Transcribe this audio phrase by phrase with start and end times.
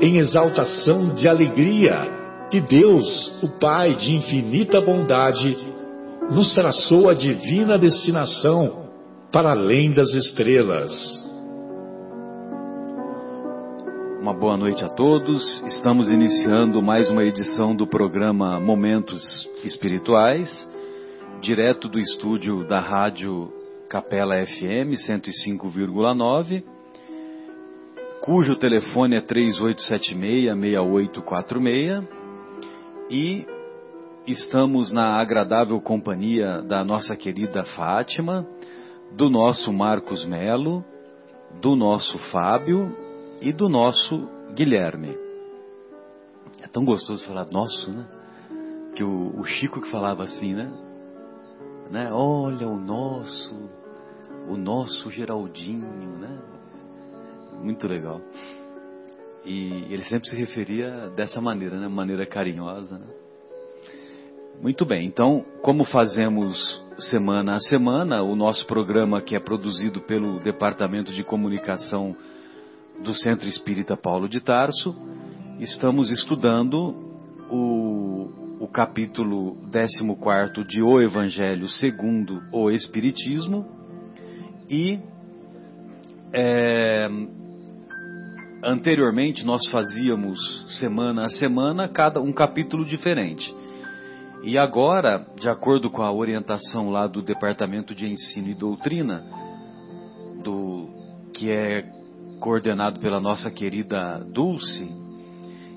[0.00, 2.16] em exaltação de alegria
[2.50, 5.56] que Deus, o Pai de infinita bondade,
[6.30, 8.88] nos traçou a divina destinação
[9.32, 10.92] para além das estrelas.
[14.20, 15.62] Uma boa noite a todos.
[15.66, 20.68] Estamos iniciando mais uma edição do programa Momentos Espirituais,
[21.40, 23.50] direto do estúdio da Rádio
[23.88, 26.77] Capela FM 105,9
[28.28, 32.06] cujo telefone é 3876-6846
[33.10, 33.46] e
[34.26, 38.46] estamos na agradável companhia da nossa querida Fátima,
[39.12, 40.84] do nosso Marcos Melo,
[41.62, 42.94] do nosso Fábio
[43.40, 45.16] e do nosso Guilherme.
[46.60, 48.04] É tão gostoso falar nosso, né?
[48.94, 50.70] Que o, o Chico que falava assim, né?
[51.90, 52.10] né?
[52.12, 53.70] Olha o nosso,
[54.46, 56.57] o nosso Geraldinho, né?
[57.62, 58.20] Muito legal.
[59.44, 61.88] E ele sempre se referia dessa maneira, né?
[61.88, 63.06] Maneira carinhosa, né?
[64.60, 70.40] Muito bem, então, como fazemos semana a semana, o nosso programa que é produzido pelo
[70.40, 72.16] Departamento de Comunicação
[73.00, 74.96] do Centro Espírita Paulo de Tarso,
[75.60, 76.92] estamos estudando
[77.48, 83.64] o, o capítulo 14 de O Evangelho segundo o Espiritismo
[84.68, 84.98] e
[86.32, 87.08] é,
[88.62, 90.38] Anteriormente nós fazíamos
[90.78, 93.54] semana a semana cada um capítulo diferente.
[94.42, 99.24] E agora, de acordo com a orientação lá do Departamento de Ensino e Doutrina,
[100.42, 100.88] do
[101.32, 101.84] que é
[102.40, 104.88] coordenado pela nossa querida Dulce,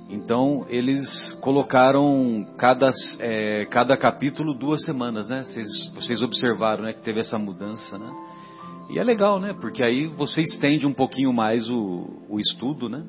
[0.10, 5.44] então eles colocaram cada, é, cada capítulo duas semanas, né?
[5.44, 8.12] Vocês, vocês observaram, né, que teve essa mudança, né?
[8.92, 9.54] E é legal, né?
[9.54, 13.04] Porque aí você estende um pouquinho mais o, o estudo, né?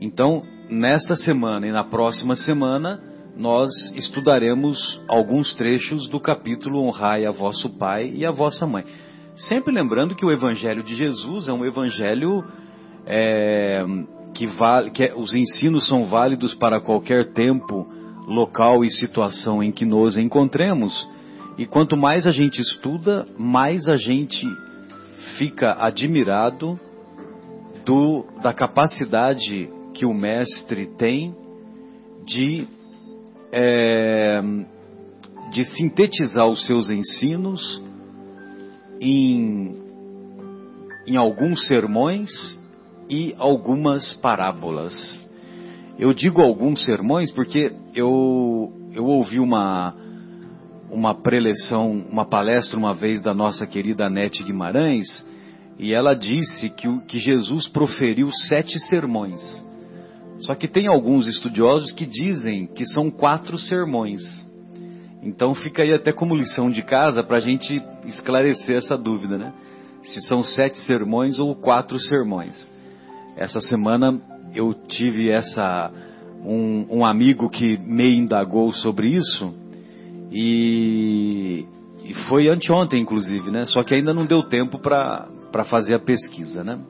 [0.00, 2.98] Então, nesta semana e na próxima semana,
[3.36, 8.84] nós estudaremos alguns trechos do capítulo Honrai a vosso pai e a vossa mãe.
[9.36, 12.42] Sempre lembrando que o Evangelho de Jesus é um Evangelho
[13.06, 13.84] é,
[14.34, 17.86] que, vale, que é, os ensinos são válidos para qualquer tempo,
[18.26, 21.06] local e situação em que nos encontremos.
[21.58, 24.46] E quanto mais a gente estuda, mais a gente
[25.36, 26.78] fica admirado
[27.84, 31.34] do, da capacidade que o mestre tem
[32.24, 32.66] de,
[33.52, 34.40] é,
[35.52, 37.82] de sintetizar os seus ensinos
[39.00, 39.76] em,
[41.06, 42.30] em alguns sermões
[43.10, 45.20] e algumas parábolas.
[45.98, 49.94] Eu digo alguns sermões porque eu, eu ouvi uma,
[50.92, 55.26] uma preleção, uma palestra uma vez da nossa querida Anete Guimarães,
[55.78, 59.40] e ela disse que, que Jesus proferiu sete sermões.
[60.40, 64.20] Só que tem alguns estudiosos que dizem que são quatro sermões.
[65.22, 69.52] Então fica aí até como lição de casa para a gente esclarecer essa dúvida, né?
[70.04, 72.70] Se são sete sermões ou quatro sermões.
[73.36, 74.20] Essa semana
[74.54, 75.90] eu tive essa
[76.44, 79.61] um, um amigo que me indagou sobre isso
[80.32, 81.66] e,
[82.04, 83.66] e foi anteontem, inclusive, né?
[83.66, 86.80] Só que ainda não deu tempo para fazer a pesquisa, né?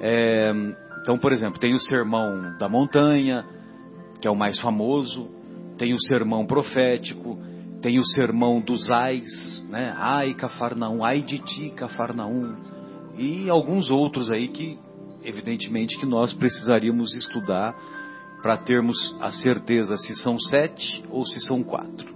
[0.00, 0.52] É,
[1.00, 3.44] então, por exemplo, tem o Sermão da Montanha,
[4.20, 5.28] que é o mais famoso,
[5.78, 7.38] tem o Sermão Profético,
[7.80, 9.94] tem o Sermão dos Ais, né?
[9.96, 12.56] Ai, Cafarnaum, ai de ti, Cafarnaum,
[13.16, 14.76] e alguns outros aí que,
[15.22, 17.76] evidentemente, que nós precisaríamos estudar
[18.42, 22.13] para termos a certeza se são sete ou se são quatro.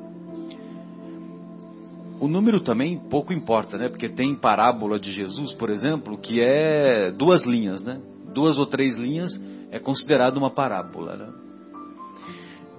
[2.21, 3.89] O número também pouco importa, né?
[3.89, 8.01] Porque tem parábola de Jesus, por exemplo, que é duas linhas, né?
[8.35, 9.31] Duas ou três linhas
[9.71, 11.29] é considerado uma parábola, né?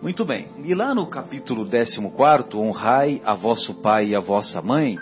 [0.02, 0.48] Muito bem.
[0.64, 2.00] E lá no capítulo 14,
[2.56, 4.98] honrai a vosso pai e a vossa mãe,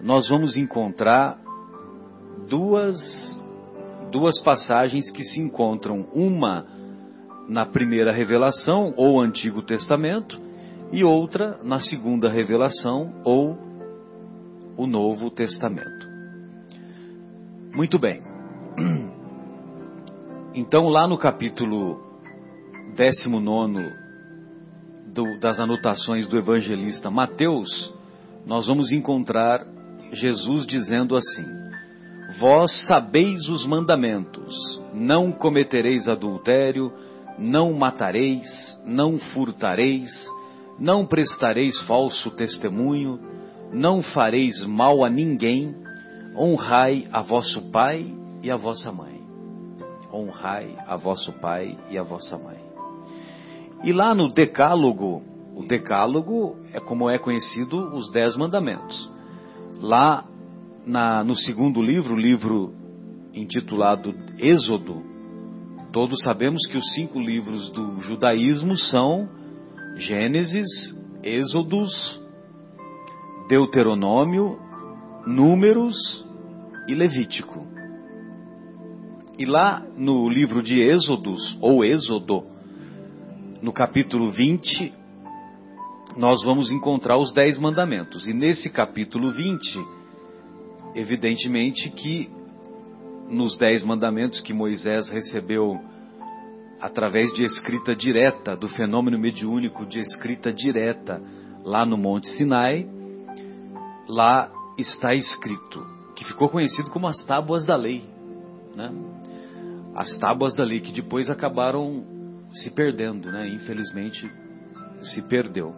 [0.00, 1.38] nós vamos encontrar
[2.48, 3.38] duas,
[4.10, 6.06] duas passagens que se encontram.
[6.12, 6.66] Uma
[7.48, 10.40] na primeira revelação, ou Antigo Testamento,
[10.92, 13.56] e outra na segunda revelação, ou
[14.76, 16.08] o Novo Testamento.
[17.74, 18.22] Muito bem.
[20.52, 22.00] Então, lá no capítulo
[22.96, 23.94] 19
[25.06, 27.94] do, das anotações do evangelista Mateus,
[28.44, 29.64] nós vamos encontrar
[30.12, 31.46] Jesus dizendo assim:
[32.40, 36.92] Vós sabeis os mandamentos: não cometereis adultério,
[37.38, 40.10] não matareis, não furtareis,
[40.80, 43.20] não prestareis falso testemunho,
[43.70, 45.74] não fareis mal a ninguém,
[46.34, 48.06] honrai a vosso pai
[48.42, 49.20] e a vossa mãe.
[50.12, 52.58] Honrai a vosso pai e a vossa mãe.
[53.84, 55.22] E lá no Decálogo,
[55.54, 59.08] o Decálogo é como é conhecido os Dez Mandamentos.
[59.78, 60.24] Lá
[60.86, 62.72] na, no segundo livro, o livro
[63.34, 65.02] intitulado Êxodo,
[65.92, 69.28] todos sabemos que os cinco livros do judaísmo são
[70.00, 70.66] Gênesis,
[71.22, 72.18] Êxodos,
[73.50, 74.58] Deuteronômio,
[75.26, 76.26] Números
[76.88, 77.66] e Levítico.
[79.38, 82.44] E lá no livro de Êxodos, ou Êxodo,
[83.60, 84.90] no capítulo 20,
[86.16, 88.26] nós vamos encontrar os dez mandamentos.
[88.26, 89.60] E nesse capítulo 20,
[90.94, 92.30] evidentemente que
[93.28, 95.78] nos dez mandamentos que Moisés recebeu
[96.80, 101.20] através de escrita direta, do fenômeno mediúnico de escrita direta
[101.64, 102.88] lá no Monte Sinai,
[104.08, 105.86] lá está escrito,
[106.16, 108.04] que ficou conhecido como as tábuas da lei.
[108.74, 108.90] Né?
[109.94, 112.02] As tábuas da lei que depois acabaram
[112.52, 113.48] se perdendo, né?
[113.48, 114.30] Infelizmente
[115.02, 115.74] se perdeu.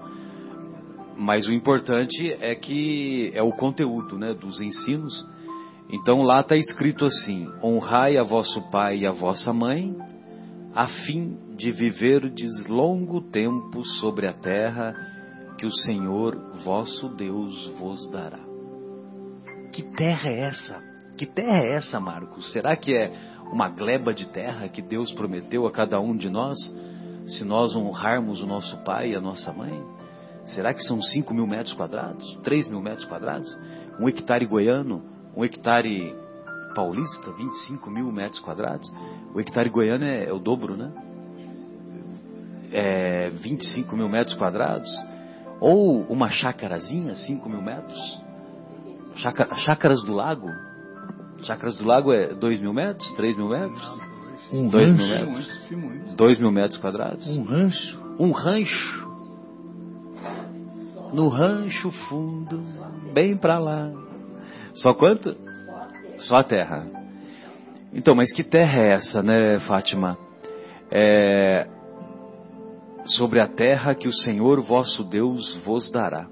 [1.16, 5.26] Mas o importante é que é o conteúdo, né, dos ensinos.
[5.90, 9.94] Então lá está escrito assim: honrai a vosso pai e a vossa mãe,
[10.74, 14.94] a fim de viverdes longo tempo sobre a terra
[15.58, 16.34] que o Senhor
[16.64, 18.40] vosso Deus vos dará.
[19.72, 20.78] Que terra é essa?
[21.16, 22.52] Que terra é essa, Marcos?
[22.52, 23.12] Será que é
[23.52, 26.58] uma gleba de terra que Deus prometeu a cada um de nós,
[27.26, 29.78] se nós honrarmos o nosso pai e a nossa mãe?
[30.46, 32.38] Será que são 5 mil metros quadrados?
[32.42, 33.54] 3 mil metros quadrados?
[34.00, 35.02] Um hectare goiano?
[35.36, 36.14] Um hectare
[36.72, 37.30] paulista?
[37.32, 38.92] 25 mil metros quadrados?
[39.34, 40.92] O hectare goiano é, é o dobro, né?
[42.72, 44.90] É 25 mil metros quadrados?
[45.60, 48.20] Ou uma chácarazinha, 5 mil metros?
[49.56, 50.48] Chácaras do lago?
[51.42, 53.10] Chácaras do Lago é 2 mil metros?
[53.14, 54.00] 3 mil metros?
[54.52, 55.02] Um 2 rancho.
[55.02, 56.14] mil metros?
[56.14, 57.26] 2 mil metros quadrados?
[57.28, 58.02] Um rancho.
[58.18, 59.12] Um rancho.
[61.12, 62.62] No rancho fundo,
[63.12, 63.90] bem pra lá.
[64.74, 65.36] Só quanto?
[66.22, 66.86] Só a terra.
[67.92, 70.16] Então, mas que terra é essa, né, Fátima?
[70.90, 71.66] É
[73.04, 76.26] sobre a terra que o Senhor vosso Deus vos dará.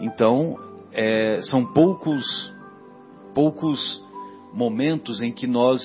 [0.00, 0.58] Então,
[0.92, 2.54] é, são poucos
[3.34, 4.02] poucos
[4.52, 5.80] momentos em que nós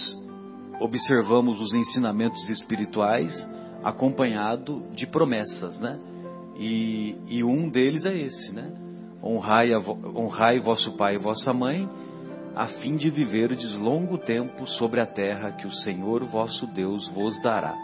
[0.80, 3.34] observamos os ensinamentos espirituais
[3.84, 6.00] acompanhado de promessas, né?
[6.58, 8.72] E, e um deles é esse, né?
[9.22, 11.90] Honrai, a, honrai vosso pai e vossa mãe,
[12.56, 17.42] a fim de viverdes longo tempo sobre a terra que o Senhor vosso Deus vos
[17.42, 17.76] dará.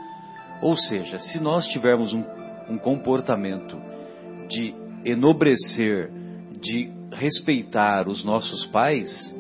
[0.61, 2.23] Ou seja, se nós tivermos um,
[2.69, 3.79] um comportamento
[4.49, 4.73] de
[5.05, 6.09] enobrecer,
[6.59, 9.35] de respeitar os nossos pais,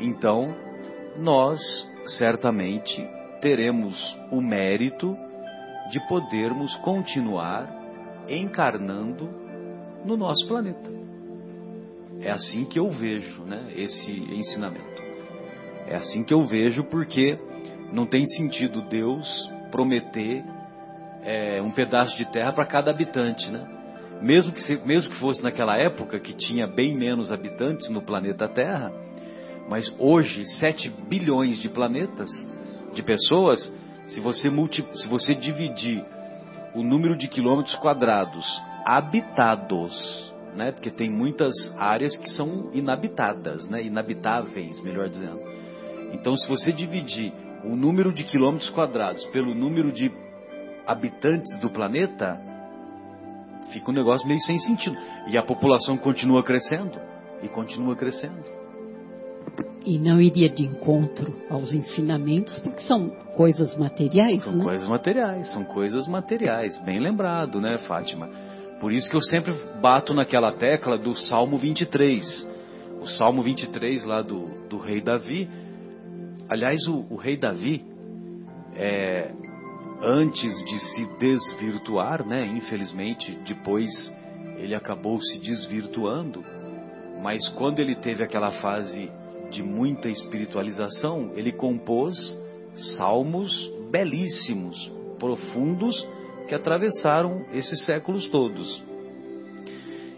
[0.00, 0.54] então
[1.18, 1.60] nós
[2.18, 3.06] certamente
[3.40, 5.16] teremos o mérito
[5.90, 7.68] de podermos continuar
[8.28, 9.28] encarnando
[10.04, 10.99] no nosso planeta.
[12.20, 15.02] É assim que eu vejo né, esse ensinamento.
[15.86, 17.38] É assim que eu vejo, porque
[17.92, 20.44] não tem sentido Deus prometer
[21.22, 23.66] é, um pedaço de terra para cada habitante, né?
[24.20, 28.92] Mesmo que, mesmo que fosse naquela época que tinha bem menos habitantes no planeta Terra,
[29.68, 32.28] mas hoje, 7 bilhões de planetas,
[32.92, 33.72] de pessoas,
[34.06, 36.04] se você, multi, se você dividir
[36.74, 38.44] o número de quilômetros quadrados
[38.84, 40.72] habitados, né?
[40.72, 43.82] Porque tem muitas áreas que são inabitadas, né?
[43.82, 45.40] Inabitáveis, melhor dizendo.
[46.12, 47.32] Então, se você dividir
[47.64, 50.10] o número de quilômetros quadrados pelo número de
[50.86, 52.40] habitantes do planeta,
[53.72, 54.96] fica um negócio meio sem sentido.
[55.28, 56.98] E a população continua crescendo
[57.42, 58.60] e continua crescendo.
[59.84, 64.64] e não iria de encontro aos ensinamentos, porque são coisas materiais, são né?
[64.64, 68.28] coisas materiais, são coisas materiais, bem lembrado, né, Fátima?
[68.80, 72.48] Por isso que eu sempre bato naquela tecla do Salmo 23.
[73.02, 75.48] O Salmo 23 lá do, do rei Davi.
[76.48, 77.84] Aliás, o, o rei Davi,
[78.74, 79.30] é,
[80.02, 83.90] antes de se desvirtuar, né, infelizmente, depois
[84.56, 86.42] ele acabou se desvirtuando,
[87.22, 89.10] mas quando ele teve aquela fase
[89.50, 92.16] de muita espiritualização, ele compôs
[92.96, 96.06] salmos belíssimos, profundos,
[96.50, 98.82] que atravessaram esses séculos todos.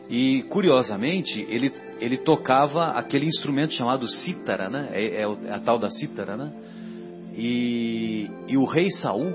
[0.09, 1.71] E curiosamente, ele,
[2.01, 4.89] ele tocava aquele instrumento chamado cítara, né?
[4.93, 6.51] É, é, a tal da cítara, né?
[7.37, 9.31] E, e o rei Saul,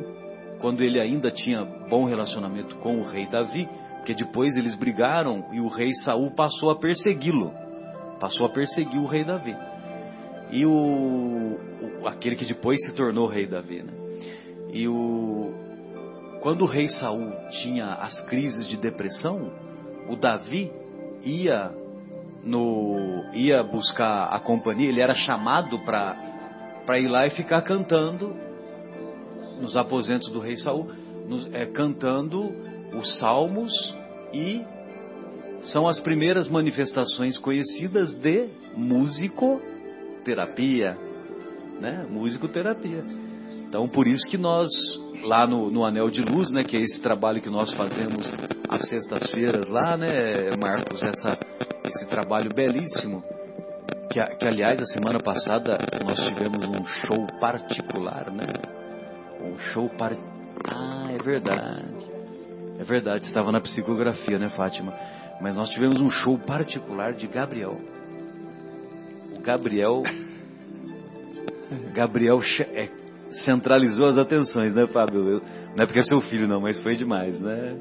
[0.59, 5.59] quando ele ainda tinha bom relacionamento com o rei Davi, porque depois eles brigaram e
[5.59, 7.53] o rei Saul passou a persegui-lo,
[8.19, 9.55] passou a perseguir o rei Davi
[10.49, 13.93] e o, o, aquele que depois se tornou rei Davi, né?
[14.73, 15.66] E o
[16.41, 17.31] quando o rei Saul
[17.63, 19.51] tinha as crises de depressão,
[20.07, 20.71] o Davi
[21.23, 21.71] ia
[22.43, 26.15] no ia buscar a companhia, ele era chamado para
[26.85, 28.33] para ir lá e ficar cantando
[29.59, 30.89] nos aposentos do rei Saul,
[31.27, 32.49] nos, é, cantando
[32.97, 33.73] os salmos
[34.33, 34.63] e
[35.61, 39.61] são as primeiras manifestações conhecidas de músico
[40.23, 40.97] terapia,
[41.79, 42.05] né?
[42.09, 43.03] Musicoterapia.
[43.67, 44.69] Então, por isso que nós,
[45.23, 48.29] lá no, no Anel de Luz, né, que é esse trabalho que nós fazemos
[48.69, 51.37] às sextas-feiras lá, né, Marcos, essa,
[51.85, 53.23] esse trabalho belíssimo,
[54.09, 58.45] que, que aliás, a semana passada nós tivemos um show particular, né?
[59.41, 60.13] Um show par...
[60.67, 62.07] Ah, é verdade.
[62.79, 64.93] É verdade, estava na psicografia, né, Fátima?
[65.41, 67.77] Mas nós tivemos um show particular de Gabriel.
[69.41, 70.03] Gabriel.
[71.93, 72.41] Gabriel
[72.73, 72.89] é,
[73.31, 75.41] centralizou as atenções, né, Fábio?
[75.75, 77.75] Não é porque é seu filho, não, mas foi demais, né?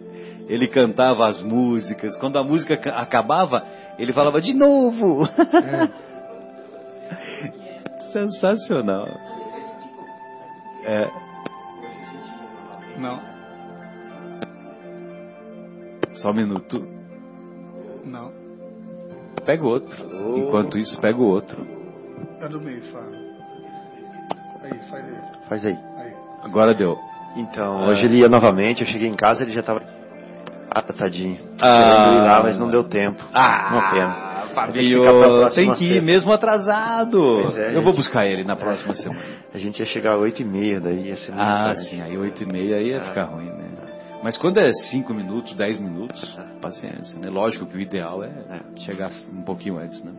[0.48, 2.16] Ele cantava as músicas.
[2.16, 3.66] Quando a música acabava,
[3.98, 5.24] ele falava de novo.
[5.24, 6.06] É.
[8.12, 9.08] Sensacional.
[10.84, 11.10] É.
[12.98, 13.20] Não.
[16.14, 16.86] Só um minuto.
[18.04, 18.32] Não.
[19.44, 20.06] Pega o outro.
[20.12, 20.38] Oh.
[20.38, 21.66] Enquanto isso, pega o outro.
[22.40, 23.26] É do meio, Fábio.
[24.62, 25.35] Aí, faz aí.
[25.48, 25.78] Faz aí.
[26.42, 26.98] Agora deu.
[27.36, 27.88] Então, ah.
[27.88, 29.82] hoje ele ia novamente, eu cheguei em casa ele já estava
[30.70, 31.38] ah, tadinho.
[31.60, 33.24] Ah, ir lá, mas não deu tempo.
[33.32, 34.36] Ah, uma pena.
[34.54, 35.02] Fabio,
[35.54, 36.02] tem que ir sexta.
[36.02, 37.40] mesmo atrasado.
[37.56, 38.96] É, eu vou buscar ele na próxima é.
[38.96, 39.22] semana.
[39.52, 41.90] A gente ia chegar às oito e meia, daí ia ser muito Ah, tarde.
[41.90, 43.04] sim, aí oito e meia ia ah.
[43.04, 43.66] ficar ruim, né?
[44.22, 47.28] Mas quando é 5 minutos, 10 minutos, paciência, né?
[47.30, 50.12] Lógico que o ideal é, é chegar um pouquinho antes, né?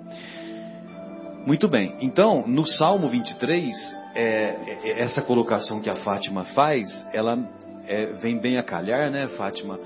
[1.45, 1.95] Muito bem.
[1.99, 3.75] Então, no Salmo 23,
[4.17, 7.37] é, é, essa colocação que a Fátima faz, ela
[7.85, 9.79] é, vem bem a calhar, né, Fátima?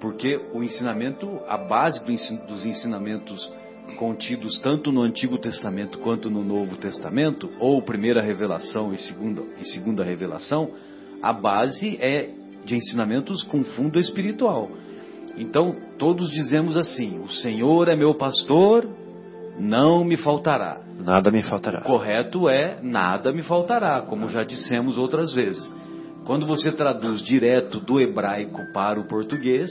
[0.00, 3.52] Porque o ensinamento, a base do ensino, dos ensinamentos
[3.98, 9.64] contidos tanto no Antigo Testamento quanto no Novo Testamento, ou primeira revelação e segunda, e
[9.64, 10.70] segunda revelação,
[11.20, 12.30] a base é
[12.64, 14.70] de ensinamentos com fundo espiritual.
[15.36, 18.88] Então, todos dizemos assim: O Senhor é meu pastor,
[19.58, 20.80] não me faltará.
[21.02, 21.80] Nada me faltará.
[21.80, 25.72] O correto é nada me faltará, como já dissemos outras vezes.
[26.24, 29.70] Quando você traduz direto do hebraico para o português,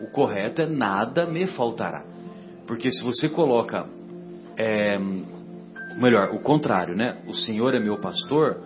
[0.00, 2.04] o correto é nada me faltará.
[2.66, 3.86] Porque se você coloca,
[4.56, 4.98] é,
[5.96, 7.18] melhor, o contrário, né?
[7.26, 8.58] O Senhor é meu pastor,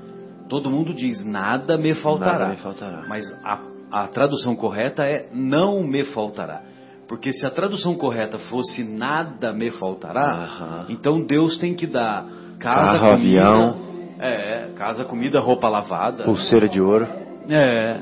[0.48, 2.32] Todo mundo diz nada me faltará.
[2.32, 3.04] Nada me faltará.
[3.08, 6.62] Mas a, a tradução correta é não me faltará.
[7.08, 12.26] Porque se a tradução correta fosse nada me faltará, então Deus tem que dar
[12.58, 13.76] casa, Carro, comida, avião,
[14.18, 17.06] é, casa, comida, roupa lavada, pulseira de ouro.
[17.48, 18.00] É,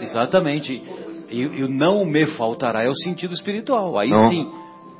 [0.00, 0.82] exatamente.
[1.30, 3.96] E o não me faltará é o sentido espiritual.
[3.96, 4.28] Aí não.
[4.28, 4.50] sim,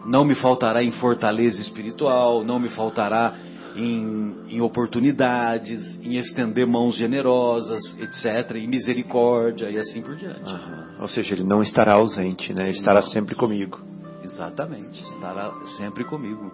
[0.07, 3.35] não me faltará em fortaleza espiritual, não me faltará
[3.77, 10.51] em, em, oportunidades, em estender mãos generosas, etc., em misericórdia e assim por diante.
[10.99, 12.65] Ou seja, ele não estará ausente, né?
[12.65, 13.81] Ele estará sempre comigo.
[14.25, 16.51] Exatamente, estará sempre comigo.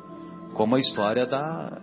[0.55, 1.79] Como a história da,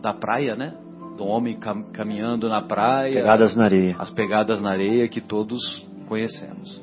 [0.00, 0.74] da praia, né?
[1.16, 3.14] Do homem cam, caminhando na praia.
[3.14, 3.96] Pegadas na areia.
[3.98, 6.80] As pegadas na areia que todos conhecemos.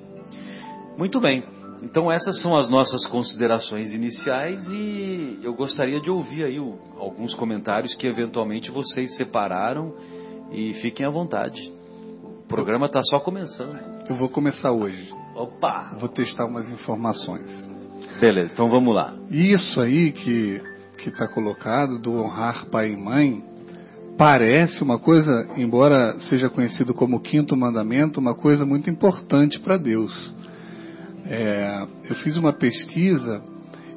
[0.98, 1.44] Muito bem.
[1.84, 7.36] Então essas são as nossas considerações iniciais e eu gostaria de ouvir aí o, alguns
[7.36, 9.94] comentários que eventualmente vocês separaram
[10.52, 11.72] e fiquem à vontade.
[12.24, 13.78] O programa está só começando.
[14.10, 15.14] Eu vou começar hoje.
[15.36, 15.94] Opa!
[16.00, 17.52] Vou testar umas informações.
[18.20, 19.14] Beleza, então vamos lá.
[19.30, 20.62] Isso aí que,
[20.98, 23.44] que está colocado do honrar pai e mãe
[24.18, 30.34] parece uma coisa, embora seja conhecido como quinto mandamento, uma coisa muito importante para Deus.
[31.26, 33.42] É, eu fiz uma pesquisa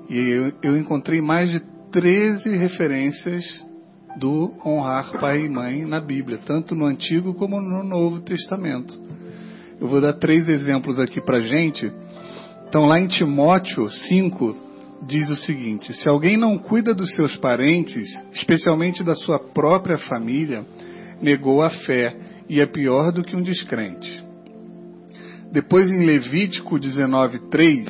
[0.09, 3.45] e eu, eu encontrei mais de 13 referências
[4.17, 8.99] do honrar pai e mãe na Bíblia, tanto no Antigo como no Novo Testamento.
[9.81, 11.93] Eu vou dar três exemplos aqui para gente.
[12.69, 14.57] Então, lá em Timóteo 5,
[15.07, 20.65] diz o seguinte: se alguém não cuida dos seus parentes, especialmente da sua própria família,
[21.21, 22.17] negou a fé
[22.49, 24.26] e é pior do que um descrente.
[25.57, 27.89] Depois em Levítico 19:3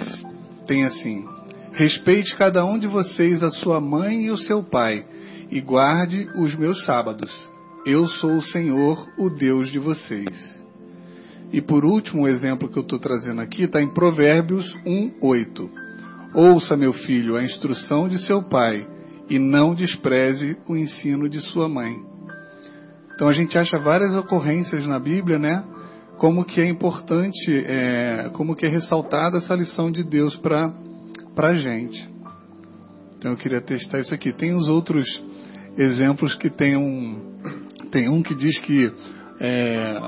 [0.68, 1.24] tem assim:
[1.72, 5.04] Respeite cada um de vocês a sua mãe e o seu pai,
[5.50, 7.36] e guarde os meus sábados.
[7.84, 10.60] Eu sou o Senhor, o Deus de vocês.
[11.52, 15.68] E por último, o exemplo que eu estou trazendo aqui está em Provérbios 1:8.
[16.34, 18.86] Ouça, meu filho, a instrução de seu pai,
[19.28, 21.96] e não despreze o ensino de sua mãe.
[23.12, 25.64] Então a gente acha várias ocorrências na Bíblia, né?
[26.18, 30.72] Como que é importante, é, como que é ressaltada essa lição de Deus para
[31.36, 32.08] a gente.
[33.18, 34.32] Então eu queria testar isso aqui.
[34.32, 35.06] Tem os outros
[35.76, 37.36] exemplos que tem um,
[37.90, 38.90] tem um que diz que
[39.40, 39.98] é,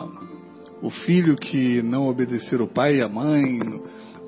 [0.83, 3.61] o filho que não obedecer o pai e a mãe,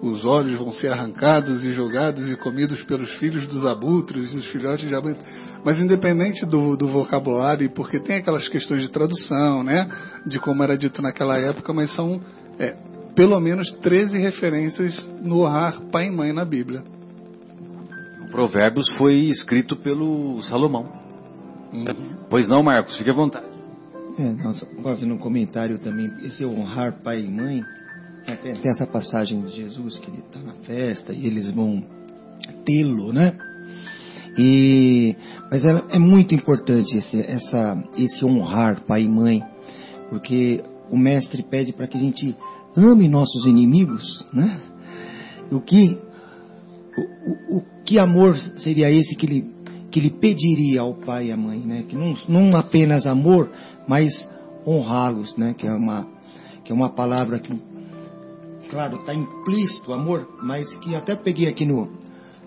[0.03, 4.47] os olhos vão ser arrancados e jogados e comidos pelos filhos dos abutres e os
[4.47, 5.25] filhotes de abutres.
[5.65, 9.89] Mas independente do, do vocabulário, porque tem aquelas questões de tradução, né?
[10.27, 12.21] De como era dito naquela época, mas são
[12.59, 12.77] é,
[13.15, 16.83] pelo menos 13 referências no honrar pai e mãe na Bíblia.
[18.25, 20.89] O Provérbios foi escrito pelo Salomão.
[21.73, 22.17] Uhum.
[22.29, 23.47] Pois não, Marcos, fique à vontade.
[24.19, 27.63] É, nós fazendo um comentário também, esse honrar pai e mãe,
[28.43, 31.83] tem, tem essa passagem de Jesus que ele está na festa e eles vão
[32.65, 33.37] tê-lo, né?
[34.39, 35.17] E,
[35.51, 39.43] mas é, é muito importante esse, essa, esse honrar pai e mãe,
[40.09, 42.35] porque o mestre pede para que a gente
[42.77, 44.61] ame nossos inimigos, né?
[45.51, 45.99] O que,
[46.97, 49.55] o, o, o que amor seria esse que ele,
[49.91, 51.85] que ele pediria ao pai e à mãe, né?
[51.89, 53.51] Que não, não apenas amor,
[53.89, 54.29] mas
[54.67, 55.55] honrá-los, né?
[55.59, 56.07] Que é uma,
[56.65, 57.53] que é uma palavra que
[58.71, 61.89] claro, está implícito amor, mas que até peguei aqui no,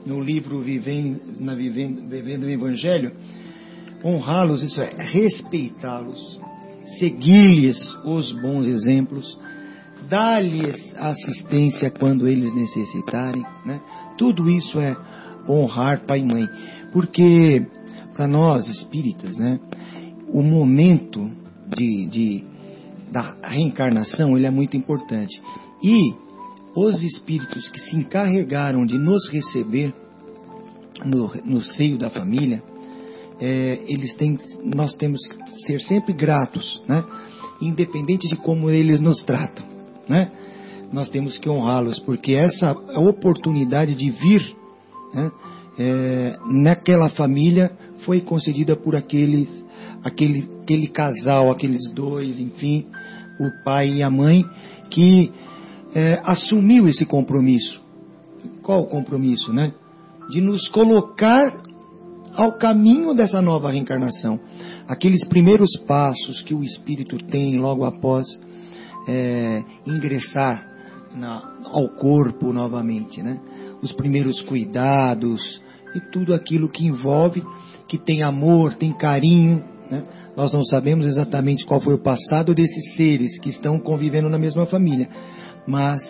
[0.06, 3.12] no livro Vivendo, na Vivendo, Vivendo o Evangelho,
[4.04, 6.40] honrá-los, isso é respeitá-los,
[7.00, 9.38] seguir-lhes os bons exemplos,
[10.10, 13.80] dar-lhes assistência quando eles necessitarem, né?
[14.18, 14.96] Tudo isso é
[15.48, 16.48] honrar pai e mãe,
[16.92, 17.66] porque
[18.14, 19.60] para nós espíritas, né,
[20.30, 21.30] o momento
[21.76, 22.44] de, de
[23.12, 25.42] da reencarnação ele é muito importante.
[25.84, 26.14] E
[26.76, 29.94] os espíritos que se encarregaram de nos receber
[31.06, 32.64] no, no seio da família,
[33.40, 37.04] é, eles têm, nós temos que ser sempre gratos, né?
[37.62, 39.66] independente de como eles nos tratam.
[40.08, 40.32] Né?
[40.92, 44.56] Nós temos que honrá-los, porque essa oportunidade de vir
[45.14, 45.32] né,
[45.78, 47.72] é, naquela família
[48.06, 49.66] foi concedida por aqueles,
[50.04, 52.86] aquele, aquele casal, aqueles dois, enfim,
[53.40, 54.46] o pai e a mãe,
[54.90, 55.32] que
[55.94, 57.82] é, assumiu esse compromisso.
[58.62, 59.74] Qual o compromisso, né?
[60.30, 61.62] De nos colocar
[62.34, 64.40] ao caminho dessa nova reencarnação.
[64.88, 68.28] Aqueles primeiros passos que o espírito tem logo após
[69.08, 70.68] é, ingressar
[71.16, 73.40] na, ao corpo novamente, né?
[73.82, 75.62] Os primeiros cuidados
[75.96, 77.44] e tudo aquilo que envolve,
[77.88, 80.04] que tem amor, tem carinho, né?
[80.36, 84.66] Nós não sabemos exatamente qual foi o passado desses seres que estão convivendo na mesma
[84.66, 85.08] família,
[85.68, 86.02] mas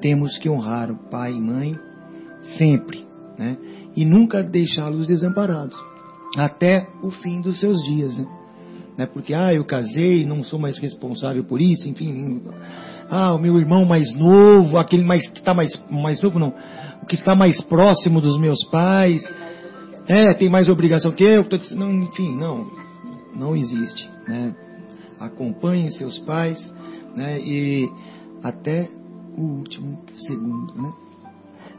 [0.00, 1.78] temos que honrar o pai e mãe
[2.56, 3.04] sempre,
[3.38, 3.56] né?
[3.96, 5.76] E nunca deixá-los desamparados
[6.36, 8.26] até o fim dos seus dias, né?
[8.98, 9.06] né?
[9.06, 12.42] Porque ah, eu casei, não sou mais responsável por isso, enfim.
[13.08, 16.52] Ah, o meu irmão mais novo, aquele mais que está mais mais novo não,
[17.02, 19.22] o que está mais próximo dos meus pais,
[20.08, 22.66] é, tem mais obrigação que eu, não, enfim, não,
[23.34, 24.54] não existe, né?
[25.18, 26.72] Acompanhe seus pais,
[27.14, 27.38] né?
[27.40, 27.88] E
[28.42, 28.88] até
[29.36, 30.92] o último segundo, né?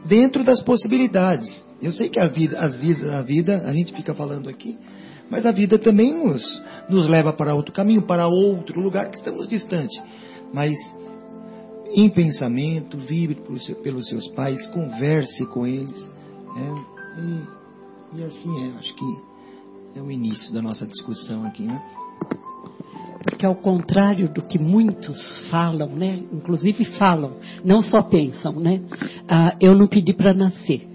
[0.04, 1.64] Dentro das possibilidades.
[1.82, 4.78] Eu sei que a vida, às vezes a vida, a gente fica falando aqui,
[5.30, 9.48] mas a vida também nos, nos leva para outro caminho, para outro lugar que estamos
[9.48, 10.00] distante.
[10.52, 10.76] Mas
[11.92, 13.40] em pensamento, vibre
[13.82, 16.00] pelos seus pais, converse com eles.
[16.54, 16.84] Né?
[17.18, 19.18] E, e assim é, acho que
[19.96, 21.82] é o início da nossa discussão aqui, né?
[23.22, 26.20] Porque ao contrário do que muitos falam, né?
[26.32, 27.32] Inclusive falam,
[27.64, 28.80] não só pensam, né?
[29.28, 30.86] Ah, eu não pedi para nascer.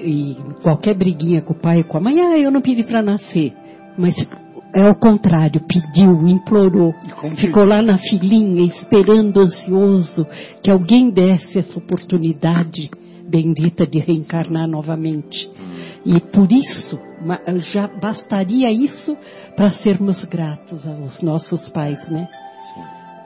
[0.00, 3.02] e qualquer briguinha com o pai e com a mãe, ah, eu não pedi para
[3.02, 3.52] nascer.
[3.96, 4.14] Mas
[4.74, 6.92] é o contrário, pediu, implorou,
[7.36, 10.26] ficou lá na filinha esperando ansioso
[10.62, 12.90] que alguém desse essa oportunidade
[13.28, 15.48] bendita de reencarnar novamente.
[16.04, 16.98] E por isso,
[17.58, 19.16] já bastaria isso
[19.56, 22.28] para sermos gratos aos nossos pais, né?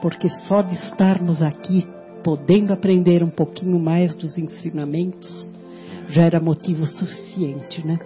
[0.01, 1.87] Porque só de estarmos aqui,
[2.23, 5.49] podendo aprender um pouquinho mais dos ensinamentos,
[6.09, 7.99] já era motivo suficiente, né?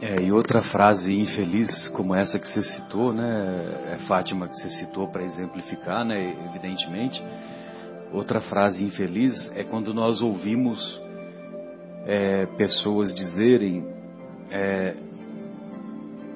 [0.00, 4.70] É, e outra frase infeliz como essa que você citou, né, é Fátima que você
[4.70, 7.22] citou para exemplificar, né, evidentemente.
[8.12, 11.00] Outra frase infeliz é quando nós ouvimos
[12.06, 13.84] é, pessoas dizerem:
[14.50, 14.94] é,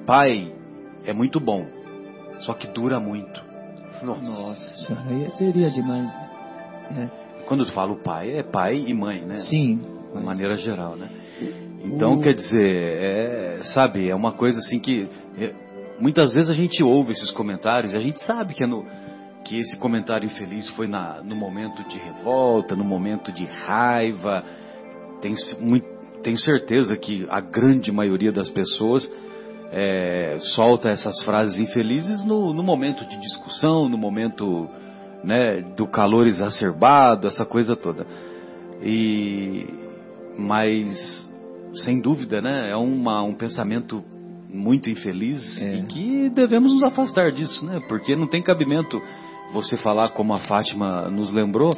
[0.05, 0.51] Pai
[1.05, 1.65] é muito bom,
[2.41, 3.41] só que dura muito.
[4.01, 6.11] Nossa, Nossa aí seria demais.
[6.91, 7.09] Né?
[7.45, 9.37] Quando eu falo pai, é pai e mãe, né?
[9.37, 9.81] Sim.
[10.13, 11.09] De maneira geral, né?
[11.83, 15.53] Então, quer dizer, é, sabe, é uma coisa assim que é,
[15.99, 18.85] muitas vezes a gente ouve esses comentários e a gente sabe que, é no,
[19.43, 24.43] que esse comentário infeliz foi na, no momento de revolta, no momento de raiva.
[25.21, 25.85] Tenho, muito,
[26.23, 29.11] tenho certeza que a grande maioria das pessoas
[29.71, 34.69] é, solta essas frases infelizes no, no momento de discussão, no momento
[35.23, 38.05] né, do calor exacerbado, essa coisa toda.
[38.81, 39.67] E,
[40.37, 41.29] mas
[41.75, 42.69] sem dúvida, né?
[42.71, 44.03] É uma, um pensamento
[44.49, 45.77] muito infeliz é.
[45.77, 47.81] e que devemos nos afastar disso, né?
[47.87, 49.01] Porque não tem cabimento
[49.51, 51.75] você falar como a Fátima nos lembrou,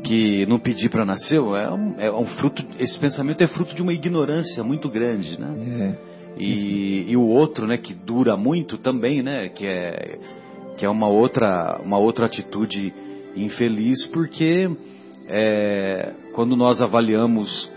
[0.00, 3.82] que não pedir para nascer, é um, é um fruto, esse pensamento é fruto de
[3.82, 5.96] uma ignorância muito grande, né?
[6.00, 6.14] É.
[6.36, 10.18] E, e, o outro, né, que dura muito também, né, que é
[10.76, 12.92] que é uma outra uma outra atitude
[13.36, 14.68] infeliz, porque
[15.28, 17.70] é, quando nós avaliamos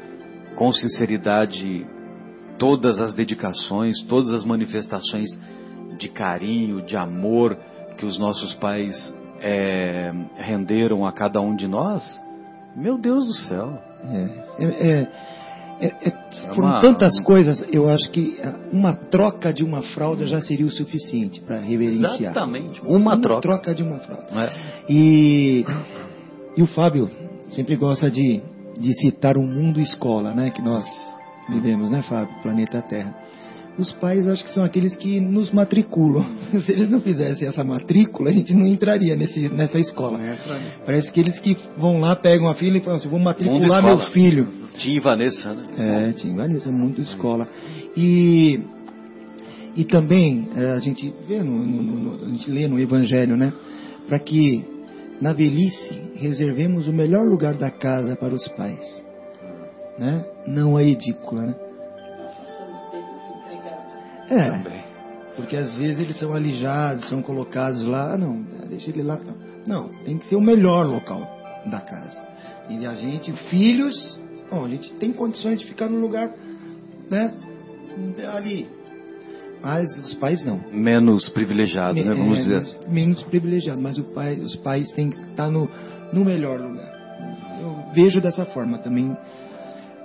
[0.55, 1.85] com sinceridade
[2.57, 5.29] todas as dedicações, todas as manifestações
[5.99, 7.57] de carinho, de amor
[7.97, 12.03] que os nossos pais é, renderam a cada um de nós,
[12.75, 13.77] meu Deus do céu.
[14.09, 15.07] É, é, é,
[15.79, 18.39] é, é foram uma, tantas coisas, eu acho que
[18.71, 22.31] uma troca de uma fralda já seria o suficiente para reverenciar.
[22.31, 23.41] Exatamente, uma, uma troca.
[23.41, 23.75] troca.
[23.75, 24.53] de uma fralda.
[24.89, 25.65] E,
[26.55, 27.09] e o Fábio
[27.49, 28.41] sempre gosta de
[28.79, 30.85] de citar o um mundo escola, né, que nós
[31.49, 33.13] vivemos, né, Fábio, planeta Terra.
[33.77, 36.25] Os pais acho que são aqueles que nos matriculam.
[36.65, 40.19] Se eles não fizessem essa matrícula, a gente não entraria nesse, nessa escola.
[40.21, 40.37] É,
[40.85, 43.99] Parece que eles que vão lá, pegam a filha e falam assim, vou matricular meu
[44.11, 44.47] filho.
[44.73, 45.63] Tia Vanessa, né?
[45.77, 47.47] É, Tia Vanessa, mundo escola.
[47.95, 48.59] E,
[49.75, 53.53] e também, é, a gente vê, no, no, no, a gente lê no Evangelho, né?
[54.07, 54.65] Para que
[55.19, 59.03] na velhice, reservemos o melhor lugar da casa para os pais.
[59.97, 60.23] Né?
[60.45, 61.41] Não a edícula.
[61.41, 61.55] Né?
[64.29, 64.85] É.
[65.35, 68.13] Porque às vezes eles são alijados, são colocados lá.
[68.13, 69.19] Ah, não, deixa ele lá.
[69.65, 71.21] Não, tem que ser o melhor local
[71.65, 72.21] da casa.
[72.69, 76.31] E a gente, filhos, bom, a gente tem condições de ficar no lugar,
[77.09, 77.33] né?
[78.33, 78.67] Ali,
[79.61, 80.61] mas os pais não.
[80.71, 82.13] Menos privilegiado, né?
[82.13, 82.89] Vamos é, dizer assim.
[82.89, 85.69] Menos privilegiado, mas pai, os pais têm que estar no,
[86.13, 86.93] no melhor lugar.
[87.61, 89.15] Eu vejo dessa forma também,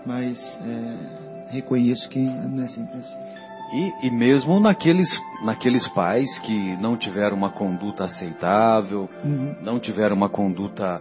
[0.06, 3.31] mas é, reconheço que não é sempre assim.
[3.72, 5.08] E, e, mesmo naqueles,
[5.42, 9.56] naqueles pais que não tiveram uma conduta aceitável, uhum.
[9.62, 11.00] não tiveram uma conduta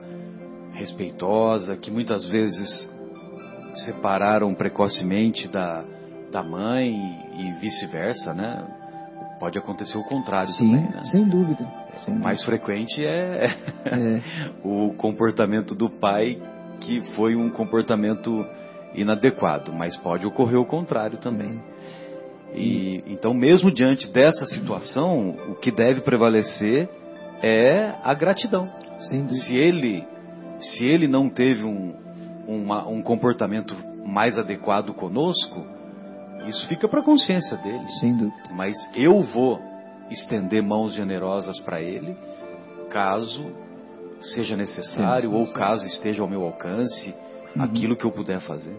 [0.74, 2.90] respeitosa, que muitas vezes
[3.86, 5.84] separaram precocemente da,
[6.32, 6.94] da mãe
[7.38, 8.66] e vice-versa, né?
[9.38, 11.04] Pode acontecer o contrário Sim, também, né?
[11.04, 11.68] Sem dúvida.
[12.06, 12.64] Sem mais dúvida.
[12.64, 13.48] frequente é,
[13.86, 14.22] é,
[14.64, 16.42] o comportamento do pai
[16.80, 18.46] que foi um comportamento
[18.94, 21.62] inadequado, mas pode ocorrer o contrário também.
[22.54, 26.90] E então, mesmo diante dessa situação, o que deve prevalecer
[27.42, 28.70] é a gratidão.
[29.30, 30.06] Se ele,
[30.60, 31.94] se ele não teve um,
[32.48, 35.66] uma, um comportamento mais adequado conosco,
[36.48, 37.88] isso fica para a consciência dele.
[38.00, 38.50] Sem dúvida.
[38.52, 39.60] Mas eu vou
[40.10, 42.16] estender mãos generosas para ele,
[42.90, 43.46] caso
[44.22, 45.54] seja necessário sim, sim, ou sim.
[45.54, 47.16] caso esteja ao meu alcance,
[47.56, 47.64] uhum.
[47.64, 48.76] aquilo que eu puder fazer.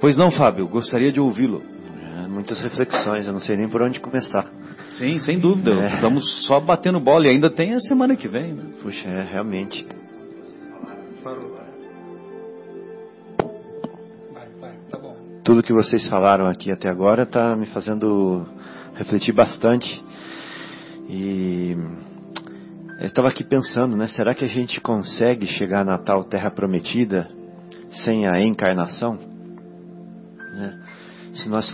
[0.00, 1.62] Pois não, Fábio, gostaria de ouvi-lo.
[2.30, 4.46] Muitas reflexões, eu não sei nem por onde começar.
[4.90, 5.72] Sim, sem dúvida.
[5.72, 5.94] É.
[5.94, 8.54] Estamos só batendo bola e ainda tem a semana que vem.
[8.54, 8.64] Né?
[8.80, 9.86] Puxa, é, realmente.
[15.42, 18.46] tudo que vocês falaram aqui até agora está me fazendo
[18.94, 20.00] refletir bastante.
[21.08, 21.76] E
[23.00, 24.06] eu estava aqui pensando, né?
[24.06, 27.28] Será que a gente consegue chegar na tal Terra Prometida
[28.04, 29.18] sem a encarnação?
[31.34, 31.68] se nós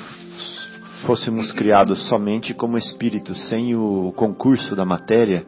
[1.07, 5.47] fôssemos criados somente como espíritos, sem o concurso da matéria,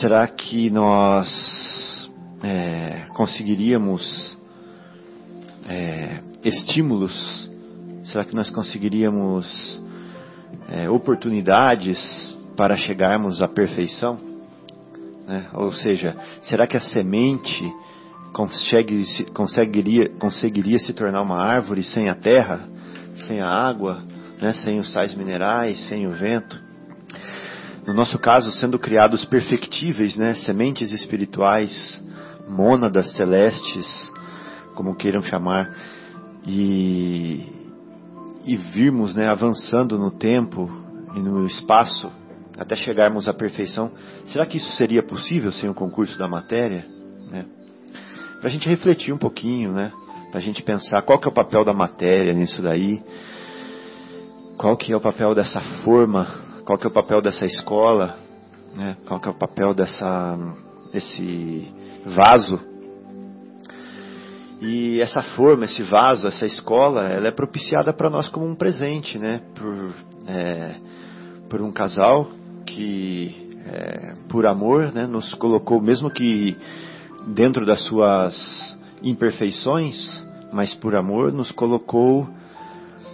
[0.00, 2.10] será que nós
[2.42, 4.36] é, conseguiríamos
[5.68, 7.50] é, estímulos?
[8.04, 9.78] Será que nós conseguiríamos
[10.70, 14.18] é, oportunidades para chegarmos à perfeição?
[15.26, 15.48] Né?
[15.52, 17.62] Ou seja, será que a semente
[18.32, 22.77] consegue, conseguiria, conseguiria se tornar uma árvore sem a terra,
[23.26, 24.02] sem a água,
[24.40, 24.52] né?
[24.54, 26.58] sem os sais minerais, sem o vento?
[27.86, 30.34] No nosso caso, sendo criados perfectíveis, né?
[30.34, 32.02] sementes espirituais,
[32.48, 34.10] mônadas celestes,
[34.74, 35.74] como queiram chamar,
[36.46, 37.44] e,
[38.44, 40.70] e virmos né, avançando no tempo
[41.14, 42.10] e no espaço
[42.58, 43.92] até chegarmos à perfeição,
[44.26, 46.84] será que isso seria possível sem o concurso da matéria?
[47.30, 47.44] Né?
[48.40, 49.92] Para a gente refletir um pouquinho, né?
[50.30, 53.02] Para a gente pensar qual que é o papel da matéria nisso daí,
[54.56, 56.26] qual que é o papel dessa forma,
[56.64, 58.16] qual que é o papel dessa escola,
[58.74, 58.96] né?
[59.06, 60.36] qual que é o papel dessa,
[60.92, 61.72] desse
[62.04, 62.60] vaso.
[64.60, 69.16] E essa forma, esse vaso, essa escola, ela é propiciada para nós como um presente,
[69.16, 69.40] né?
[69.54, 69.94] Por,
[70.26, 70.74] é,
[71.48, 72.28] por um casal
[72.66, 76.56] que, é, por amor, né, nos colocou, mesmo que
[77.28, 79.96] dentro das suas imperfeições,
[80.52, 82.28] mas por amor, nos colocou,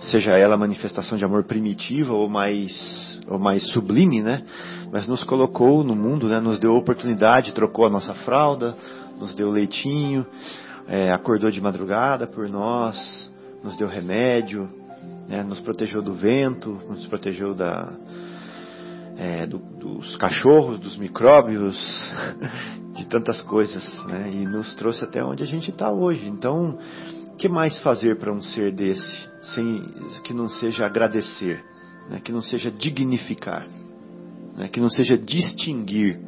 [0.03, 4.43] seja ela manifestação de amor primitiva ou mais, ou mais sublime, né?
[4.93, 6.41] Mas nos colocou no mundo, né?
[6.41, 8.77] Nos deu oportunidade, trocou a nossa fralda,
[9.19, 10.27] nos deu leitinho,
[10.87, 13.31] é, acordou de madrugada por nós,
[13.63, 14.69] nos deu remédio,
[15.29, 15.43] né?
[15.43, 17.93] nos protegeu do vento, nos protegeu da,
[19.17, 21.77] é, do, dos cachorros, dos micróbios,
[22.95, 24.31] de tantas coisas, né?
[24.33, 26.27] E nos trouxe até onde a gente está hoje.
[26.29, 26.79] Então,
[27.33, 29.83] o que mais fazer para um ser desse, sem
[30.23, 31.65] que não seja agradecer,
[32.09, 32.21] né?
[32.23, 33.67] que não seja dignificar,
[34.57, 34.69] né?
[34.69, 36.19] que não seja distinguir,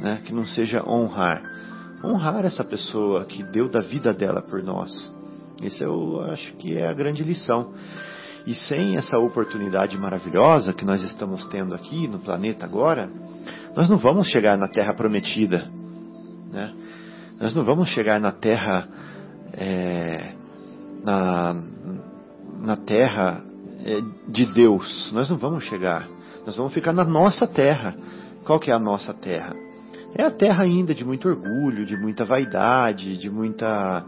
[0.00, 0.22] né?
[0.24, 1.42] que não seja honrar,
[2.04, 4.90] honrar essa pessoa que deu da vida dela por nós.
[5.60, 7.74] Isso eu acho que é a grande lição.
[8.46, 13.10] E sem essa oportunidade maravilhosa que nós estamos tendo aqui no planeta agora,
[13.76, 15.68] nós não vamos chegar na Terra prometida.
[16.50, 16.72] Né?
[17.40, 18.88] Nós não vamos chegar na Terra,
[19.52, 20.32] é,
[21.04, 21.56] na,
[22.60, 23.42] na Terra
[23.84, 25.10] é, de Deus.
[25.12, 26.08] Nós não vamos chegar.
[26.46, 27.94] Nós vamos ficar na nossa Terra.
[28.44, 29.54] Qual que é a nossa Terra?
[30.14, 34.04] É a terra ainda de muito orgulho, de muita vaidade, de muita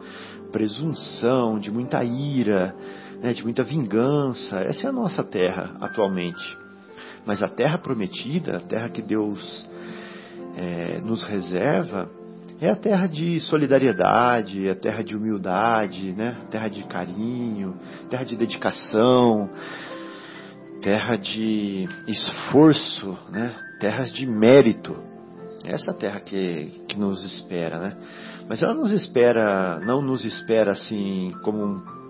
[0.50, 2.74] presunção, de muita ira,
[3.22, 4.58] né, de muita vingança.
[4.60, 6.58] Essa é a nossa terra atualmente.
[7.24, 9.66] Mas a terra prometida, a terra que Deus
[10.56, 12.08] é, nos reserva,
[12.60, 16.36] é a terra de solidariedade, a terra de humildade, né?
[16.50, 17.76] terra de carinho,
[18.10, 19.48] terra de dedicação,
[20.80, 23.54] terra de esforço, né?
[23.80, 24.94] terras de mérito.
[25.64, 27.96] Essa terra que, que nos espera, né?
[28.48, 32.01] Mas ela nos espera, não nos espera assim como um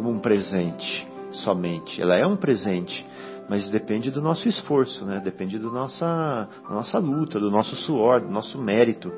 [0.00, 2.00] como um presente somente.
[2.00, 3.06] Ela é um presente,
[3.50, 5.20] mas depende do nosso esforço, né?
[5.22, 9.12] Depende do nossa, da nossa luta, do nosso suor, do nosso mérito,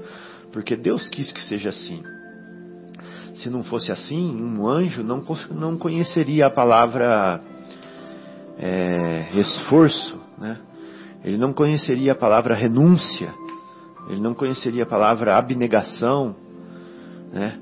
[0.52, 2.02] porque Deus quis que seja assim.
[3.36, 7.40] Se não fosse assim, um anjo não, não conheceria a palavra
[8.58, 10.58] é, esforço, né?
[11.24, 13.32] Ele não conheceria a palavra renúncia,
[14.08, 16.34] ele não conheceria a palavra abnegação,
[17.32, 17.56] né?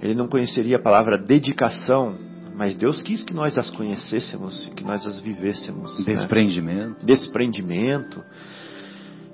[0.00, 5.06] Ele não conheceria a palavra dedicação, mas Deus quis que nós as conhecêssemos, que nós
[5.06, 5.98] as vivêssemos.
[6.00, 6.14] Né?
[6.14, 6.98] Desprendimento.
[6.98, 7.04] Né?
[7.04, 8.22] Desprendimento.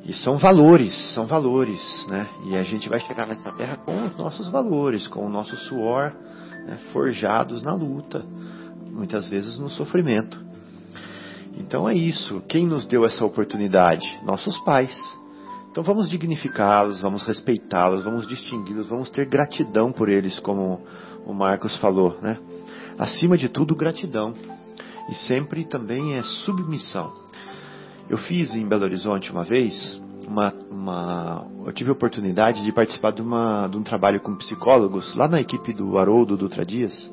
[0.04, 2.26] E são valores, são valores, né?
[2.46, 6.14] E a gente vai chegar nessa terra com os nossos valores, com o nosso suor,
[6.66, 6.78] né?
[6.92, 8.24] forjados na luta,
[8.90, 10.42] muitas vezes no sofrimento.
[11.59, 12.40] Então é isso.
[12.48, 14.07] Quem nos deu essa oportunidade?
[14.24, 14.96] Nossos pais.
[15.70, 20.81] Então vamos dignificá-los, vamos respeitá-los, vamos distingui-los, vamos ter gratidão por eles, como
[21.26, 22.38] o Marcos falou, né?
[22.98, 24.34] Acima de tudo, gratidão.
[25.08, 27.12] E sempre também é submissão.
[28.11, 33.12] Eu fiz em Belo Horizonte uma vez, uma, uma, eu tive a oportunidade de participar
[33.12, 37.11] de, uma, de um trabalho com psicólogos, lá na equipe do Haroldo Dutra Dias,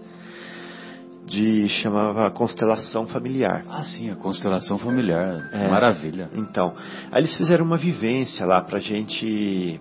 [1.25, 3.63] de chamava Constelação Familiar.
[3.69, 5.49] Ah, sim, a Constelação Familiar.
[5.51, 6.29] É, Maravilha.
[6.33, 6.73] Então,
[7.11, 9.79] aí eles fizeram uma vivência lá pra gente.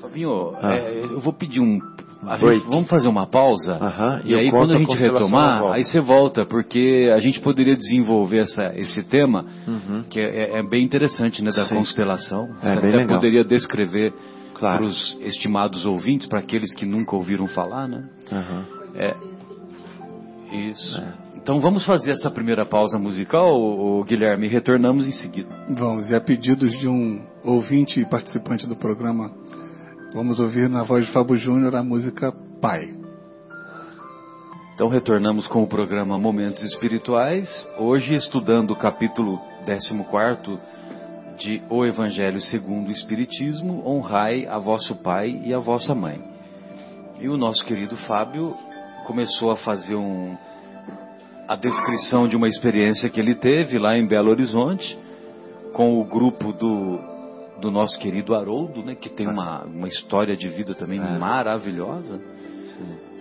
[0.00, 0.74] Fabinho, ah.
[0.74, 1.80] é, eu vou pedir um
[2.20, 3.78] Gente, vamos fazer uma pausa?
[3.78, 8.38] Uh-huh, e, aí quando a gente retomar, aí você volta, porque a gente poderia desenvolver
[8.38, 10.02] essa, esse tema, uhum.
[10.10, 11.76] que é, é, bem interessante, né, da Sim.
[11.76, 12.48] constelação.
[12.60, 13.06] É, você até legal.
[13.06, 14.12] poderia descrever
[14.54, 14.78] claro.
[14.78, 18.04] para os estimados ouvintes, para aqueles que nunca ouviram falar, né?
[18.32, 18.64] Uhum.
[18.96, 19.14] É,
[20.70, 20.98] isso.
[20.98, 21.28] É.
[21.36, 25.48] Então vamos fazer essa primeira pausa musical, Guilherme, e retornamos em seguida.
[25.70, 29.30] Vamos, e a pedidos de um ouvinte e participante do programa,
[30.12, 32.94] vamos ouvir na voz de Fábio Júnior a música Pai.
[34.74, 40.60] Então retornamos com o programa Momentos Espirituais, hoje estudando o capítulo 14
[41.36, 46.20] de O Evangelho segundo o Espiritismo, honrai a vosso pai e a vossa mãe.
[47.20, 48.54] E o nosso querido Fábio
[49.06, 50.36] começou a fazer um,
[51.46, 54.98] a descrição de uma experiência que ele teve lá em Belo Horizonte,
[55.72, 56.98] com o grupo do,
[57.60, 61.18] do nosso querido Haroldo, né, que tem uma, uma história de vida também é.
[61.18, 62.20] maravilhosa,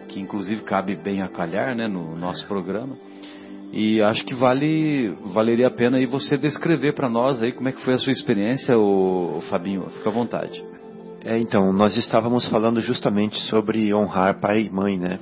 [0.07, 2.95] que inclusive cabe bem a calhar né, no nosso programa.
[3.71, 7.71] E acho que vale valeria a pena aí você descrever para nós aí como é
[7.71, 9.89] que foi a sua experiência, o, Fabinho.
[9.89, 10.63] Fica à vontade.
[11.25, 15.19] É, então, nós estávamos falando justamente sobre honrar pai e mãe, né?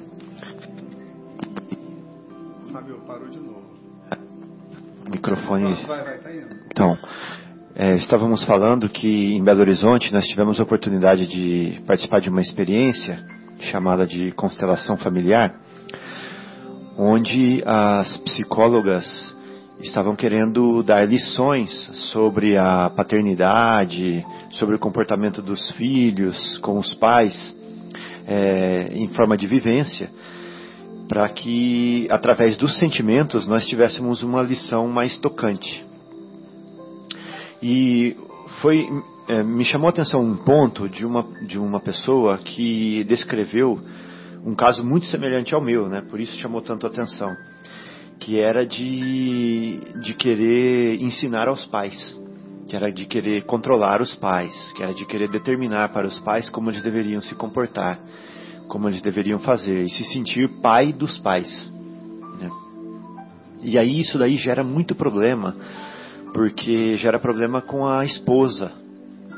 [2.72, 3.66] Fábio, parou de novo.
[5.08, 5.74] O microfone.
[5.88, 6.56] Vai, vai, tá indo.
[6.68, 6.96] Então,
[7.76, 12.42] é, estávamos falando que em Belo Horizonte nós tivemos a oportunidade de participar de uma
[12.42, 13.24] experiência
[13.60, 15.54] chamada de constelação familiar
[16.98, 19.36] onde as psicólogas
[19.82, 21.72] estavam querendo dar lições
[22.12, 27.54] sobre a paternidade, sobre o comportamento dos filhos com os pais,
[28.26, 30.10] é, em forma de vivência,
[31.10, 35.85] para que, através dos sentimentos, nós tivéssemos uma lição mais tocante.
[37.62, 38.16] E
[38.62, 38.88] foi,
[39.28, 43.80] é, me chamou a atenção um ponto de uma, de uma pessoa que descreveu
[44.46, 46.02] um caso muito semelhante ao meu, né?
[46.02, 47.36] Por isso chamou tanto a atenção,
[48.20, 51.98] que era de de querer ensinar aos pais,
[52.68, 56.50] que era de querer controlar os pais, que era de querer determinar para os pais
[56.50, 58.00] como eles deveriam se comportar,
[58.68, 61.50] como eles deveriam fazer e se sentir pai dos pais.
[62.40, 62.52] Né?
[63.64, 65.56] E aí isso daí gera muito problema,
[66.36, 68.70] porque gera problema com a esposa,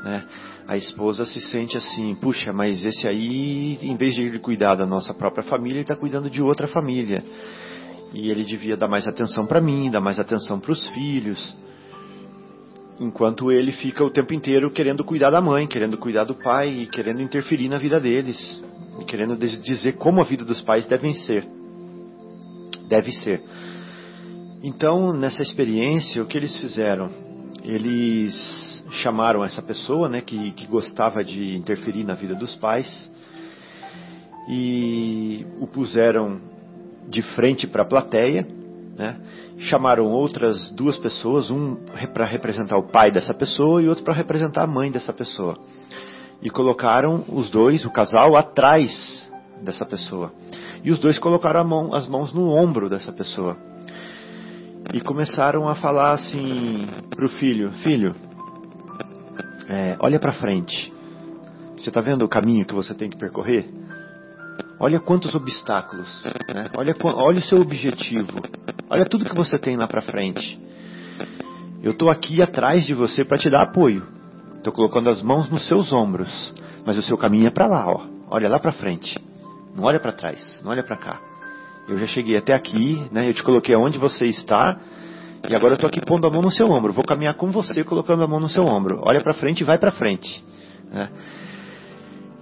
[0.02, 0.24] né?
[0.66, 4.84] a esposa se sente assim, puxa, mas esse aí, em vez de ele cuidar da
[4.84, 7.22] nossa própria família, ele está cuidando de outra família.
[8.12, 11.56] E ele devia dar mais atenção para mim, dar mais atenção para os filhos.
[12.98, 16.86] Enquanto ele fica o tempo inteiro querendo cuidar da mãe, querendo cuidar do pai e
[16.86, 18.60] querendo interferir na vida deles.
[19.00, 21.46] E querendo dizer como a vida dos pais devem ser.
[22.88, 23.40] Deve ser.
[24.62, 27.10] Então, nessa experiência, o que eles fizeram?
[27.62, 33.10] Eles chamaram essa pessoa, né, que, que gostava de interferir na vida dos pais,
[34.48, 36.40] e o puseram
[37.08, 38.46] de frente para a plateia,
[38.96, 39.16] né?
[39.58, 41.76] Chamaram outras duas pessoas, um
[42.12, 45.56] para representar o pai dessa pessoa e outro para representar a mãe dessa pessoa.
[46.42, 49.28] E colocaram os dois, o casal, atrás
[49.62, 50.32] dessa pessoa.
[50.82, 53.67] E os dois colocaram mão, as mãos no ombro dessa pessoa.
[54.92, 58.14] E começaram a falar assim para o filho: Filho,
[59.68, 60.92] é, olha para frente.
[61.76, 63.66] Você está vendo o caminho que você tem que percorrer?
[64.80, 66.24] Olha quantos obstáculos.
[66.54, 66.70] Né?
[66.76, 68.40] Olha, olha o seu objetivo.
[68.88, 70.58] Olha tudo que você tem lá para frente.
[71.82, 74.06] Eu estou aqui atrás de você para te dar apoio.
[74.56, 76.54] Estou colocando as mãos nos seus ombros.
[76.84, 77.86] Mas o seu caminho é para lá.
[77.86, 78.06] Ó.
[78.30, 79.16] Olha lá para frente.
[79.74, 80.60] Não olha para trás.
[80.62, 81.20] Não olha para cá.
[81.88, 83.08] Eu já cheguei até aqui.
[83.10, 83.30] Né?
[83.30, 84.78] Eu te coloquei onde você está
[85.48, 86.92] e agora eu estou aqui pondo a mão no seu ombro.
[86.92, 89.00] Vou caminhar com você colocando a mão no seu ombro.
[89.02, 90.44] Olha para frente e vai para frente.
[90.90, 91.08] Né?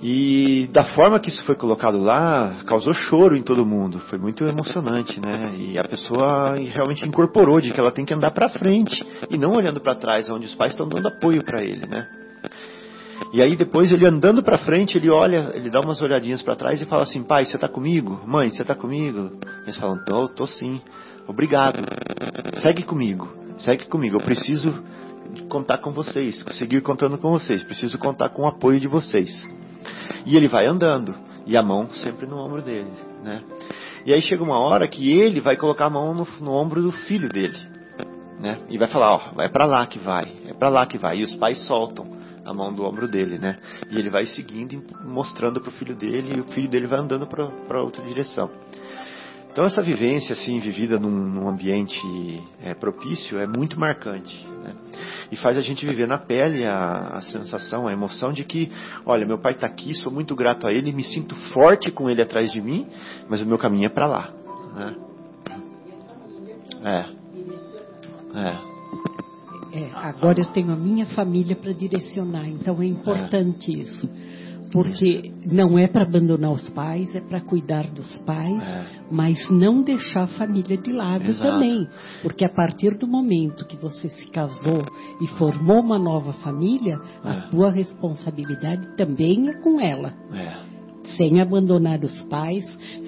[0.03, 3.99] E da forma que isso foi colocado lá, causou choro em todo mundo.
[4.11, 5.55] Foi muito emocionante, né?
[5.57, 9.53] E a pessoa realmente incorporou de que ela tem que andar para frente e não
[9.53, 12.07] olhando para trás, onde os pais estão dando apoio para ele, né?
[13.33, 16.81] E aí depois ele andando para frente, ele olha, ele dá umas olhadinhas para trás
[16.81, 18.21] e fala assim: "Pai, você está comigo?
[18.27, 19.31] Mãe, você está comigo?"
[19.63, 20.81] Eles falam: "Tô, tô sim."
[21.27, 21.79] Obrigado.
[22.61, 23.29] Segue comigo.
[23.59, 24.17] Segue comigo.
[24.17, 24.73] Eu preciso
[25.49, 27.65] contar com vocês, seguir contando com vocês.
[27.65, 29.47] Preciso contar com o apoio de vocês.
[30.25, 31.15] E ele vai andando
[31.47, 32.91] e a mão sempre no ombro dele,
[33.23, 33.43] né?
[34.05, 36.93] E aí chega uma hora que ele vai colocar a mão no, no ombro do
[36.93, 37.59] filho dele,
[38.41, 38.59] né?
[38.69, 41.19] E vai falar, ó, vai para lá que vai, é para lá que vai.
[41.19, 42.16] E os pais soltam
[42.47, 43.59] a mão do ombro dele, né?
[43.91, 47.01] E ele vai seguindo e mostrando para o filho dele e o filho dele vai
[47.01, 48.49] andando para outra direção.
[49.51, 51.99] Então essa vivência assim vivida num, num ambiente
[52.63, 54.75] é, propício é muito marcante né?
[55.33, 58.71] e faz a gente viver na pele a, a sensação, a emoção de que,
[59.05, 62.21] olha, meu pai está aqui, sou muito grato a ele, me sinto forte com ele
[62.21, 62.87] atrás de mim,
[63.29, 64.31] mas o meu caminho é para lá.
[64.75, 64.95] Né?
[66.85, 67.27] É.
[68.39, 68.76] É.
[69.77, 73.83] É, agora eu tenho a minha família para direcionar, então é importante é.
[73.83, 74.11] isso.
[74.73, 75.55] Porque Isso.
[75.55, 78.87] não é para abandonar os pais, é para cuidar dos pais, é.
[79.11, 81.53] mas não deixar a família de lado Exato.
[81.53, 81.89] também.
[82.21, 84.85] Porque a partir do momento que você se casou
[85.21, 87.31] e formou uma nova família, é.
[87.31, 90.13] a tua responsabilidade também é com ela.
[90.33, 90.77] É
[91.17, 92.65] sem abandonar os pais,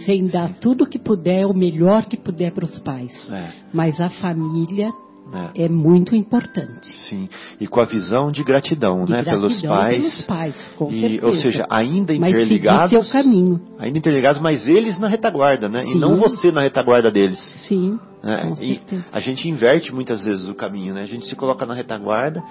[0.06, 3.28] sem dar tudo que puder, o melhor que puder para os pais.
[3.32, 3.50] É.
[3.72, 4.92] Mas a família
[5.32, 5.64] é.
[5.64, 5.68] é.
[5.68, 6.86] muito importante.
[7.08, 7.28] Sim,
[7.60, 9.96] e com a visão de gratidão, de né, gratidão pelos pais.
[9.96, 11.26] Pelos pais, com e, certeza.
[11.26, 12.92] Ou seja, ainda interligados.
[12.92, 13.60] Mas seu caminho.
[13.78, 15.82] Ainda interligados, mas eles na retaguarda, né?
[15.82, 15.96] Sim.
[15.96, 17.38] E não você na retaguarda deles.
[17.66, 17.98] Sim.
[18.22, 18.54] Né?
[18.60, 18.80] E
[19.12, 21.02] a gente inverte muitas vezes o caminho, né?
[21.02, 22.42] A gente se coloca na retaguarda,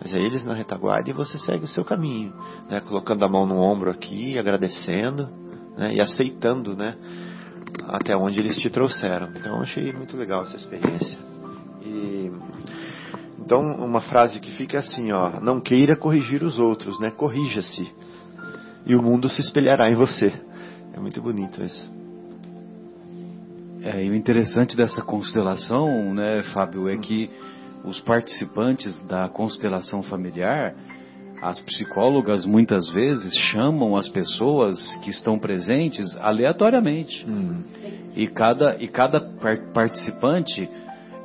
[0.00, 2.32] mas é eles na retaguarda e você segue o seu caminho,
[2.70, 2.80] né?
[2.80, 5.28] Colocando a mão no ombro aqui, agradecendo,
[5.76, 5.94] né?
[5.94, 6.94] E aceitando, né?
[7.88, 9.28] Até onde eles te trouxeram.
[9.36, 11.18] Então, achei muito legal essa experiência.
[12.00, 12.32] E
[13.38, 17.10] então uma frase que fica assim, ó, não queira corrigir os outros, né?
[17.10, 17.90] Corrija-se
[18.86, 20.32] e o mundo se espelhará em você.
[20.94, 21.90] É muito bonito isso.
[23.82, 27.30] É, e o interessante dessa constelação, né, Fábio, é que
[27.84, 30.74] os participantes da constelação familiar,
[31.42, 37.26] as psicólogas muitas vezes chamam as pessoas que estão presentes aleatoriamente.
[37.26, 37.62] Hum.
[38.14, 39.20] E cada, e cada
[39.72, 40.68] participante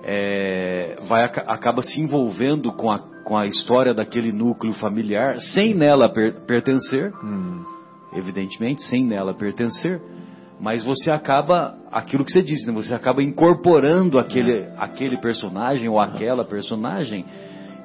[0.08, 6.08] é, vai, acaba se envolvendo com a, com a história daquele núcleo familiar, sem nela
[6.08, 7.64] per, pertencer, hum.
[8.14, 9.99] evidentemente, sem nela pertencer,
[10.62, 14.74] mas você acaba, aquilo que você disse, né, você acaba incorporando aquele, é.
[14.78, 17.26] aquele personagem ou aquela personagem,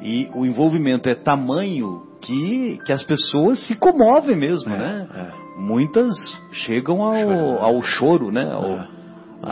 [0.02, 5.08] e o envolvimento é tamanho que, que as pessoas se comovem mesmo, é, né?
[5.14, 5.60] É.
[5.60, 6.14] Muitas
[6.52, 8.50] chegam ao, ao choro, né?
[8.50, 8.88] Ao, é.
[9.42, 9.50] a,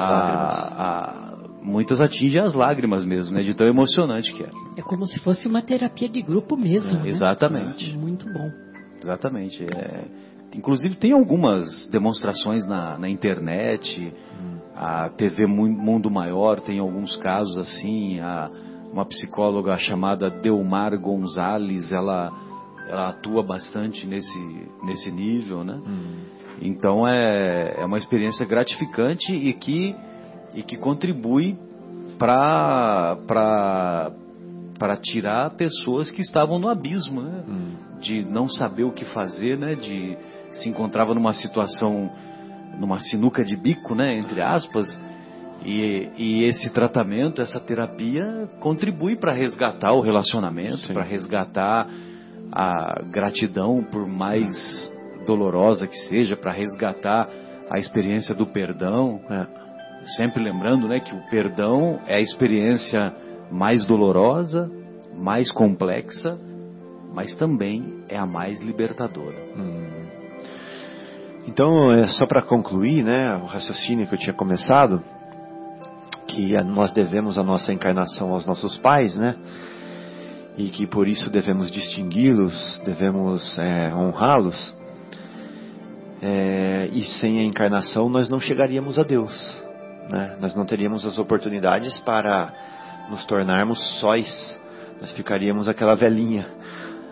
[0.78, 1.27] a,
[1.62, 3.42] muitas atingem as lágrimas mesmo, né?
[3.42, 4.50] De tão emocionante que é.
[4.76, 7.00] É como se fosse uma terapia de grupo mesmo.
[7.00, 7.08] É, né?
[7.08, 7.92] Exatamente.
[7.92, 8.50] É, muito bom.
[9.00, 9.64] Exatamente.
[9.64, 10.04] É,
[10.54, 14.58] inclusive tem algumas demonstrações na, na internet, hum.
[14.76, 18.50] a TV Mundo Maior tem alguns casos assim, a,
[18.92, 22.32] uma psicóloga chamada Delmar Gonzalez, ela,
[22.88, 25.78] ela atua bastante nesse, nesse nível, né?
[25.86, 26.38] Hum.
[26.60, 29.94] Então é, é uma experiência gratificante e que
[30.54, 31.56] e que contribui
[32.18, 33.96] para
[35.02, 37.42] tirar pessoas que estavam no abismo, né?
[37.48, 37.70] Hum.
[38.00, 39.74] de não saber o que fazer, né?
[39.74, 40.16] de
[40.52, 42.10] se encontrava numa situação,
[42.78, 44.16] numa sinuca de bico, né?
[44.16, 44.86] entre aspas,
[45.64, 51.88] e, e esse tratamento, essa terapia contribui para resgatar o relacionamento, para resgatar
[52.52, 54.90] a gratidão, por mais
[55.26, 57.28] dolorosa que seja, para resgatar
[57.70, 59.20] a experiência do perdão.
[59.28, 59.67] É
[60.16, 63.14] sempre lembrando né, que o perdão é a experiência
[63.50, 64.70] mais dolorosa,
[65.14, 66.38] mais complexa,
[67.12, 69.36] mas também é a mais libertadora.
[69.56, 69.86] Hum.
[71.46, 75.02] Então, é só para concluir, né, o raciocínio que eu tinha começado,
[76.26, 79.34] que nós devemos a nossa encarnação aos nossos pais, né,
[80.58, 84.76] e que por isso devemos distingui-los, devemos é, honrá-los.
[86.20, 89.67] É, e sem a encarnação nós não chegaríamos a Deus
[90.08, 90.36] né?
[90.40, 92.52] Nós não teríamos as oportunidades para
[93.10, 94.58] nos tornarmos sóis.
[95.00, 96.46] Nós ficaríamos aquela velhinha,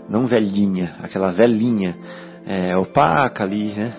[0.08, 1.96] não velhinha, aquela velhinha
[2.46, 3.92] é, opaca ali, né?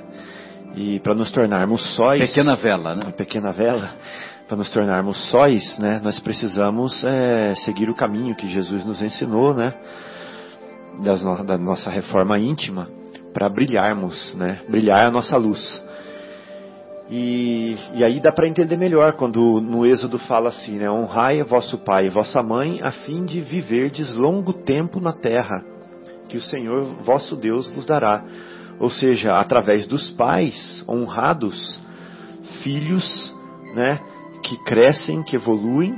[0.76, 2.30] E para nos tornarmos sóis.
[2.30, 3.12] Pequena vela, né?
[3.16, 3.92] Pequena vela.
[4.48, 6.00] Para nos tornarmos sóis, né?
[6.04, 9.74] Nós precisamos é, seguir o caminho que Jesus nos ensinou, né?
[11.04, 12.88] Das no, da nossa reforma íntima
[13.34, 14.62] para brilharmos, né?
[14.70, 15.84] Brilhar a nossa luz.
[17.10, 20.92] E, e aí dá para entender melhor quando no Êxodo fala assim, né?
[20.92, 25.64] Honrai vosso pai e vossa mãe, a fim de viverdes longo tempo na terra,
[26.28, 28.24] que o Senhor vosso Deus vos dará.
[28.80, 31.80] Ou seja, através dos pais honrados,
[32.62, 33.34] filhos,
[33.74, 34.00] né?
[34.44, 35.98] Que crescem, que evoluem,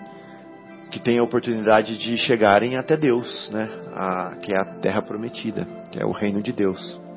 [0.91, 3.67] que têm a oportunidade de chegarem até Deus, né?
[3.95, 7.08] A, que é a terra prometida, que é o reino de Deus.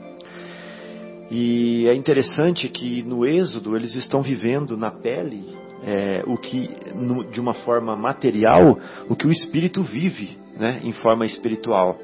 [1.35, 5.43] E é interessante que no Êxodo eles estão vivendo na pele
[5.83, 8.79] é, o que, no, de uma forma material,
[9.09, 11.97] o que o Espírito vive, né, em forma espiritual.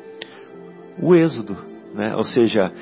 [0.98, 1.58] O Êxodo,
[1.94, 2.72] né, ou seja,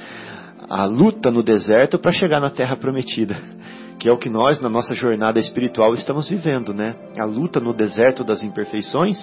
[0.68, 3.36] a luta no deserto para chegar na Terra Prometida,
[3.99, 6.94] que é o que nós na nossa jornada espiritual estamos vivendo, né?
[7.18, 9.18] A luta no deserto das imperfeições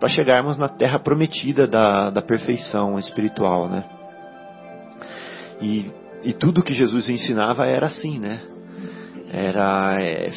[0.00, 3.84] para chegarmos na Terra Prometida da, da perfeição espiritual, né?
[5.60, 5.90] E
[6.22, 8.40] e tudo que Jesus ensinava era assim, né?
[9.32, 10.30] Era é,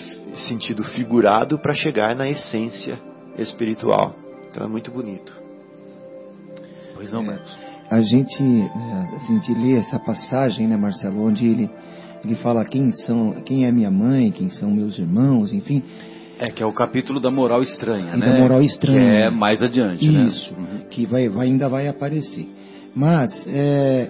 [0.48, 3.00] sentido figurado para chegar na essência
[3.38, 4.16] espiritual.
[4.50, 5.34] Então é muito bonito.
[6.94, 7.52] Pois não, Marcos.
[7.90, 11.70] a gente, a gente lê essa passagem, né, Marcelo, onde ele,
[12.24, 15.82] ele fala quem são, quem é minha mãe, quem são meus irmãos, enfim.
[16.38, 18.34] É, que é o capítulo da moral estranha, e né?
[18.34, 19.12] Da moral estranha.
[19.12, 20.60] Que é mais adiante, Isso, né?
[20.60, 20.80] Uhum.
[20.90, 22.48] que vai, vai, ainda vai aparecer.
[22.96, 24.10] Mas, é,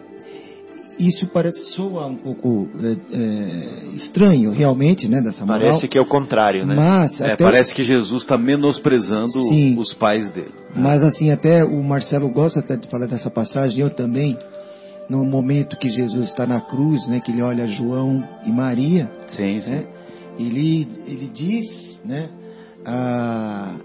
[1.08, 5.62] isso parece soa um pouco é, é, estranho, realmente, né, dessa moral.
[5.62, 6.76] Parece que é o contrário, né?
[6.76, 10.52] Mas é, parece que Jesus está menosprezando Sim, os pais dele.
[10.76, 14.38] Mas assim, até o Marcelo gosta até de falar dessa passagem, eu também,
[15.10, 19.60] no momento que Jesus está na cruz, né, que ele olha João e Maria, sim,
[19.60, 19.72] sim.
[19.72, 19.86] Né,
[20.40, 22.30] ele, ele diz, né,
[22.86, 23.76] a,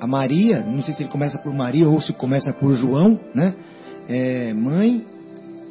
[0.00, 3.54] a Maria, não sei se ele começa por Maria ou se começa por João, né,
[4.08, 5.13] é, mãe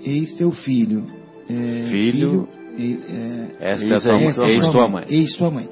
[0.05, 1.05] eis teu filho.
[1.49, 5.05] É, filho, filho é, esta é, tua, esta eis tua mãe.
[5.07, 5.69] Eis tua mãe.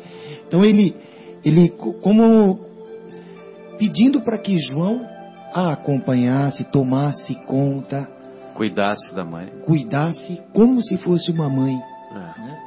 [0.48, 0.96] Então ele,
[1.44, 2.60] ele como
[3.78, 5.02] pedindo para que João
[5.54, 8.08] a acompanhasse, tomasse conta,
[8.54, 11.76] cuidasse da mãe, cuidasse como se fosse uma mãe,
[12.12, 12.42] é.
[12.42, 12.60] né?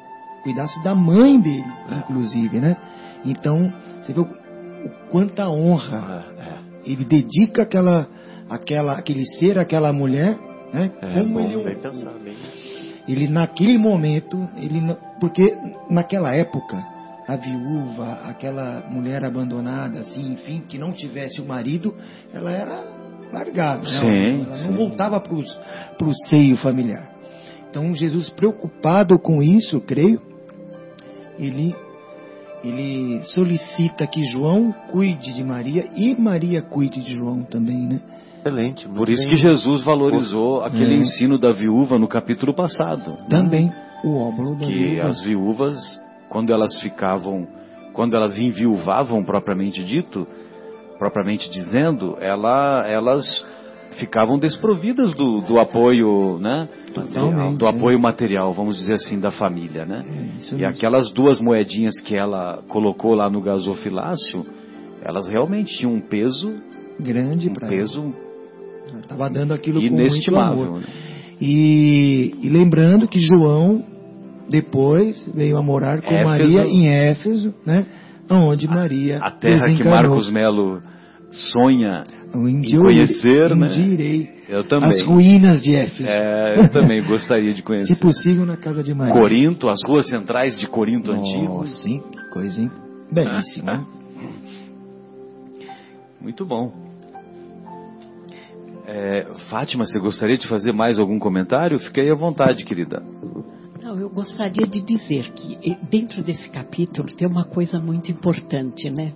[0.42, 1.96] cuidasse da mãe dele, é.
[1.96, 2.76] inclusive, né?
[3.24, 6.58] Então você vê o, o quanta honra é, é.
[6.84, 8.08] ele dedica aquela,
[8.50, 10.36] aquela, aquele ser, aquela mulher
[10.74, 10.90] né?
[11.00, 12.34] É, Como bom, ele, bem pensado, bem...
[13.06, 14.80] ele naquele momento, ele
[15.20, 15.56] porque
[15.88, 16.76] naquela época
[17.26, 21.94] a viúva, aquela mulher abandonada, assim, enfim, que não tivesse o marido,
[22.34, 22.84] ela era
[23.32, 24.44] largada, sim, né?
[24.46, 24.68] ela sim.
[24.68, 27.08] não voltava para o seio familiar.
[27.70, 30.20] Então Jesus preocupado com isso, creio,
[31.38, 31.74] ele
[32.62, 38.00] ele solicita que João cuide de Maria e Maria cuide de João também, né?
[38.44, 38.86] Excelente.
[38.88, 40.98] Por isso que Jesus valorizou aquele é.
[40.98, 43.16] ensino da viúva no capítulo passado.
[43.28, 43.72] Também
[44.04, 45.08] o óbolo da que viúva.
[45.08, 47.48] as viúvas, quando elas ficavam,
[47.94, 50.26] quando elas enviuvavam propriamente dito,
[50.98, 53.24] propriamente dizendo, ela, elas
[53.92, 56.68] ficavam desprovidas do, do apoio, né?
[56.92, 60.04] Totalmente, do apoio material, vamos dizer assim, da família, né?
[60.52, 64.44] É, e aquelas duas moedinhas que ela colocou lá no gasofilácio,
[65.02, 66.54] elas realmente tinham um peso
[66.98, 68.14] grande um peso
[69.00, 70.80] Estava dando aquilo com muito amor.
[70.80, 70.86] Né?
[71.40, 73.84] E, e, lembrando que João
[74.48, 77.86] depois veio a morar com Éfeso, Maria em Éfeso, né?
[78.30, 80.80] Onde Maria a, a terra que Marcos Melo
[81.30, 83.78] sonha em conhecer, né?
[83.78, 84.90] Irei eu também.
[84.90, 86.08] As ruínas de Éfeso.
[86.08, 87.92] É, eu também gostaria de conhecer.
[87.94, 89.14] Se possível, na casa de Maria.
[89.14, 91.66] Corinto, as ruas centrais de Corinto oh, antigo.
[91.66, 92.70] Sim, que coisa, hein?
[93.10, 93.84] Belíssima.
[96.20, 96.83] Muito bom.
[98.86, 101.78] É, Fátima, você gostaria de fazer mais algum comentário?
[101.78, 103.02] Fiquei à vontade, querida.
[103.82, 109.12] Não, eu gostaria de dizer que dentro desse capítulo tem uma coisa muito importante, né?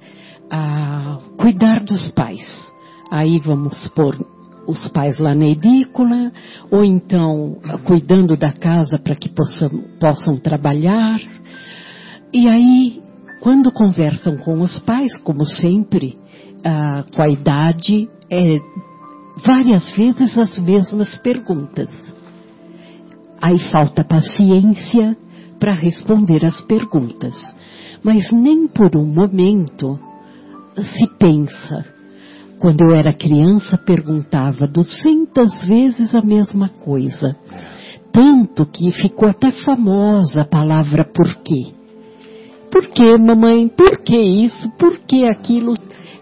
[0.50, 2.72] Ah, cuidar dos pais.
[3.10, 4.18] Aí vamos pôr
[4.66, 6.30] os pais lá na edícula,
[6.70, 11.18] ou então cuidando da casa para que possam, possam trabalhar.
[12.32, 13.02] E aí,
[13.40, 16.18] quando conversam com os pais, como sempre,
[16.64, 18.58] ah, com a idade, é,
[19.44, 21.90] várias vezes as mesmas perguntas.
[23.40, 25.16] Aí falta paciência
[25.58, 27.34] para responder as perguntas.
[28.02, 29.98] Mas nem por um momento
[30.76, 31.84] se pensa.
[32.58, 37.36] Quando eu era criança, perguntava duzentas vezes a mesma coisa.
[38.12, 41.72] Tanto que ficou até famosa a palavra porquê.
[42.70, 43.68] Por que, mamãe?
[43.68, 44.68] Por que isso?
[44.78, 45.74] Por que aquilo?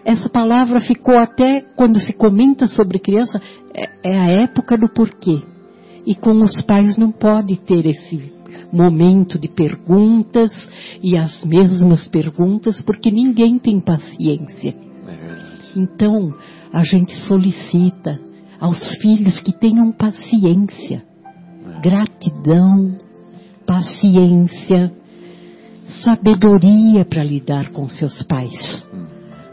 [0.07, 3.41] Essa palavra ficou até quando se comenta sobre criança,
[3.75, 5.43] é, é a época do porquê.
[6.05, 8.33] E com os pais não pode ter esse
[8.71, 10.49] momento de perguntas
[11.03, 14.73] e as mesmas perguntas, porque ninguém tem paciência.
[15.75, 16.33] Então,
[16.71, 18.17] a gente solicita
[18.61, 21.03] aos filhos que tenham paciência,
[21.83, 22.97] gratidão,
[23.65, 24.89] paciência,
[26.01, 28.86] sabedoria para lidar com seus pais.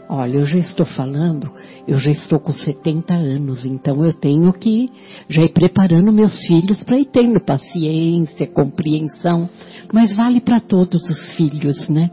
[0.07, 1.49] Olha, eu já estou falando,
[1.87, 4.89] eu já estou com 70 anos, então eu tenho que
[5.27, 9.49] já ir preparando meus filhos para ir tendo paciência, compreensão,
[9.91, 12.11] mas vale para todos os filhos, né?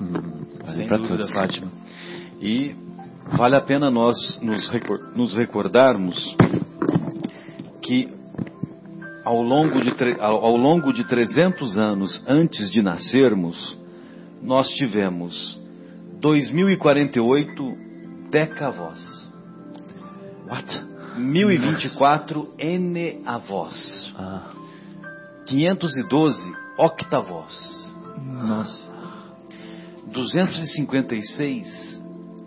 [0.00, 1.30] Hum, Sem dúvida, todos.
[1.30, 1.68] Fátima.
[2.40, 2.74] E
[3.36, 4.70] vale a pena nós nos,
[5.16, 6.36] nos recordarmos
[7.82, 8.08] que
[9.24, 13.76] ao longo, de ao longo de 300 anos antes de nascermos,
[14.40, 15.58] nós tivemos
[16.26, 17.78] 2048
[18.32, 19.28] decavós.
[20.48, 20.84] What?
[21.16, 24.12] 1024 enneavós.
[24.18, 24.50] Ah.
[25.46, 27.92] 512 octavós.
[28.24, 28.92] Nossa.
[30.08, 32.02] 256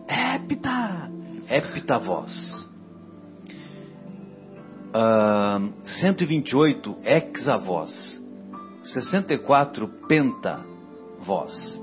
[0.09, 1.09] hepta,
[1.47, 2.67] heptavós.
[4.89, 8.21] Uh, 128 hexavós,
[8.83, 11.79] 64 pentavós,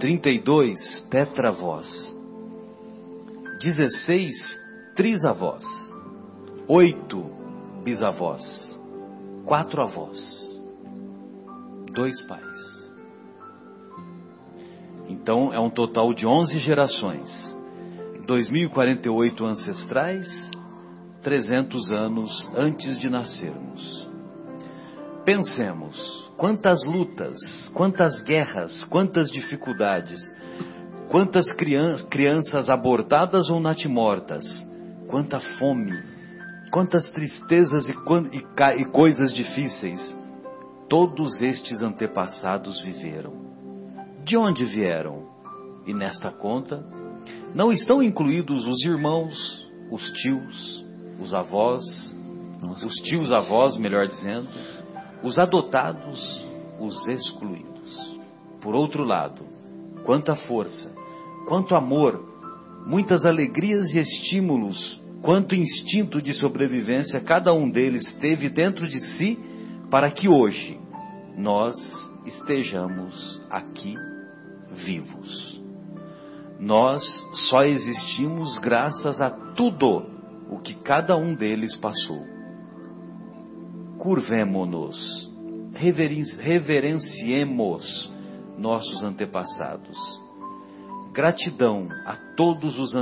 [0.00, 2.16] 32 tetravós,
[3.60, 4.32] 16
[4.96, 5.62] trisavós,
[6.66, 7.30] 8
[7.84, 8.80] bisavós,
[9.44, 10.58] 4 avós,
[11.92, 12.90] dois pais.
[15.06, 17.54] Então é um total de 11 gerações.
[18.26, 20.50] 2048 ancestrais,
[21.22, 24.08] 300 anos antes de nascermos.
[25.26, 27.36] Pensemos, quantas lutas,
[27.74, 30.18] quantas guerras, quantas dificuldades,
[31.10, 31.44] quantas
[32.08, 34.46] crianças abortadas ou natimortas,
[35.06, 35.92] quanta fome,
[36.72, 40.16] quantas tristezas e, e, e coisas difíceis
[40.88, 43.34] todos estes antepassados viveram.
[44.24, 45.28] De onde vieram?
[45.86, 46.82] E nesta conta
[47.54, 50.82] não estão incluídos os irmãos, os tios,
[51.20, 51.82] os avós,
[52.82, 54.48] os tios avós, melhor dizendo,
[55.22, 56.40] os adotados,
[56.78, 58.18] os excluídos.
[58.60, 59.44] Por outro lado,
[60.04, 60.94] quanta força,
[61.46, 62.20] quanto amor,
[62.86, 69.38] muitas alegrias e estímulos, quanto instinto de sobrevivência cada um deles teve dentro de si
[69.90, 70.78] para que hoje
[71.36, 71.74] nós
[72.26, 73.96] estejamos aqui
[74.72, 75.60] vivos.
[76.58, 77.02] Nós
[77.48, 80.04] só existimos graças a tudo
[80.50, 82.39] o que cada um deles passou.
[84.00, 85.30] Curvemo-nos,
[85.74, 88.10] reverenciemos
[88.56, 89.98] nossos antepassados.
[91.12, 92.94] Gratidão a todos os,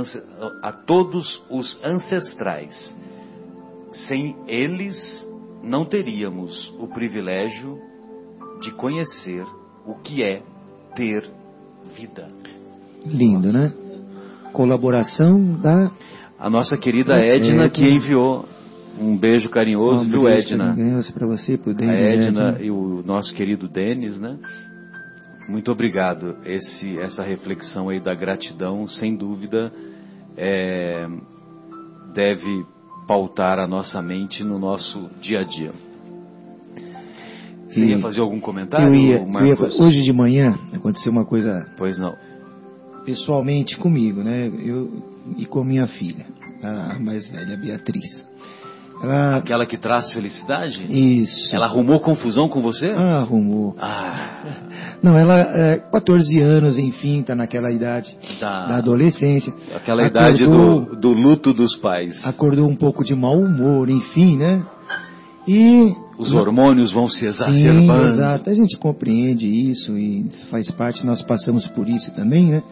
[0.61, 2.93] a todos os ancestrais.
[3.93, 5.25] Sem eles,
[5.63, 7.79] não teríamos o privilégio
[8.61, 9.45] de conhecer
[9.85, 10.41] o que é
[10.97, 11.25] ter
[11.95, 12.27] vida.
[13.05, 13.71] Lindo, né?
[14.51, 15.89] Colaboração da
[16.37, 17.69] a nossa querida Edna, Edna.
[17.69, 18.45] que enviou
[18.99, 20.75] um beijo carinhoso, um viu, Edna?
[20.75, 24.37] Carinhoso para você, pro Denis, a Edna, e o nosso querido Denis, né?
[25.47, 26.37] Muito obrigado.
[26.45, 29.71] Esse, essa reflexão aí da gratidão, sem dúvida,
[30.37, 31.07] é,
[32.13, 32.65] deve
[33.07, 35.71] pautar a nossa mente no nosso dia a dia.
[37.67, 41.25] Você e ia fazer algum comentário, eu ia, eu ia, hoje de manhã aconteceu uma
[41.25, 41.67] coisa.
[41.77, 42.15] Pois não.
[43.05, 44.47] Pessoalmente comigo, né?
[44.47, 45.01] Eu
[45.37, 46.25] e com minha filha,
[46.61, 48.27] a mais velha, Beatriz.
[49.01, 49.37] Ela...
[49.37, 50.85] Aquela que traz felicidade?
[50.89, 51.55] Isso.
[51.55, 52.93] Ela arrumou confusão com você?
[52.95, 53.75] Ah, arrumou.
[53.79, 54.43] Ah.
[55.01, 59.53] Não, ela é 14 anos, enfim, está naquela idade da, da adolescência.
[59.73, 62.25] Aquela acordou, idade do, do luto dos pais.
[62.25, 64.61] Acordou um pouco de mau humor, enfim, né?
[65.47, 68.03] E os hormônios vão se exacerbando.
[68.03, 68.49] Sim, exato.
[68.49, 72.63] A gente compreende isso e faz parte, nós passamos por isso também, né?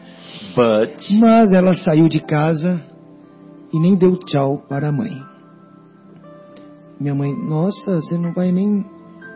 [0.54, 1.18] But...
[1.18, 2.78] Mas ela saiu de casa
[3.72, 5.18] e nem deu tchau para a mãe.
[7.00, 8.84] Minha mãe, nossa, você não vai nem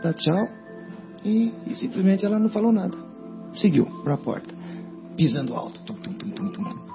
[0.03, 0.49] dar tchau?
[1.25, 2.97] E, e simplesmente ela não falou nada.
[3.55, 4.53] Seguiu para a porta,
[5.17, 5.81] pisando alto.
[5.85, 6.93] Tum, tum, tum.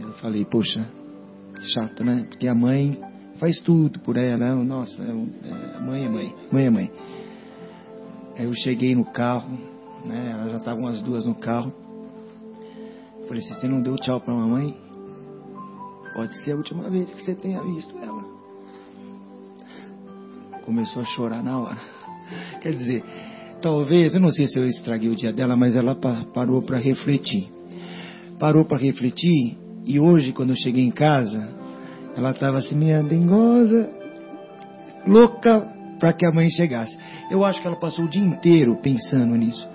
[0.00, 0.88] Eu falei, poxa,
[1.62, 2.26] chato, né?
[2.28, 2.98] Porque a mãe
[3.38, 4.38] faz tudo por ela.
[4.38, 4.64] Né?
[4.64, 6.92] Nossa, é, é, mãe é mãe, mãe é mãe.
[8.36, 9.50] Aí eu cheguei no carro,
[10.04, 10.30] né?
[10.32, 11.72] Elas já estavam as duas no carro.
[13.28, 14.76] Falei, se você não deu tchau pra mamãe,
[16.12, 18.11] pode ser a última vez que você tenha visto ela.
[20.64, 21.78] Começou a chorar na hora.
[22.60, 23.04] Quer dizer,
[23.60, 27.48] talvez, eu não sei se eu estraguei o dia dela, mas ela parou para refletir.
[28.38, 31.48] Parou para refletir e hoje, quando eu cheguei em casa,
[32.16, 33.90] ela estava assim, minha dengosa,
[35.06, 35.60] louca
[35.98, 36.96] para que a mãe chegasse.
[37.30, 39.68] Eu acho que ela passou o dia inteiro pensando nisso.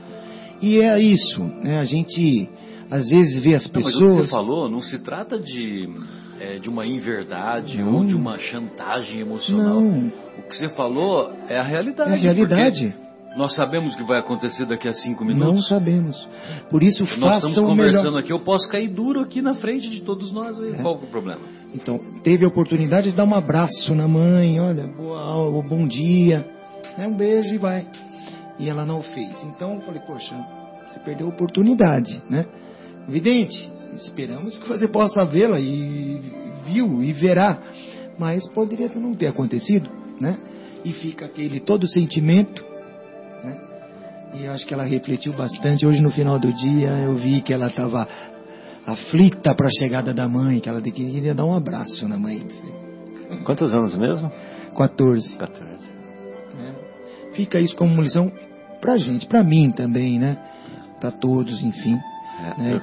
[0.61, 1.79] E é isso, né?
[1.79, 2.49] A gente
[2.89, 3.95] às vezes vê as pessoas.
[3.95, 5.88] Não, mas o que você falou não se trata de,
[6.39, 7.95] é, de uma inverdade não.
[7.95, 9.81] ou de uma chantagem emocional.
[9.81, 10.07] Não.
[10.39, 12.11] O que você falou é a realidade.
[12.11, 12.95] É a realidade.
[13.35, 15.53] Nós sabemos o que vai acontecer daqui a cinco minutos?
[15.53, 16.27] Não sabemos.
[16.71, 18.19] Por isso, Nós estamos conversando melhor.
[18.19, 20.59] aqui, eu posso cair duro aqui na frente de todos nós.
[20.59, 20.81] É.
[20.81, 21.41] Qual é o problema?
[21.75, 26.47] Então, teve a oportunidade de dar um abraço na mãe, olha, boa, bom dia,
[26.97, 27.88] né, um beijo e vai.
[28.57, 29.43] E ela não fez.
[29.43, 30.35] Então, eu falei, poxa,
[30.88, 32.43] você perdeu a oportunidade, né?
[33.07, 36.22] Evidente, esperamos que você possa vê-la e
[36.66, 37.60] viu e verá,
[38.18, 39.89] mas poderia não ter acontecido,
[40.20, 40.38] né?
[40.86, 42.64] E fica aquele todo sentimento
[44.34, 45.86] e eu acho que ela refletiu bastante.
[45.86, 48.08] Hoje, no final do dia, eu vi que ela estava
[48.86, 52.45] aflita para a chegada da mãe, que ela queria dar um abraço na mãe.
[53.43, 54.32] Quantos anos mesmo?
[54.76, 55.36] 14.
[55.36, 55.68] 14.
[56.60, 57.34] É.
[57.36, 58.32] Fica isso como uma lição
[58.80, 60.38] para gente, para mim também, né?
[61.00, 61.98] Para todos, enfim.
[62.39, 62.82] É, né?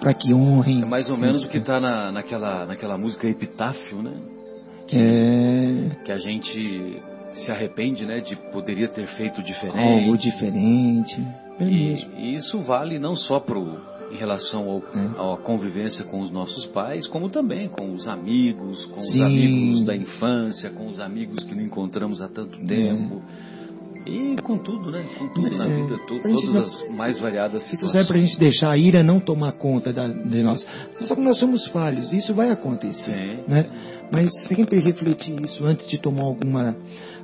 [0.00, 0.82] Para que honrem.
[0.82, 4.14] É mais ou menos o que está na, naquela, naquela música Epitáfio, né?
[4.86, 5.90] Que, é...
[6.04, 10.04] que a gente se arrepende, né, de poderia ter feito diferente.
[10.04, 11.20] Algo diferente.
[11.58, 13.76] É e, e, isso vale não só pro,
[14.12, 15.34] em relação ao, é.
[15.34, 19.14] à convivência com os nossos pais, como também com os amigos, com Sim.
[19.14, 22.64] os amigos da infância, com os amigos que não encontramos há tanto é.
[22.64, 23.22] tempo.
[23.50, 23.63] É.
[24.06, 25.04] E com tudo, né?
[25.18, 27.82] Com tudo na é, vida, to, todas as mais variadas situações.
[27.82, 30.66] Isso serve para a gente deixar a ira não tomar conta da, de nós.
[31.00, 33.38] Só que nós somos falhos, isso vai acontecer.
[33.38, 33.62] Sim, né?
[33.62, 33.94] Sim.
[34.12, 36.76] Mas sempre refletir isso antes de tomar alguma,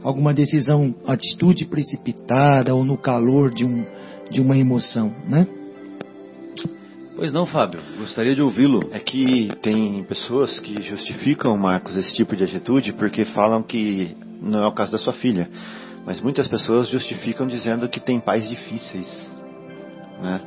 [0.03, 3.85] alguma decisão, atitude precipitada ou no calor de, um,
[4.31, 5.47] de uma emoção, né?
[7.15, 8.89] Pois não, Fábio, gostaria de ouvi-lo.
[8.93, 14.65] É que tem pessoas que justificam, Marcos, esse tipo de atitude porque falam que não
[14.65, 15.47] é o caso da sua filha.
[16.05, 19.31] Mas muitas pessoas justificam dizendo que tem pais difíceis.
[20.21, 20.41] Né?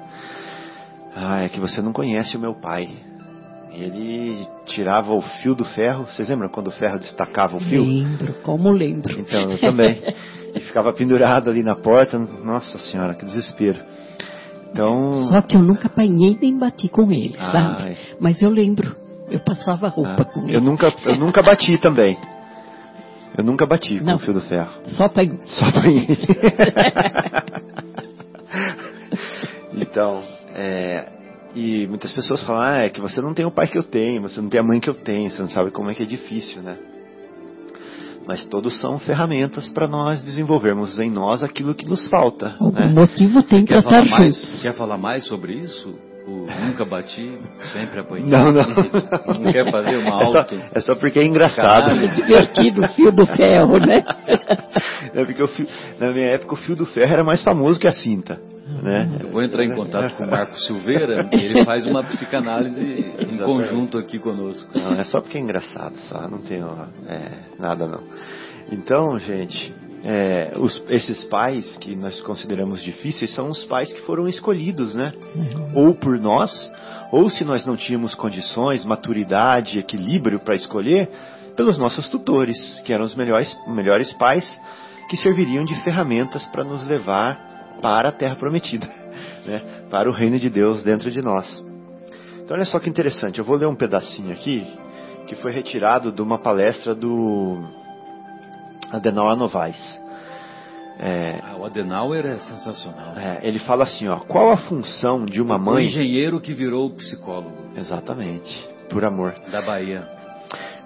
[1.15, 2.89] Ah, é que você não conhece o meu pai.
[3.71, 6.05] Ele tirava o fio do ferro.
[6.05, 7.83] Vocês lembram quando o ferro destacava o fio?
[7.83, 9.19] Lembro, como lembro.
[9.19, 10.01] Então, eu também.
[10.53, 12.17] e ficava pendurado ali na porta.
[12.17, 13.79] Nossa senhora, que desespero.
[14.71, 15.23] Então...
[15.29, 17.97] Só que eu nunca apanhei nem bati com ele, sabe?
[18.19, 18.95] Mas eu lembro.
[19.29, 20.55] Eu passava roupa ah, com ele.
[20.55, 22.17] Eu nunca, eu nunca bati também.
[23.37, 24.13] Eu nunca bati Não.
[24.17, 24.71] com o fio do ferro.
[24.89, 25.39] Só apanhei.
[25.45, 26.07] Só apanhei.
[29.73, 30.21] então,
[30.53, 31.07] é,
[31.55, 34.21] e muitas pessoas falam, ah, é que você não tem o pai que eu tenho,
[34.21, 36.05] você não tem a mãe que eu tenho, você não sabe como é que é
[36.05, 36.77] difícil, né?
[38.25, 42.55] Mas todos são ferramentas para nós desenvolvermos em nós aquilo que nos falta.
[42.59, 42.87] O né?
[42.87, 45.93] motivo tem que estar mais, Quer falar mais sobre isso?
[46.25, 47.37] O nunca bati,
[47.73, 48.25] sempre apanhei.
[48.25, 48.63] Não, não.
[48.63, 50.23] Não quer fazer uma auto.
[50.23, 51.91] É só, é só porque é engraçado.
[51.91, 54.03] É divertido o fio do ferro, né?
[55.13, 55.67] É porque fio,
[55.99, 58.39] na minha época o fio do ferro era mais famoso que a cinta.
[58.81, 59.09] Né?
[59.21, 63.97] Eu vou entrar em contato com o Marco Silveira, ele faz uma psicanálise em conjunto
[63.97, 64.71] aqui conosco.
[64.77, 66.63] Não, é só porque é engraçado, só não tem
[67.07, 68.01] é, nada não.
[68.71, 69.73] Então, gente,
[70.03, 75.13] é, os, esses pais que nós consideramos difíceis são os pais que foram escolhidos, né?
[75.35, 75.87] Uhum.
[75.87, 76.51] Ou por nós,
[77.11, 81.09] ou se nós não tínhamos condições, maturidade, equilíbrio para escolher,
[81.55, 84.59] pelos nossos tutores, que eram os melhores, melhores pais
[85.07, 88.87] que serviriam de ferramentas para nos levar para a terra prometida,
[89.45, 89.61] né?
[89.89, 91.63] para o reino de Deus dentro de nós.
[92.43, 94.65] Então, olha só que interessante, eu vou ler um pedacinho aqui
[95.27, 97.63] que foi retirado de uma palestra do
[98.93, 100.01] Adenauer Novaes.
[100.99, 103.17] É, ah, o Adenauer é sensacional.
[103.17, 105.85] É, ele fala assim, ó, qual a função de uma mãe?
[105.85, 107.51] O engenheiro que virou psicólogo.
[107.75, 109.33] Exatamente, por amor.
[109.51, 110.07] Da Bahia.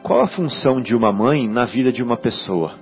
[0.01, 2.75] Qual a função de uma mãe na vida de uma pessoa?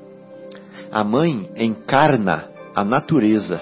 [0.91, 2.45] A mãe encarna
[2.75, 3.59] a natureza,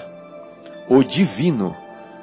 [0.90, 1.74] o divino,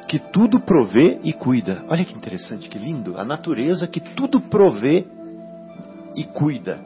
[0.07, 1.83] que tudo provê e cuida.
[1.89, 3.17] Olha que interessante, que lindo.
[3.17, 5.05] A natureza que tudo provê
[6.15, 6.79] e cuida.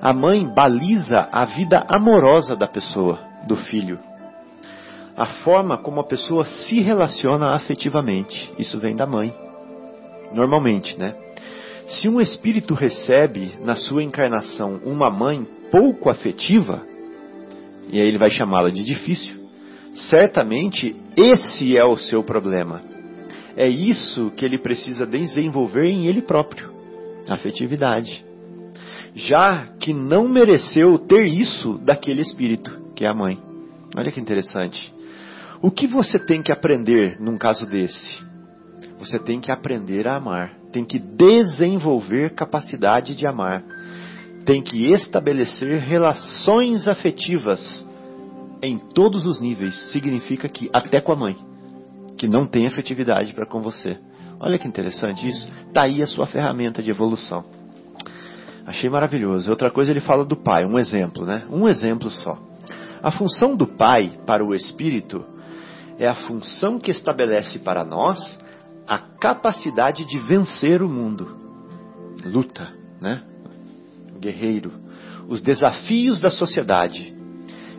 [0.00, 3.98] A mãe baliza a vida amorosa da pessoa, do filho.
[5.16, 8.52] A forma como a pessoa se relaciona afetivamente.
[8.58, 9.32] Isso vem da mãe.
[10.32, 11.14] Normalmente, né?
[11.88, 16.82] Se um espírito recebe na sua encarnação uma mãe pouco afetiva,
[17.90, 19.46] e aí ele vai chamá-la de difícil,
[19.94, 22.82] certamente esse é o seu problema.
[23.56, 26.70] É isso que ele precisa desenvolver em ele próprio,
[27.28, 28.26] afetividade
[29.16, 33.38] já que não mereceu ter isso daquele espírito, que é a mãe.
[33.96, 34.92] Olha que interessante.
[35.62, 38.22] O que você tem que aprender num caso desse?
[38.98, 43.64] Você tem que aprender a amar, tem que desenvolver capacidade de amar,
[44.44, 47.86] tem que estabelecer relações afetivas
[48.60, 49.92] em todos os níveis.
[49.92, 51.36] Significa que até com a mãe,
[52.18, 53.96] que não tem afetividade para com você.
[54.38, 55.48] Olha que interessante isso.
[55.68, 57.56] Está aí a sua ferramenta de evolução.
[58.66, 59.48] Achei maravilhoso.
[59.48, 61.46] Outra coisa ele fala do pai, um exemplo, né?
[61.48, 62.36] Um exemplo só.
[63.00, 65.24] A função do pai para o espírito
[65.98, 68.38] é a função que estabelece para nós
[68.86, 71.36] a capacidade de vencer o mundo.
[72.24, 73.22] Luta, né?
[74.18, 74.72] Guerreiro.
[75.28, 77.14] Os desafios da sociedade.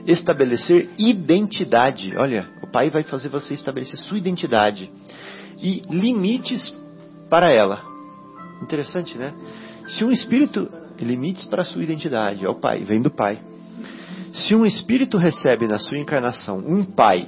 [0.05, 2.13] Estabelecer identidade.
[2.17, 4.89] Olha, o pai vai fazer você estabelecer sua identidade.
[5.61, 6.73] E limites
[7.29, 7.81] para ela.
[8.61, 9.33] Interessante, né?
[9.89, 10.76] Se um espírito.
[10.99, 13.39] Limites para a sua identidade, é o pai, vem do pai.
[14.33, 17.27] Se um espírito recebe na sua encarnação um pai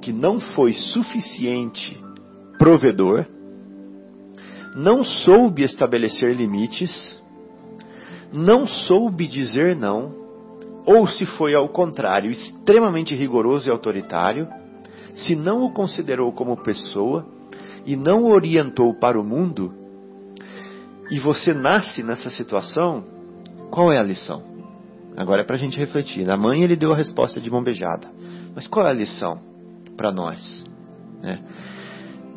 [0.00, 1.98] que não foi suficiente
[2.58, 3.26] provedor,
[4.74, 7.18] não soube estabelecer limites,
[8.32, 10.12] não soube dizer não,
[10.84, 14.46] ou se foi ao contrário, extremamente rigoroso e autoritário,
[15.14, 17.26] se não o considerou como pessoa
[17.84, 19.72] e não o orientou para o mundo,
[21.10, 23.04] e você nasce nessa situação,
[23.70, 24.42] Qual é a lição?
[25.16, 26.26] Agora é para a gente refletir.
[26.26, 28.08] Na mãe ele deu a resposta de mão beijada.
[28.54, 29.38] Mas qual é a lição
[29.96, 30.64] para nós?
[31.22, 31.40] Né?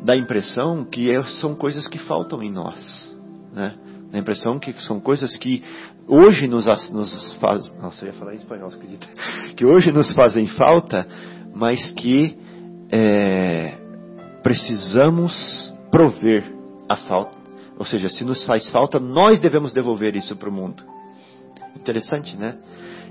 [0.02, 3.16] Dá a impressão que é, são coisas que faltam em nós.
[3.52, 3.74] Né?
[4.10, 5.62] Dá a impressão que são coisas que
[6.08, 7.72] hoje nos, nos fazem.
[7.78, 9.06] Nossa, eu ia falar em espanhol, acredita?
[9.56, 11.06] Que hoje nos fazem falta,
[11.54, 12.38] mas que
[12.90, 13.74] é,
[14.42, 16.50] precisamos prover
[16.88, 17.39] a falta.
[17.80, 20.84] Ou seja, se nos faz falta, nós devemos devolver isso para o mundo.
[21.74, 22.58] Interessante, né?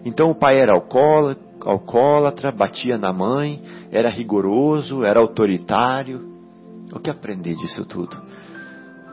[0.05, 6.21] Então o pai era alcoólatra, alcoólatra, batia na mãe, era rigoroso, era autoritário.
[6.93, 8.15] O que aprender disso tudo?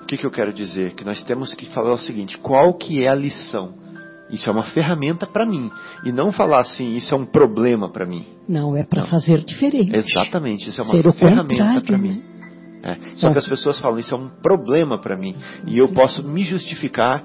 [0.02, 0.94] O que, que eu quero dizer?
[0.94, 3.72] Que nós temos que falar o seguinte: qual que é a lição?
[4.28, 5.70] Isso é uma ferramenta para mim.
[6.04, 8.26] E não falar assim, isso é um problema para mim.
[8.46, 9.96] Não, é para fazer diferente.
[9.96, 12.22] Exatamente, isso é uma Ser ferramenta para mim.
[12.22, 12.35] Né?
[12.86, 13.16] É.
[13.16, 15.34] Só que as pessoas falam, isso é um problema para mim.
[15.66, 17.24] E eu posso me justificar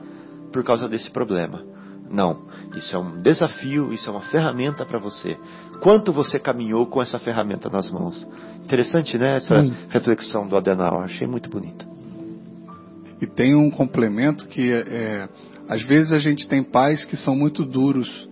[0.52, 1.64] por causa desse problema.
[2.10, 2.46] Não,
[2.76, 5.38] isso é um desafio, isso é uma ferramenta para você.
[5.82, 8.28] Quanto você caminhou com essa ferramenta nas mãos?
[8.64, 9.38] Interessante, né?
[9.38, 9.74] Essa Sim.
[9.90, 11.86] reflexão do Adenal, achei muito bonito.
[13.22, 15.30] E tem um complemento que é, é,
[15.70, 18.28] às vezes a gente tem pais que são muito duros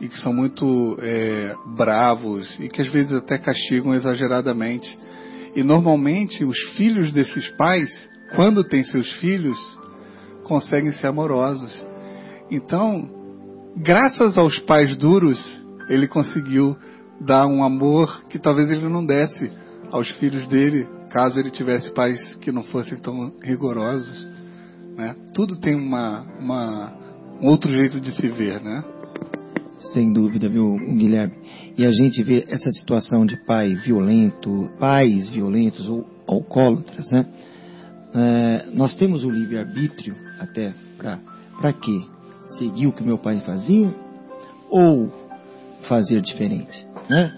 [0.00, 4.98] e que são muito é, bravos e que às vezes até castigam exageradamente.
[5.54, 9.58] E normalmente os filhos desses pais, quando têm seus filhos,
[10.44, 11.84] conseguem ser amorosos.
[12.50, 13.08] Então,
[13.76, 15.38] graças aos pais duros,
[15.88, 16.76] ele conseguiu
[17.20, 19.50] dar um amor que talvez ele não desse
[19.90, 24.28] aos filhos dele, caso ele tivesse pais que não fossem tão rigorosos.
[24.96, 25.14] Né?
[25.34, 26.92] Tudo tem uma, uma,
[27.40, 28.82] um outro jeito de se ver, né?
[29.92, 31.34] Sem dúvida, viu, Guilherme?
[31.76, 37.26] E a gente vê essa situação de pai violento, pais violentos ou alcoólatras, né?
[38.14, 40.72] É, nós temos o livre-arbítrio até
[41.58, 42.02] para quê?
[42.58, 43.94] seguir o que meu pai fazia
[44.70, 45.12] ou
[45.88, 47.36] fazer diferente, né?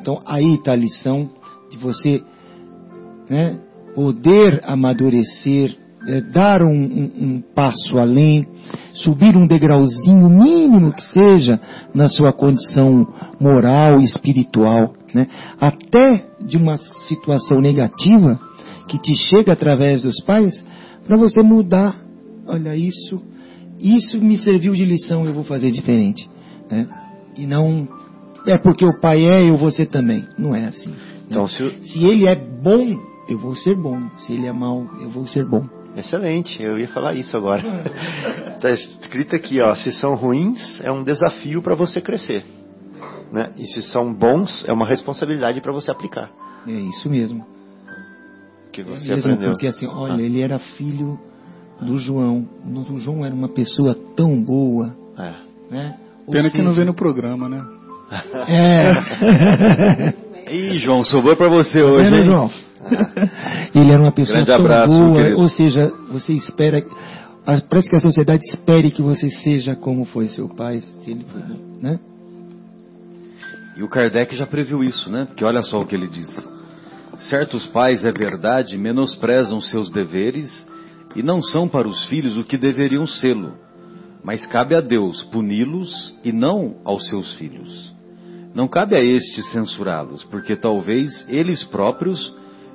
[0.00, 1.30] Então aí está a lição
[1.70, 2.22] de você
[3.28, 3.58] né,
[3.94, 5.76] poder amadurecer,
[6.06, 8.46] é, dar um, um, um, passo além,
[8.92, 11.60] subir um degrauzinho mínimo que seja
[11.94, 13.06] na sua condição
[13.40, 15.26] moral e espiritual, né?
[15.60, 18.38] até de uma situação negativa
[18.88, 20.64] que te chega através dos pais,
[21.06, 21.96] para você mudar.
[22.46, 23.22] Olha isso,
[23.80, 26.28] isso me serviu de lição, eu vou fazer diferente.
[26.70, 26.86] Né?
[27.36, 27.88] E não
[28.46, 30.24] é porque o pai é, eu vou ser também.
[30.38, 30.90] Não é assim.
[30.90, 30.96] Né?
[31.30, 32.98] Então, se, se ele é bom,
[33.28, 34.08] eu vou ser bom.
[34.18, 35.66] Se ele é mau, eu vou ser bom.
[35.96, 37.62] Excelente, eu ia falar isso agora.
[38.54, 42.44] Está escrito aqui, ó, se são ruins, é um desafio para você crescer.
[43.32, 43.50] Né?
[43.56, 46.30] E se são bons, é uma responsabilidade para você aplicar.
[46.66, 47.46] É isso mesmo.
[48.72, 49.52] Que você é mesmo aprendeu.
[49.52, 50.22] Porque assim, olha, ah.
[50.22, 51.18] ele era filho
[51.80, 52.48] do João.
[52.90, 54.94] O João era uma pessoa tão boa.
[55.18, 55.32] É.
[55.70, 55.94] Né?
[56.26, 56.54] Pena seja...
[56.54, 57.64] que não vê no programa, né?
[58.48, 60.14] É.
[60.54, 62.10] Ih, João, sobrou para você tá hoje.
[62.10, 62.50] Vendo, João?
[63.74, 65.40] Ele era uma pessoa Grande tão abraço, boa, querido.
[65.40, 66.84] ou seja, você espera,
[67.68, 71.42] parece que a sociedade espere que você seja como foi seu pai, se ele foi,
[71.80, 71.98] né?
[73.76, 75.24] E o Kardec já previu isso, né?
[75.26, 76.30] Porque olha só o que ele diz.
[77.18, 80.50] Certos pais, é verdade, menosprezam seus deveres
[81.16, 83.54] e não são para os filhos o que deveriam sê-lo,
[84.22, 87.92] mas cabe a Deus puni-los e não aos seus filhos.
[88.54, 92.32] Não cabe a estes censurá-los, porque talvez eles próprios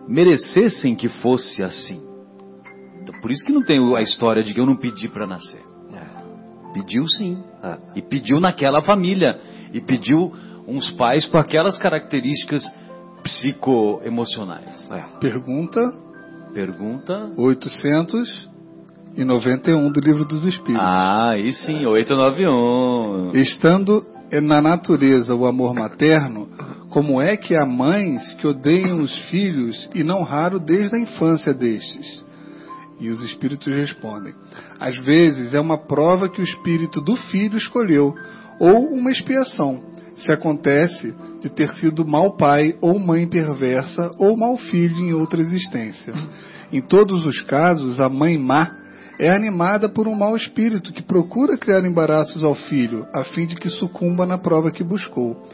[0.09, 2.01] merecessem que fosse assim.
[3.01, 5.61] Então, por isso que não tem a história de que eu não pedi para nascer.
[5.93, 6.73] É.
[6.73, 7.41] Pediu sim.
[7.63, 7.77] É.
[7.95, 9.39] E pediu naquela família.
[9.71, 10.33] E pediu
[10.67, 12.63] uns pais com aquelas características
[13.23, 14.89] psicoemocionais.
[14.91, 15.03] É.
[15.19, 15.79] Pergunta
[16.53, 20.83] Pergunta 891 do Livro dos Espíritos.
[20.83, 23.35] Ah, aí sim, 891.
[23.35, 24.03] Estando
[24.41, 26.49] na natureza o amor materno,
[26.89, 31.53] como é que há mães que odeiam os filhos e não raro desde a infância
[31.53, 32.23] destes?
[32.99, 34.33] E os espíritos respondem:
[34.79, 38.15] às vezes é uma prova que o espírito do filho escolheu,
[38.59, 39.83] ou uma expiação,
[40.15, 45.39] se acontece de ter sido mau pai ou mãe perversa ou mau filho em outra
[45.39, 46.13] existência.
[46.71, 48.75] Em todos os casos, a mãe má
[49.17, 53.55] é animada por um mau espírito que procura criar embaraços ao filho, a fim de
[53.55, 55.45] que sucumba na prova que buscou.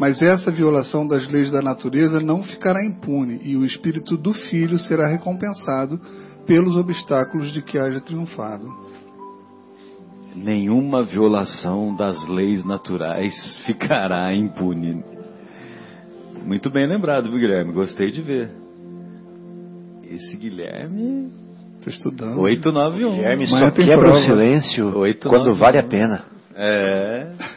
[0.00, 4.78] Mas essa violação das leis da natureza não ficará impune e o espírito do filho
[4.78, 6.00] será recompensado
[6.46, 8.66] pelos obstáculos de que haja triunfado.
[10.34, 13.34] Nenhuma violação das leis naturais
[13.66, 15.04] ficará impune.
[16.46, 17.74] Muito bem lembrado, viu, Guilherme?
[17.74, 18.48] Gostei de ver.
[20.02, 21.30] Esse Guilherme.
[21.76, 22.40] Estou estudando.
[22.40, 23.16] 891.
[23.16, 24.16] Guilherme só quebra prova.
[24.16, 26.24] o silêncio 8, quando 9, vale a pena.
[26.56, 27.49] É.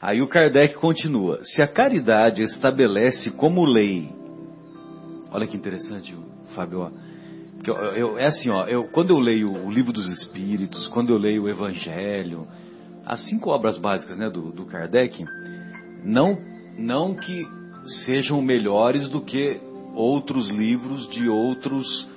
[0.00, 1.42] Aí o Kardec continua.
[1.42, 4.08] Se a caridade estabelece como lei.
[5.30, 6.16] Olha que interessante,
[6.54, 6.90] Fábio.
[7.66, 11.18] Eu, eu, é assim, ó, eu, quando eu leio o Livro dos Espíritos, quando eu
[11.18, 12.46] leio o Evangelho,
[13.04, 15.24] as cinco obras básicas né, do, do Kardec,
[16.04, 16.38] não,
[16.78, 17.46] não que
[18.04, 19.60] sejam melhores do que
[19.94, 22.08] outros livros de outros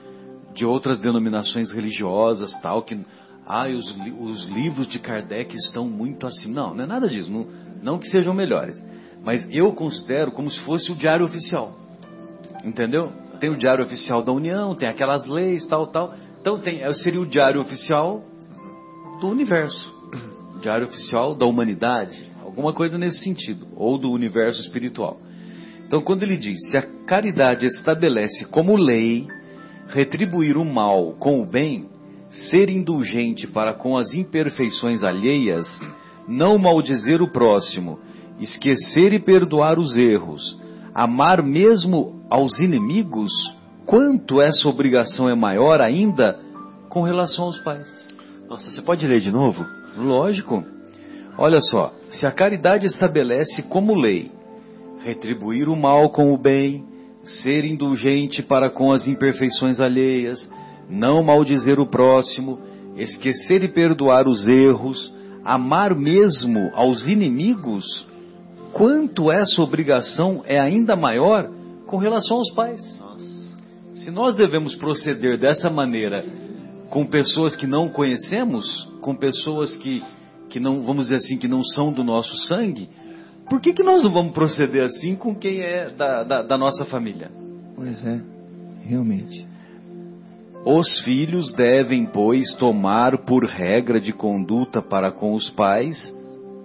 [0.53, 2.99] de outras denominações religiosas tal que
[3.47, 7.47] ah os, os livros de Kardec estão muito acima não não é nada disso não,
[7.81, 8.75] não que sejam melhores
[9.23, 11.75] mas eu considero como se fosse o diário oficial.
[12.63, 13.11] Entendeu?
[13.39, 16.15] Tem o diário oficial da União tem aquelas leis tal tal.
[16.39, 18.23] Então tem seria o diário oficial
[19.19, 19.99] do universo.
[20.61, 25.17] Diário oficial da humanidade alguma coisa nesse sentido ou do universo espiritual.
[25.87, 29.27] Então, quando ele diz: se a caridade estabelece como lei
[29.87, 31.87] retribuir o mal com o bem,
[32.29, 35.67] ser indulgente para com as imperfeições alheias,
[36.27, 37.99] não maldizer o próximo,
[38.39, 40.59] esquecer e perdoar os erros,
[40.93, 43.31] amar mesmo aos inimigos,
[43.85, 46.39] quanto essa obrigação é maior ainda
[46.89, 48.07] com relação aos pais.
[48.49, 49.65] Nossa, você pode ler de novo?
[49.97, 50.63] Lógico.
[51.37, 54.31] Olha só, se a caridade estabelece como lei
[55.03, 56.85] retribuir o mal com o bem,
[57.23, 60.49] ser indulgente para com as imperfeições alheias,
[60.89, 62.59] não maldizer o próximo,
[62.97, 65.13] esquecer e perdoar os erros,
[65.43, 68.07] amar mesmo aos inimigos,
[68.73, 71.49] quanto essa obrigação é ainda maior
[71.87, 72.81] com relação aos pais.
[73.95, 76.23] Se nós devemos proceder dessa maneira
[76.89, 80.03] com pessoas que não conhecemos, com pessoas que,
[80.49, 82.89] que não, vamos dizer assim, que não são do nosso sangue,
[83.49, 86.85] por que, que nós não vamos proceder assim com quem é da, da, da nossa
[86.85, 87.29] família?
[87.75, 88.21] Pois é,
[88.83, 89.50] realmente.
[90.65, 96.13] Os filhos devem, pois, tomar por regra de conduta para com os pais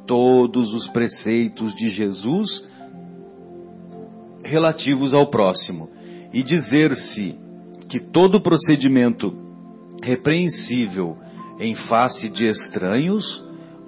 [0.07, 2.65] todos os preceitos de Jesus
[4.45, 5.91] relativos ao próximo
[6.33, 7.35] e dizer-se
[7.89, 9.35] que todo procedimento
[10.03, 11.17] repreensível
[11.59, 13.45] em face de estranhos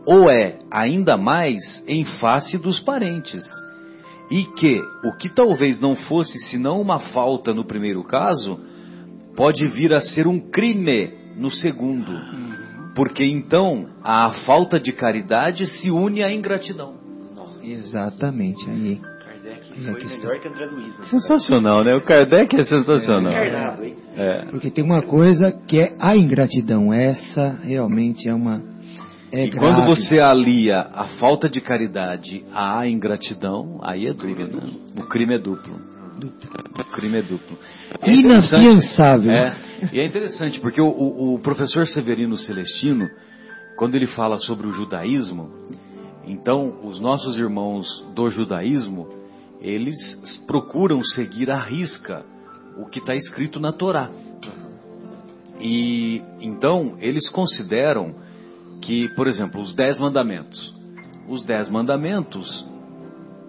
[0.06, 3.42] ou é ainda mais em face dos parentes.
[4.30, 8.58] E que o que talvez não fosse senão uma falta no primeiro caso,
[9.38, 12.12] pode vir a ser um crime no segundo.
[12.96, 16.94] Porque então a falta de caridade se une à ingratidão.
[17.62, 19.00] Exatamente, aí.
[19.24, 20.98] Kardec foi melhor que André Luiz.
[20.98, 21.06] Né?
[21.06, 21.94] Sensacional, né?
[21.94, 23.32] O Kardec é sensacional.
[23.32, 23.86] É,
[24.16, 24.44] é.
[24.50, 26.92] Porque tem uma coisa que é a ingratidão.
[26.92, 28.60] Essa realmente é uma
[29.30, 29.58] é e grave.
[29.58, 34.70] quando você alia a falta de caridade à ingratidão, aí é duro, né?
[34.96, 35.87] O crime é duplo.
[36.26, 37.58] O crime é duplo.
[38.00, 39.30] É Inafiançável.
[39.30, 39.56] É,
[39.92, 43.08] e é interessante, porque o, o, o professor Severino Celestino,
[43.76, 45.50] quando ele fala sobre o judaísmo,
[46.24, 49.08] então os nossos irmãos do judaísmo,
[49.60, 49.96] eles
[50.46, 52.24] procuram seguir à risca
[52.76, 54.10] o que está escrito na Torá.
[55.60, 58.14] E então eles consideram
[58.80, 60.74] que, por exemplo, os dez mandamentos.
[61.28, 62.64] Os dez mandamentos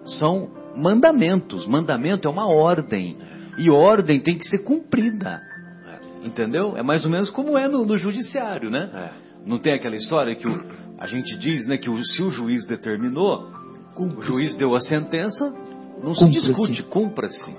[0.04, 0.50] são
[0.80, 1.66] mandamentos.
[1.66, 3.16] Mandamento é uma ordem.
[3.58, 5.40] E ordem tem que ser cumprida.
[6.24, 6.76] Entendeu?
[6.76, 8.90] É mais ou menos como é no, no judiciário, né?
[8.94, 9.30] É.
[9.46, 10.64] Não tem aquela história que o,
[10.98, 13.50] a gente diz, né, que o, se o juiz determinou,
[13.96, 15.50] o juiz deu a sentença,
[16.02, 17.54] não se discute, cumpra-se.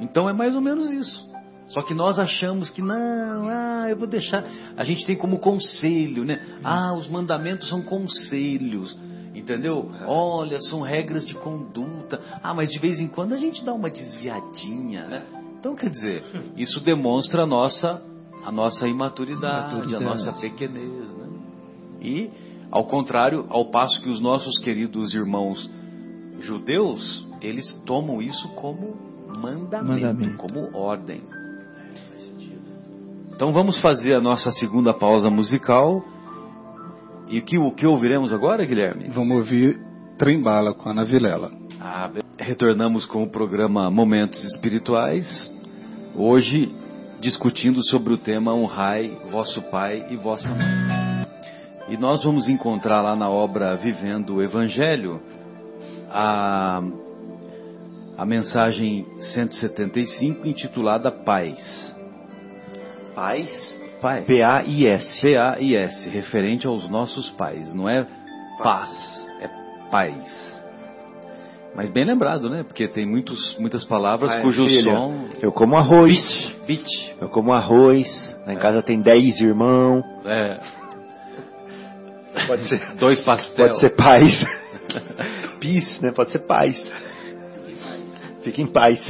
[0.00, 1.28] Então é mais ou menos isso.
[1.68, 4.44] Só que nós achamos que não, ah, eu vou deixar.
[4.76, 6.40] A gente tem como conselho, né?
[6.64, 8.96] Ah, os mandamentos são conselhos,
[9.48, 9.90] entendeu?
[10.06, 12.20] Olha, são regras de conduta.
[12.42, 15.22] Ah, mas de vez em quando a gente dá uma desviadinha, né?
[15.58, 16.22] Então, quer dizer,
[16.56, 18.02] isso demonstra a nossa,
[18.44, 20.04] a nossa imaturidade, imaturidade.
[20.04, 21.26] a nossa pequenez, né?
[22.00, 22.30] E,
[22.70, 25.68] ao contrário, ao passo que os nossos queridos irmãos
[26.40, 28.96] judeus, eles tomam isso como
[29.36, 29.84] mandamento.
[29.84, 30.36] mandamento.
[30.36, 31.22] como ordem.
[33.34, 36.04] Então vamos fazer a nossa segunda pausa musical.
[37.28, 39.08] E o que, o que ouviremos agora, Guilherme?
[39.10, 39.78] Vamos ouvir
[40.16, 41.50] Trembala com a Ana Vilela.
[41.78, 45.52] Ah, retornamos com o programa Momentos Espirituais.
[46.16, 46.74] Hoje
[47.20, 51.26] discutindo sobre o tema Honrai vosso pai e vossa mãe.
[51.90, 55.20] E nós vamos encontrar lá na obra Vivendo o Evangelho
[56.10, 56.82] a,
[58.16, 61.12] a mensagem 175 intitulada
[63.14, 64.24] Paz pais.
[64.24, 64.24] Pai.
[64.24, 65.20] P-A-I-S.
[65.20, 67.74] P-A-I-S, referente aos nossos pais.
[67.74, 68.06] Não é
[68.62, 68.90] paz,
[69.40, 69.48] é
[69.90, 70.48] paz.
[71.74, 72.64] Mas bem lembrado, né?
[72.64, 75.28] Porque tem muitos, muitas palavras ah, cujo filho, som.
[75.40, 76.52] Eu como arroz.
[76.66, 76.82] Bit.
[76.82, 77.14] Bit.
[77.20, 78.36] Eu como arroz.
[78.46, 78.60] Lá em é.
[78.60, 80.02] casa tem dez irmãos.
[80.24, 80.58] É.
[82.46, 82.80] Pode ser.
[82.98, 83.68] Dois pastéis.
[83.68, 84.44] Pode ser paz.
[85.60, 86.10] Peace, né?
[86.12, 86.76] Pode ser paz.
[88.42, 89.00] Fique em paz.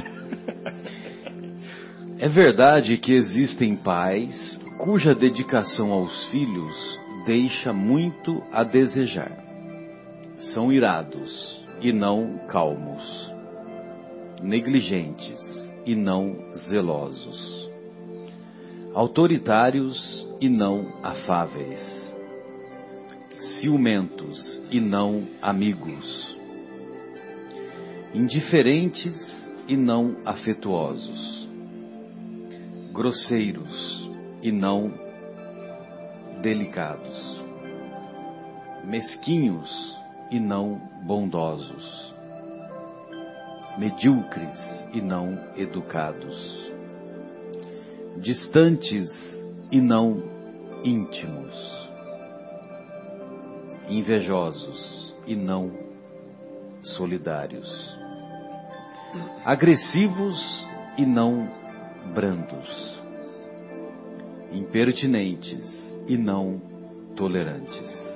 [2.19, 9.33] É verdade que existem pais cuja dedicação aos filhos deixa muito a desejar.
[10.55, 13.33] São irados e não calmos,
[14.41, 15.37] negligentes
[15.85, 16.37] e não
[16.69, 17.69] zelosos,
[18.95, 22.17] autoritários e não afáveis,
[23.61, 26.39] ciumentos e não amigos,
[28.15, 29.17] indiferentes
[29.67, 31.49] e não afetuosos,
[32.93, 34.08] grosseiros
[34.43, 34.93] e não
[36.41, 37.43] delicados,
[38.85, 39.99] mesquinhos
[40.31, 42.15] e não bondosos,
[43.79, 44.57] medíocres
[44.93, 46.71] e não educados,
[48.19, 49.09] distantes
[49.71, 50.23] e não
[50.85, 51.89] íntimos,
[53.89, 55.73] invejosos e não
[56.83, 57.99] solidários,
[59.45, 60.67] agressivos
[60.97, 61.49] e não
[62.15, 62.98] brandos,
[64.53, 66.61] impertinentes e não
[67.17, 68.09] tolerantes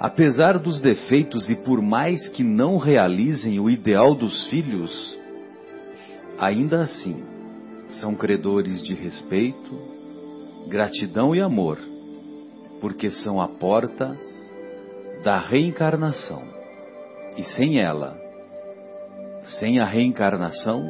[0.00, 4.90] apesar dos defeitos e por mais que não realizem o ideal dos filhos,
[6.38, 7.22] ainda assim
[8.00, 9.78] são credores de respeito,
[10.68, 11.78] gratidão e amor,
[12.80, 14.18] porque são a porta
[15.22, 16.48] da reencarnação.
[17.36, 18.18] E sem ela,
[19.58, 20.82] sem a reencarnação,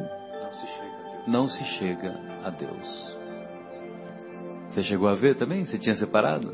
[1.27, 3.20] não se chega a Deus.
[4.71, 5.65] Você chegou a ver também?
[5.65, 6.53] Você tinha separado?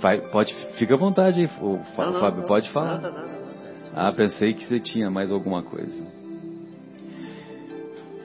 [0.00, 1.84] Vai, pode, fica à vontade aí, o, não,
[2.20, 3.00] Fábio, não, pode falar.
[3.00, 3.90] Nada, nada, nada.
[3.94, 6.04] Ah, pensei que você tinha mais alguma coisa.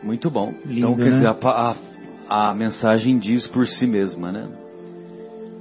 [0.04, 0.54] Muito bom.
[0.66, 1.10] Lindo, então, quer né?
[1.12, 1.76] dizer, a,
[2.30, 4.50] a, a, mensagem diz por si mesma, né?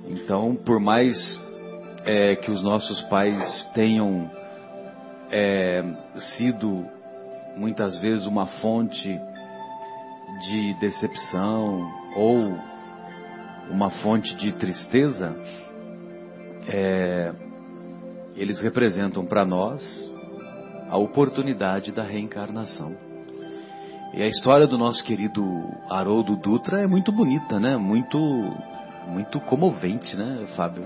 [0.09, 1.17] Então, por mais
[2.05, 4.29] é, que os nossos pais tenham
[5.31, 5.85] é,
[6.37, 6.85] sido
[7.57, 9.21] muitas vezes uma fonte
[10.49, 12.70] de decepção ou
[13.71, 15.37] uma fonte de tristeza,
[16.69, 17.33] é,
[18.37, 19.81] eles representam para nós
[20.89, 22.97] a oportunidade da reencarnação.
[24.13, 25.45] E a história do nosso querido
[25.89, 27.77] Haroldo Dutra é muito bonita, né?
[27.77, 28.19] Muito,
[29.07, 30.85] muito comovente, né, Fábio?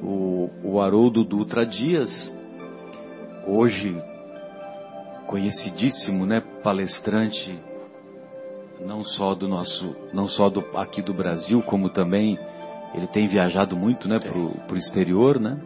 [0.00, 2.32] O, o Haroldo Dutra Dias,
[3.46, 4.00] hoje
[5.26, 7.58] conhecidíssimo, né, palestrante
[8.86, 12.38] não só do nosso, não só do, aqui do Brasil, como também
[12.94, 15.58] ele tem viajado muito, né, para o exterior, né,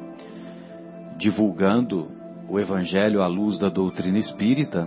[1.16, 2.08] divulgando
[2.48, 4.86] o Evangelho à luz da doutrina espírita.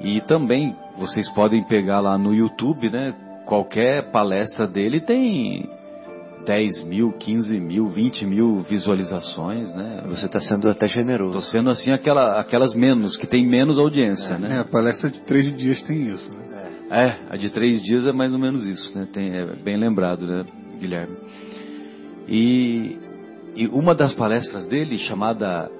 [0.00, 3.14] E também vocês podem pegar lá no YouTube, né,
[3.46, 5.68] qualquer palestra dele tem
[6.46, 10.02] 10 mil, 15 mil, 20 mil visualizações, né?
[10.08, 11.38] Você está sendo até generoso.
[11.38, 14.56] Estou sendo assim aquela, aquelas menos, que tem menos audiência, é, né?
[14.56, 16.53] É, a palestra de três dias tem isso, né?
[16.90, 19.08] É, a de três dias é mais ou menos isso, né?
[19.12, 20.44] Tem, é bem lembrado, né?
[20.78, 21.16] Guilherme.
[22.28, 22.98] E,
[23.56, 25.70] e uma das palestras dele, chamada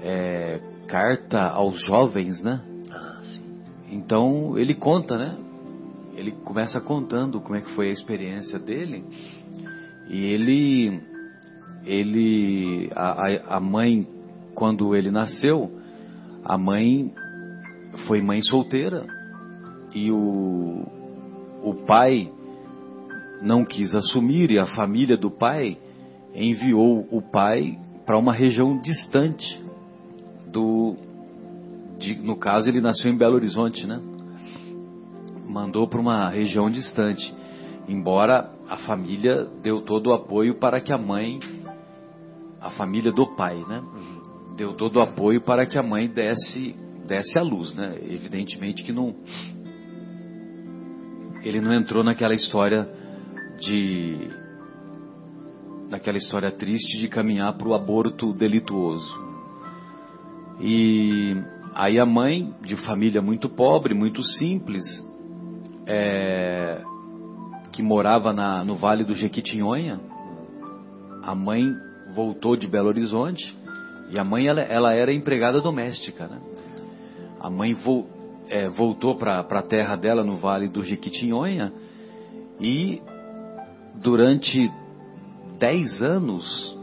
[0.00, 2.60] é, Carta aos Jovens, né?
[2.90, 3.42] Ah, sim.
[3.90, 5.36] Então ele conta, né?
[6.14, 9.04] Ele começa contando como é que foi a experiência dele.
[10.08, 11.02] E ele,
[11.84, 14.06] ele, a, a mãe,
[14.54, 15.70] quando ele nasceu,
[16.44, 17.12] a mãe
[18.06, 19.15] foi mãe solteira
[19.94, 20.84] e o,
[21.62, 22.30] o pai
[23.42, 25.78] não quis assumir e a família do pai
[26.34, 29.62] enviou o pai para uma região distante
[30.46, 30.96] do
[31.98, 34.00] de, no caso ele nasceu em Belo Horizonte, né?
[35.48, 37.34] Mandou para uma região distante,
[37.88, 41.40] embora a família deu todo o apoio para que a mãe,
[42.60, 43.82] a família do pai, né?
[44.56, 46.74] Deu todo o apoio para que a mãe desse
[47.06, 47.96] desse a luz, né?
[48.02, 49.14] Evidentemente que não
[51.46, 52.88] ele não entrou naquela história
[53.60, 54.28] de
[55.88, 59.24] naquela história triste de caminhar para o aborto delituoso.
[60.60, 61.36] E
[61.72, 64.82] aí a mãe, de família muito pobre, muito simples,
[65.86, 66.82] é,
[67.70, 70.00] que morava na, no Vale do Jequitinhonha,
[71.22, 71.72] a mãe
[72.12, 73.56] voltou de Belo Horizonte
[74.10, 76.40] e a mãe ela, ela era empregada doméstica, né?
[77.38, 78.08] A mãe vo,
[78.48, 81.72] é, voltou para a terra dela no Vale do Jequitinhonha
[82.60, 83.00] e
[83.96, 84.70] durante
[85.58, 86.76] dez anos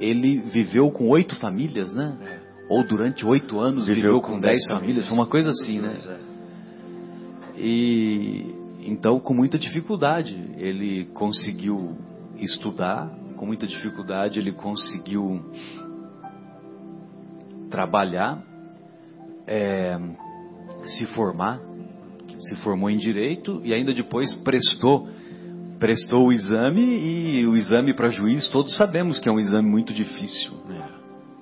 [0.00, 2.40] ele viveu com oito famílias, né?
[2.70, 5.98] ou durante oito anos viveu, viveu com dez famílias, foi uma coisa assim, né?
[6.06, 6.20] É.
[7.60, 11.96] E então, com muita dificuldade, ele conseguiu
[12.38, 15.42] estudar, com muita dificuldade ele conseguiu
[17.68, 18.40] trabalhar,
[19.46, 19.98] é,
[20.84, 21.60] se formar,
[22.28, 25.08] se formou em direito e ainda depois prestou
[25.78, 29.94] prestou o exame e o exame para juiz todos sabemos que é um exame muito
[29.94, 30.86] difícil, né?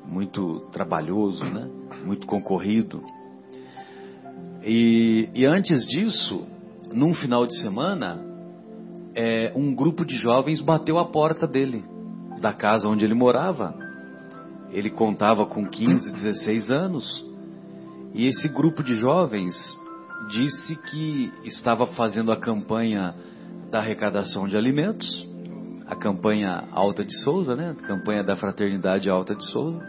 [0.07, 1.69] muito trabalhoso, né?
[2.05, 3.03] muito concorrido.
[4.63, 6.47] E, e, antes disso,
[6.93, 8.21] num final de semana,
[9.15, 11.85] é, um grupo de jovens bateu a porta dele,
[12.41, 13.75] da casa onde ele morava.
[14.71, 17.28] Ele contava com 15, 16 anos.
[18.19, 19.55] E esse grupo de jovens
[20.29, 23.15] disse que estava fazendo a campanha
[23.71, 25.25] da arrecadação de alimentos,
[25.87, 27.77] a campanha Alta de Souza, né?
[27.79, 29.81] A campanha da Fraternidade Alta de Souza,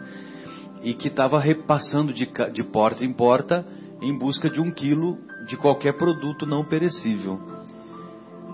[0.80, 3.66] e que estava repassando de, de porta em porta
[4.00, 7.36] em busca de um quilo de qualquer produto não perecível.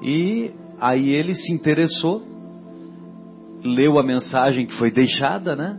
[0.03, 2.23] E aí ele se interessou,
[3.63, 5.79] leu a mensagem que foi deixada, né?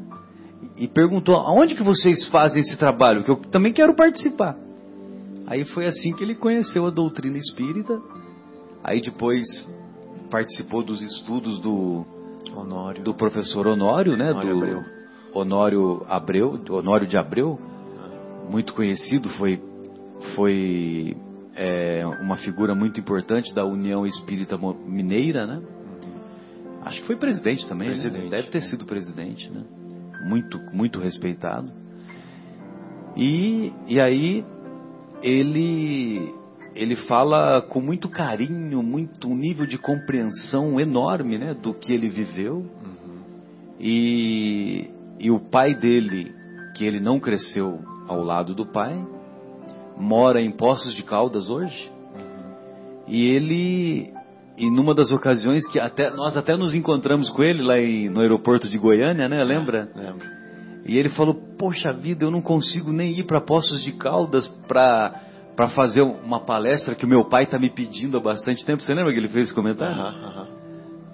[0.77, 3.23] E perguntou: aonde que vocês fazem esse trabalho?
[3.23, 4.55] Que eu também quero participar.
[5.47, 7.99] Aí foi assim que ele conheceu a doutrina espírita.
[8.83, 9.47] Aí depois
[10.29, 12.05] participou dos estudos do
[12.55, 13.03] Honório.
[13.03, 14.31] do professor Honório, né?
[14.31, 14.83] Honório do Abreu.
[15.33, 17.59] Honório Abreu, Honório de Abreu,
[18.49, 19.61] muito conhecido, foi
[20.35, 21.15] foi
[21.55, 25.61] é, uma figura muito importante da União Espírita Mineira, né?
[26.83, 27.93] Acho que foi presidente também, né?
[27.95, 28.23] presidente.
[28.25, 28.37] Né?
[28.37, 29.63] deve ter sido presidente, né?
[30.21, 31.71] Muito, muito respeitado.
[33.15, 34.45] E, e aí
[35.21, 36.33] ele
[36.77, 42.07] ele fala com muito carinho, muito um nível de compreensão enorme, né, do que ele
[42.07, 42.57] viveu.
[42.57, 43.19] Uhum.
[43.79, 44.87] E,
[45.19, 46.31] e o pai dele,
[46.75, 48.95] que ele não cresceu ao lado do pai,
[49.97, 51.91] mora em Poços de Caldas hoje.
[52.13, 52.53] Uhum.
[53.07, 54.13] E ele,
[54.57, 58.21] e numa das ocasiões que até nós até nos encontramos com ele lá em, no
[58.21, 59.43] aeroporto de Goiânia, né?
[59.43, 59.89] Lembra?
[59.95, 60.27] É, lembro.
[60.85, 65.23] E ele falou: Poxa vida, eu não consigo nem ir para Poços de Caldas para
[65.55, 68.83] para fazer uma palestra que o meu pai está me pedindo há bastante tempo.
[68.83, 69.95] Você lembra que ele fez esse comentário?
[69.95, 70.47] Uhum, uhum.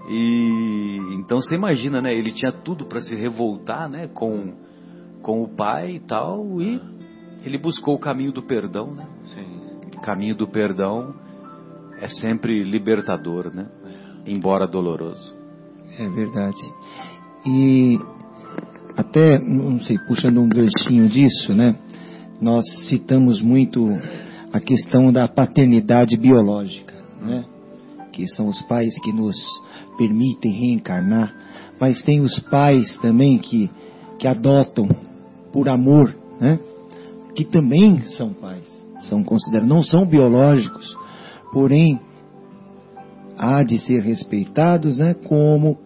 [0.09, 2.13] E então você imagina, né?
[2.13, 4.07] Ele tinha tudo para se revoltar, né?
[4.07, 4.53] Com
[5.21, 6.79] com o pai e tal e
[7.45, 9.05] ele buscou o caminho do perdão, né?
[9.25, 9.99] Sim.
[10.01, 11.13] Caminho do perdão
[12.03, 13.65] é sempre libertador, né?
[14.27, 15.33] Embora doloroso.
[15.97, 16.61] É verdade.
[17.45, 17.97] E
[18.97, 21.77] até, não sei, puxando um ganchinho disso, né?
[22.41, 23.87] Nós citamos muito
[24.51, 27.45] a questão da paternidade biológica, né?
[28.11, 29.37] Que são os pais que nos
[29.97, 31.33] permitem reencarnar,
[31.79, 33.71] mas tem os pais também que,
[34.19, 34.89] que adotam
[35.53, 36.59] por amor, né?
[37.33, 38.65] que também são pais,
[39.09, 40.95] são considerados, não são biológicos,
[41.53, 41.99] porém
[43.37, 45.77] há de ser respeitados, né, como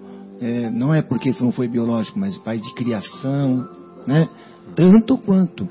[0.41, 3.67] é, não é porque não foi biológico, mas pai de criação,
[4.07, 4.29] né,
[4.75, 5.67] tanto quanto,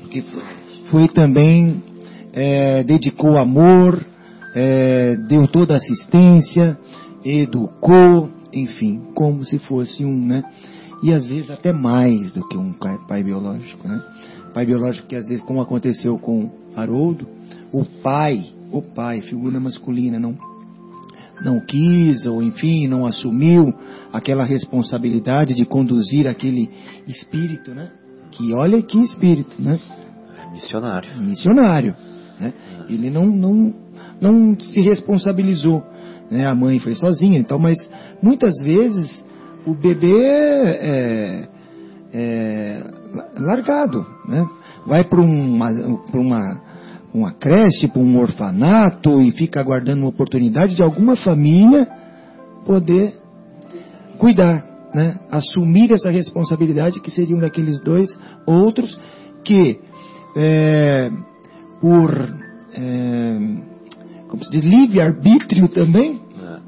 [0.00, 0.42] porque foi,
[0.90, 1.82] foi também
[2.32, 4.04] é, dedicou amor,
[4.54, 6.78] é, deu toda assistência,
[7.24, 10.44] educou, enfim, como se fosse um, né,
[11.02, 14.02] e às vezes até mais do que um pai biológico, né.
[14.54, 17.28] Pai biológico que às vezes, como aconteceu com Haroldo,
[17.70, 18.42] o pai,
[18.78, 20.36] o pai, figura masculina, não,
[21.42, 23.72] não quis, ou enfim, não assumiu
[24.12, 26.70] aquela responsabilidade de conduzir aquele
[27.06, 27.90] espírito, né?
[28.32, 29.78] Que olha que espírito, né?
[30.38, 31.20] É missionário.
[31.20, 31.96] Missionário.
[32.38, 32.52] Né?
[32.88, 33.74] Ele não, não,
[34.20, 35.82] não se responsabilizou.
[36.30, 36.46] Né?
[36.46, 37.78] A mãe foi sozinha e tal, mas
[38.22, 39.24] muitas vezes
[39.66, 41.48] o bebê é,
[42.12, 42.84] é,
[43.38, 44.46] largado, né?
[44.86, 45.70] Vai para uma,
[46.14, 46.62] uma,
[47.16, 51.88] uma creche, para um orfanato e fica aguardando uma oportunidade de alguma família
[52.66, 53.14] poder
[54.18, 54.64] cuidar,
[54.94, 55.18] né?
[55.30, 58.08] Assumir essa responsabilidade que seriam daqueles dois
[58.46, 58.98] outros
[59.42, 59.78] que
[60.36, 61.10] é,
[61.80, 62.12] por
[62.74, 63.38] é,
[64.28, 66.58] como se diz, livre arbítrio também é.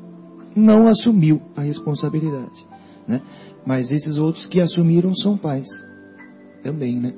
[0.57, 2.67] não assumiu a responsabilidade,
[3.07, 3.21] né?
[3.67, 5.69] Mas esses outros que assumiram são pais
[6.63, 7.13] também, né?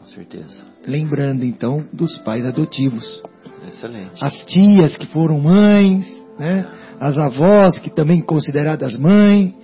[0.00, 0.71] Com certeza.
[0.86, 3.22] Lembrando então dos pais adotivos.
[3.68, 4.22] Excelente.
[4.22, 6.06] As tias que foram mães,
[6.38, 6.68] né?
[6.98, 9.54] As avós que também consideradas mãe.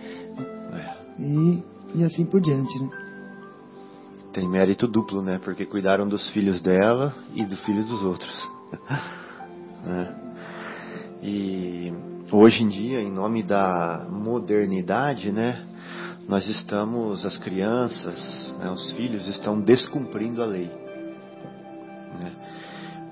[0.72, 1.22] É.
[1.22, 1.62] E,
[1.96, 2.90] e assim por diante, né?
[4.32, 5.40] Tem mérito duplo, né?
[5.42, 8.48] Porque cuidaram dos filhos dela e do filho dos outros.
[9.84, 10.16] né?
[11.22, 11.92] E
[12.30, 15.64] hoje em dia, em nome da modernidade, né?
[16.28, 20.70] nós estamos, as crianças, né, os filhos estão descumprindo a lei.
[22.20, 22.32] Né?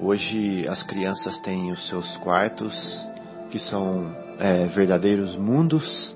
[0.00, 2.74] Hoje as crianças têm os seus quartos,
[3.50, 6.14] que são é, verdadeiros mundos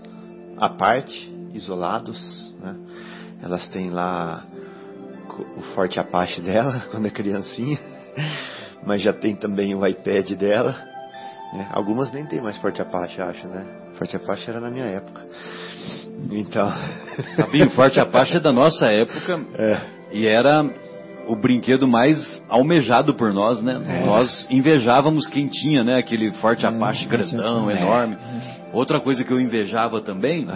[0.58, 2.18] à parte, isolados.
[2.60, 2.76] Né?
[3.42, 4.44] Elas têm lá
[5.56, 7.78] o forte Apache dela, quando é criancinha,
[8.84, 10.72] mas já tem também o iPad dela.
[11.52, 11.66] Né?
[11.72, 13.66] Algumas nem tem mais forte Apache, acho, né?
[13.94, 15.26] Forte Apache era na minha época.
[16.30, 16.70] Então.
[17.36, 19.40] Fabinho, Forte Apache é da nossa época.
[19.58, 20.00] É.
[20.12, 20.64] E era
[21.31, 23.81] o brinquedo mais almejado por nós, né?
[23.89, 24.05] É.
[24.05, 25.98] Nós invejávamos quem tinha, né?
[25.98, 27.81] Aquele Forte Apache grandão, é.
[27.81, 28.16] enorme.
[28.73, 30.48] Outra coisa que eu invejava também.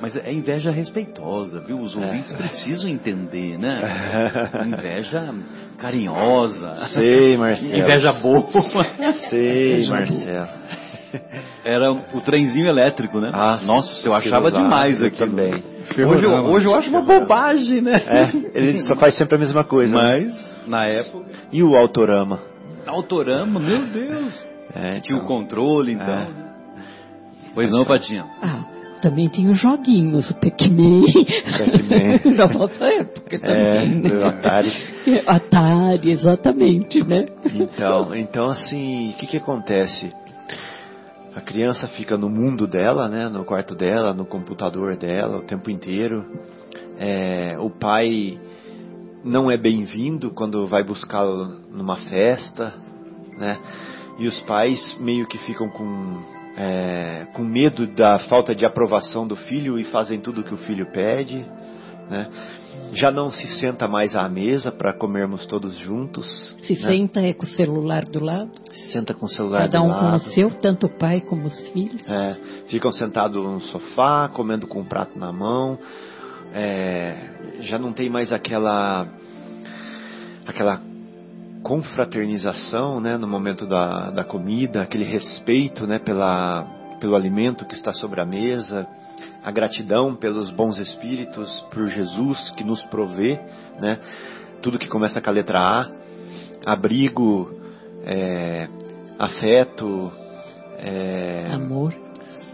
[0.00, 1.78] Mas é inveja respeitosa, viu?
[1.78, 2.36] Os ouvintes é.
[2.36, 3.82] precisam entender, né?
[4.66, 5.34] Inveja
[5.76, 6.74] carinhosa.
[6.94, 7.78] Sei, Marcelo.
[7.78, 8.46] Inveja boa.
[9.28, 10.48] Sei, Marcelo.
[11.62, 13.30] Era o trenzinho elétrico, né?
[13.34, 15.62] Ah, Nossa, eu achava demais aqui também.
[15.98, 18.00] Hoje, eu, hoje eu acho uma bobagem, né?
[18.06, 19.94] É, ele só faz sempre a mesma coisa.
[19.94, 20.54] Mas, né?
[20.66, 21.26] na época.
[21.52, 22.40] E o Autorama?
[22.86, 24.46] Autorama, meu Deus.
[24.74, 25.26] É, Tinha o então.
[25.26, 26.14] controle, então.
[26.14, 26.28] É.
[27.54, 28.24] Pois não, Patinha?
[28.40, 28.64] Ah,
[29.02, 31.02] também tinha os joguinhos, o Pac-Man.
[31.58, 32.36] Pac-Man.
[32.36, 33.66] da nossa época também.
[33.66, 34.24] É, né?
[34.26, 34.72] Atari.
[35.26, 37.26] Atari, exatamente, né?
[37.52, 40.10] Então, então assim, o que que acontece?
[41.40, 45.70] A criança fica no mundo dela, né, no quarto dela, no computador dela o tempo
[45.70, 46.22] inteiro.
[46.98, 48.38] É, o pai
[49.24, 52.74] não é bem-vindo quando vai buscá-lo numa festa,
[53.38, 53.58] né?
[54.18, 56.20] E os pais meio que ficam com,
[56.58, 60.58] é, com medo da falta de aprovação do filho e fazem tudo o que o
[60.58, 61.38] filho pede,
[62.10, 62.28] né?
[62.92, 66.26] Já não se senta mais à mesa para comermos todos juntos.
[66.62, 66.86] Se né?
[66.86, 68.50] senta é com o celular do lado.
[68.72, 70.10] Se senta com o celular Cada do um lado.
[70.10, 72.02] com o seu, tanto o pai como os filhos.
[72.06, 72.36] É,
[72.66, 75.78] ficam sentados no sofá, comendo com um prato na mão.
[76.52, 77.16] É,
[77.60, 79.06] já não tem mais aquela
[80.46, 80.80] aquela
[81.62, 86.64] confraternização, né, no momento da, da comida, aquele respeito, né, pela,
[86.98, 88.88] pelo alimento que está sobre a mesa
[89.42, 93.40] a gratidão pelos bons espíritos, por Jesus que nos provê,
[93.80, 93.98] né?
[94.62, 95.90] Tudo que começa com a letra A,
[96.66, 97.50] abrigo,
[98.04, 98.68] é,
[99.18, 100.12] afeto,
[100.78, 101.94] é, amor,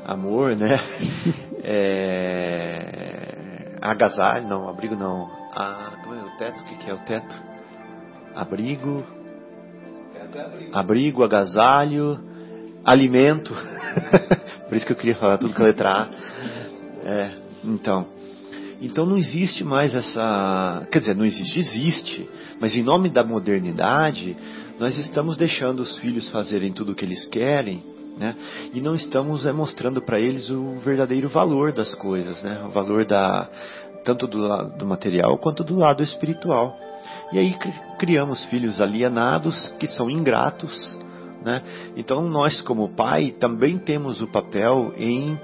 [0.04, 0.78] amor, né?
[1.64, 3.26] é,
[3.80, 5.28] agasalho, não, abrigo não.
[6.02, 6.60] Como é o teto?
[6.60, 7.34] O que, que é o teto?
[8.34, 9.04] Abrigo,
[10.72, 12.20] abrigo, agasalho,
[12.84, 13.52] alimento.
[14.68, 16.08] Por isso que eu queria falar tudo com a letra A.
[17.06, 17.30] É,
[17.64, 18.04] então.
[18.80, 20.86] Então não existe mais essa.
[20.90, 22.28] Quer dizer, não existe, existe.
[22.60, 24.36] Mas em nome da modernidade,
[24.78, 27.82] nós estamos deixando os filhos fazerem tudo o que eles querem,
[28.18, 28.34] né?
[28.74, 32.64] E não estamos é, mostrando para eles o verdadeiro valor das coisas, né?
[32.66, 33.48] O valor da
[34.04, 36.76] tanto do lado do material quanto do lado espiritual.
[37.32, 37.56] E aí
[37.98, 40.98] criamos filhos alienados que são ingratos,
[41.44, 41.62] né?
[41.96, 45.38] Então nós como pai também temos o papel em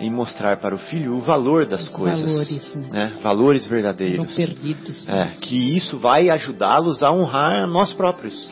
[0.00, 2.88] em mostrar para o filho o valor das coisas, valores, né?
[2.90, 3.18] né?
[3.22, 8.50] valores verdadeiros, perdidos, é, que isso vai ajudá-los a honrar nós próprios,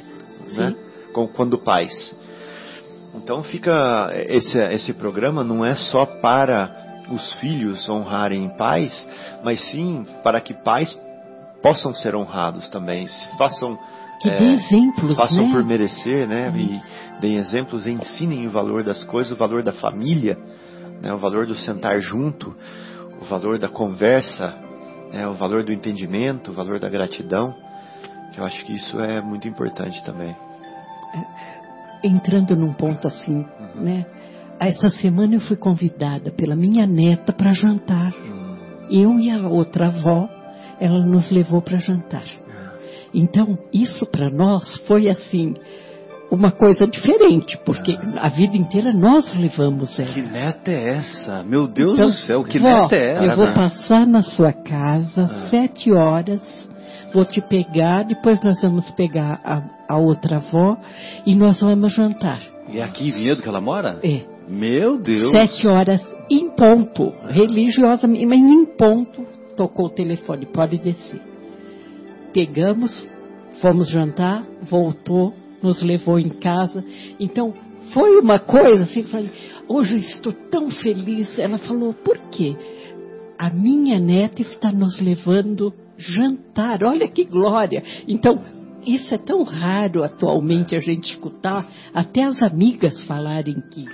[0.55, 0.77] né?
[1.35, 2.15] quando pais.
[3.15, 9.09] Então fica esse esse programa não é só para os filhos honrarem pais,
[9.43, 10.97] mas sim para que pais
[11.62, 13.07] possam ser honrados também,
[13.39, 13.79] façam
[14.20, 15.53] que é, exemplos, façam né?
[15.53, 16.53] por merecer, né?
[16.55, 20.37] E deem exemplos, ensinem o valor das coisas, o valor da família,
[21.01, 22.55] né, o valor do sentar junto,
[23.20, 24.55] o valor da conversa,
[25.12, 27.55] né, o valor do entendimento, o valor da gratidão,
[28.33, 30.37] que eu acho que isso é muito importante também.
[31.15, 33.83] É, entrando num ponto assim, uhum.
[33.83, 34.07] né?
[34.61, 38.12] Essa semana eu fui convidada pela minha neta para jantar.
[38.12, 38.57] Uhum.
[38.91, 40.29] Eu e a outra avó,
[40.81, 42.25] ela nos levou para jantar.
[42.25, 42.79] Uhum.
[43.15, 45.55] Então, isso para nós foi assim,
[46.31, 48.27] uma coisa diferente, porque ah.
[48.27, 50.13] a vida inteira nós levamos ela.
[50.13, 51.43] Que neta é essa?
[51.43, 53.25] Meu Deus então, do céu, que vó, neta é essa?
[53.25, 55.49] Eu vou passar na sua casa ah.
[55.51, 56.43] sete horas,
[57.13, 60.77] vou te pegar, depois nós vamos pegar a, a outra avó
[61.27, 62.41] e nós vamos jantar.
[62.71, 63.99] E é aqui em Vinhedo que ela mora?
[64.03, 64.21] É.
[64.47, 65.31] Meu Deus!
[65.31, 69.25] Sete horas em ponto, religiosamente, mas em ponto,
[69.57, 71.21] tocou o telefone, pode descer.
[72.35, 73.07] Pegamos,
[73.63, 75.33] fomos jantar, voltou,
[75.63, 76.85] nos levou em casa.
[77.19, 77.55] Então,
[77.93, 79.31] foi uma coisa assim, falei,
[79.69, 81.39] hoje eu estou tão feliz.
[81.39, 82.57] Ela falou, por quê?
[83.39, 87.83] A minha neta está nos levando jantar, olha que glória.
[88.07, 88.43] Então,
[88.87, 93.85] isso é tão raro atualmente a gente escutar, até as amigas falarem que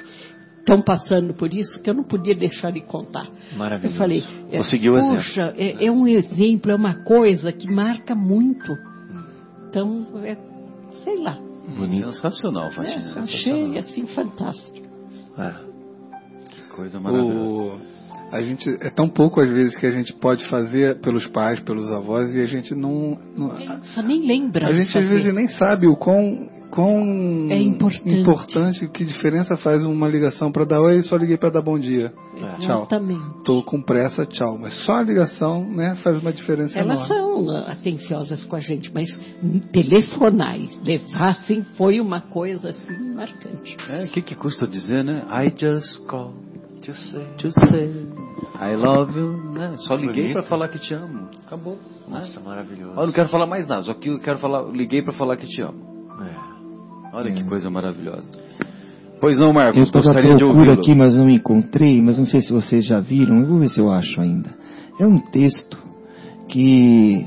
[0.59, 3.29] estão passando por isso que eu não podia deixar de contar.
[3.57, 3.95] Maravilhoso.
[3.95, 8.73] Eu falei, é, Conseguiu poxa, é, é um exemplo, é uma coisa que marca muito.
[9.69, 10.37] Então, é,
[11.03, 11.39] sei lá,
[11.77, 12.13] Bonito.
[12.13, 12.97] Sensacional, Fatinha.
[12.97, 13.25] é, sensacional.
[13.25, 14.87] achei assim fantástico.
[15.39, 15.53] É.
[16.51, 17.39] Que coisa maravilhosa.
[17.39, 17.79] O,
[18.33, 21.91] a gente é tão pouco às vezes que a gente pode fazer pelos pais, pelos
[21.91, 24.69] avós e a gente não, não- Pensa, nem lembra.
[24.69, 28.19] a gente às vezes nem sabe o quão quão É importante.
[28.21, 32.13] importante, que diferença faz uma ligação para dar oi, só liguei para dar bom dia.
[32.61, 32.81] Tchau.
[32.81, 33.23] Exatamente.
[33.45, 34.59] Tô com pressa, tchau.
[34.61, 37.47] Mas só a ligação, né, faz uma diferença Elas enorme.
[37.49, 39.09] são ah, atenciosas com a gente, mas
[39.73, 43.77] telefonar e levar assim foi uma coisa assim marcante.
[43.89, 45.25] É, o que, que custa dizer, né?
[45.31, 46.35] I just call
[46.85, 47.27] To say.
[47.39, 48.07] to say
[48.61, 49.75] I love you, né?
[49.79, 51.29] Só liguei pra falar que te amo.
[51.47, 51.75] Acabou.
[51.77, 52.19] né?
[52.19, 52.93] Nossa, maravilhoso.
[52.97, 55.37] Ó, Eu não quero falar mais nada, só que eu quero falar, liguei pra falar
[55.37, 55.94] que te amo.
[57.15, 58.29] Olha que coisa maravilhosa.
[59.21, 60.73] Pois não, Marcos, Eu gostaria de ouvi-lo.
[60.73, 63.81] aqui, mas não encontrei, mas não sei se vocês já viram, eu vou ver se
[63.81, 64.51] eu acho ainda.
[64.99, 65.79] É um texto
[66.49, 67.25] que,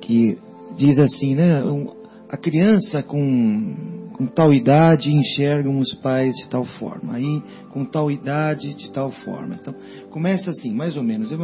[0.00, 0.36] que
[0.76, 1.62] diz assim, né?
[1.62, 1.86] um-
[2.28, 8.10] a criança com, com tal idade enxergam os pais de tal forma, aí com tal
[8.10, 9.54] idade de tal forma.
[9.60, 9.74] Então,
[10.10, 11.30] começa assim, mais ou menos.
[11.30, 11.38] Eu,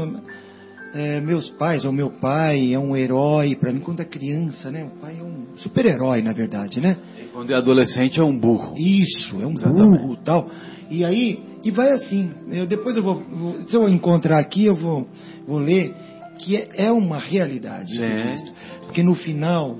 [0.94, 4.84] é, meus pais, ou meu pai é um herói para mim quando é criança, né?
[4.84, 6.96] O pai é um super-herói, na verdade, né?
[7.38, 8.74] Quando é adolescente é um burro.
[8.76, 10.02] Isso, é um Exatamente.
[10.02, 10.50] burro tal.
[10.90, 12.32] E aí, e vai assim.
[12.50, 15.06] Eu, depois eu vou, vou- se eu encontrar aqui, eu vou,
[15.46, 15.94] vou ler
[16.40, 18.22] que é, é uma realidade esse É.
[18.22, 18.52] texto.
[18.86, 19.78] Porque no final,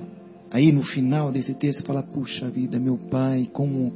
[0.49, 3.93] aí no final desse texto, fala, puxa vida, meu pai, como,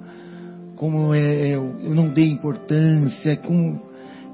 [0.76, 3.80] como é, eu eu não dei importância, como,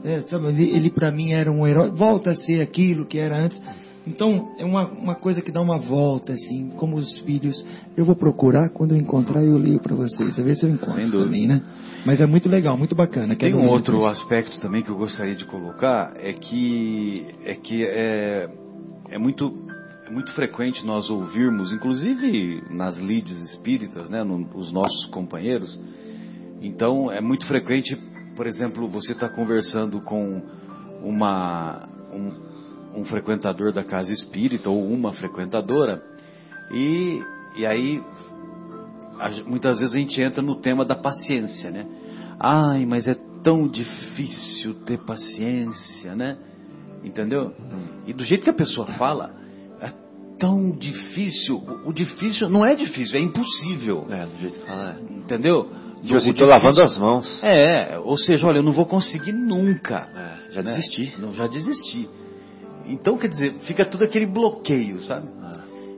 [0.03, 3.37] é, sabe, ele, ele para mim era um herói, volta a ser aquilo que era
[3.37, 3.61] antes.
[4.09, 7.63] Então, é uma, uma coisa que dá uma volta, assim, como os filhos.
[7.95, 10.95] Eu vou procurar, quando eu encontrar, eu leio para vocês, a ver se eu encontro
[10.95, 11.25] Sem dúvida.
[11.25, 11.61] também, né?
[12.05, 13.35] Mas é muito legal, muito bacana.
[13.35, 14.17] Tem um outro depois.
[14.19, 18.49] aspecto também que eu gostaria de colocar é que é que é,
[19.11, 19.53] é muito
[20.07, 25.79] é muito frequente nós ouvirmos, inclusive nas leads espíritas, né, no- os nossos companheiros.
[26.61, 27.95] Então é muito frequente,
[28.35, 30.41] por exemplo, você está conversando com
[31.03, 32.48] uma um,
[32.95, 36.01] um frequentador da casa espírita ou uma frequentadora
[36.71, 37.21] e
[37.55, 38.01] e aí
[39.19, 41.85] a muitas vezes a gente entra no tema da paciência, né?
[42.39, 46.37] Ai, mas é tão difícil ter paciência, né?
[47.03, 47.53] Entendeu?
[48.07, 49.31] E do jeito que a pessoa fala,
[49.81, 49.91] é
[50.37, 51.57] tão difícil.
[51.57, 54.07] O, o difícil não é difícil, é impossível.
[54.09, 54.97] É, do jeito que fala.
[54.99, 55.13] É.
[55.13, 55.69] Entendeu?
[56.01, 57.43] Tipo assim, tô lavando as mãos.
[57.43, 60.07] É, ou seja, olha, eu não vou conseguir nunca.
[60.15, 60.75] É, já né?
[60.75, 61.13] desisti.
[61.19, 62.09] Não, já desisti.
[62.89, 65.27] Então, quer dizer, fica tudo aquele bloqueio, sabe?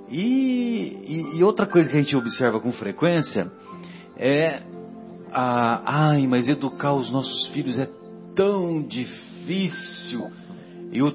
[0.09, 3.49] E, e- e outra coisa que a gente observa com frequência
[4.17, 4.61] é
[5.31, 7.87] a, ai, mas educar os nossos filhos é
[8.35, 10.29] tão difícil.
[10.91, 11.13] E o,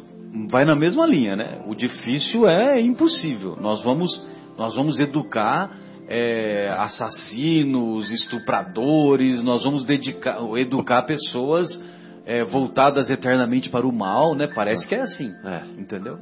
[0.50, 1.62] vai na mesma linha, né?
[1.66, 3.56] O difícil é impossível.
[3.60, 4.20] Nós vamos,
[4.56, 5.70] nós vamos educar
[6.08, 11.68] é, assassinos, estupradores, nós vamos dedicar, educar pessoas
[12.26, 14.48] é, voltadas eternamente para o mal, né?
[14.48, 15.62] Parece que é assim, É.
[15.80, 16.18] entendeu?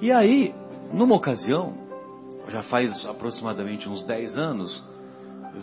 [0.00, 0.52] E aí,
[0.92, 1.74] numa ocasião,
[2.48, 4.82] já faz aproximadamente uns 10 anos,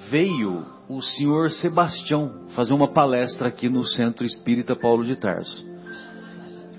[0.10, 5.66] veio o senhor Sebastião fazer uma palestra aqui no Centro Espírita Paulo de Tarso.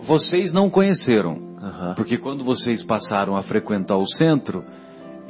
[0.07, 1.95] Vocês não conheceram, Aham.
[1.95, 4.65] porque quando vocês passaram a frequentar o centro,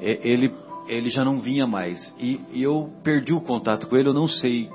[0.00, 0.54] ele,
[0.88, 2.14] ele já não vinha mais.
[2.18, 4.70] E, e eu perdi o contato com ele, eu não sei,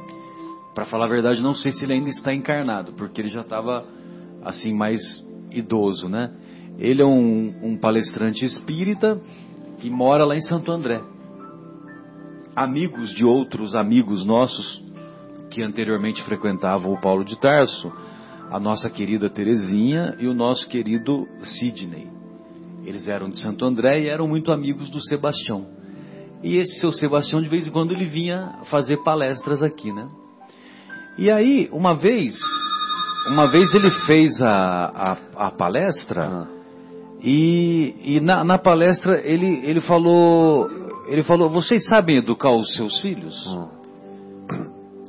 [0.76, 3.85] para falar a verdade, não sei se ele ainda está encarnado, porque ele já estava
[4.43, 4.99] assim mais
[5.49, 6.31] idoso, né?
[6.77, 9.19] Ele é um, um palestrante espírita
[9.80, 11.02] que mora lá em Santo André.
[12.53, 14.84] Amigos de outros amigos nossos
[15.49, 17.91] que anteriormente frequentavam o Paulo de Tarso,
[18.52, 22.10] a nossa querida Terezinha e o nosso querido Sidney.
[22.85, 25.65] Eles eram de Santo André e eram muito amigos do Sebastião.
[26.43, 30.07] E esse seu Sebastião, de vez em quando, ele vinha fazer palestras aqui, né?
[31.18, 32.36] E aí, uma vez,
[33.28, 36.48] uma vez ele fez a, a, a palestra
[37.22, 40.70] e, e na, na palestra ele, ele falou,
[41.08, 43.36] ele falou, vocês sabem educar os seus filhos?
[43.48, 43.76] Hum.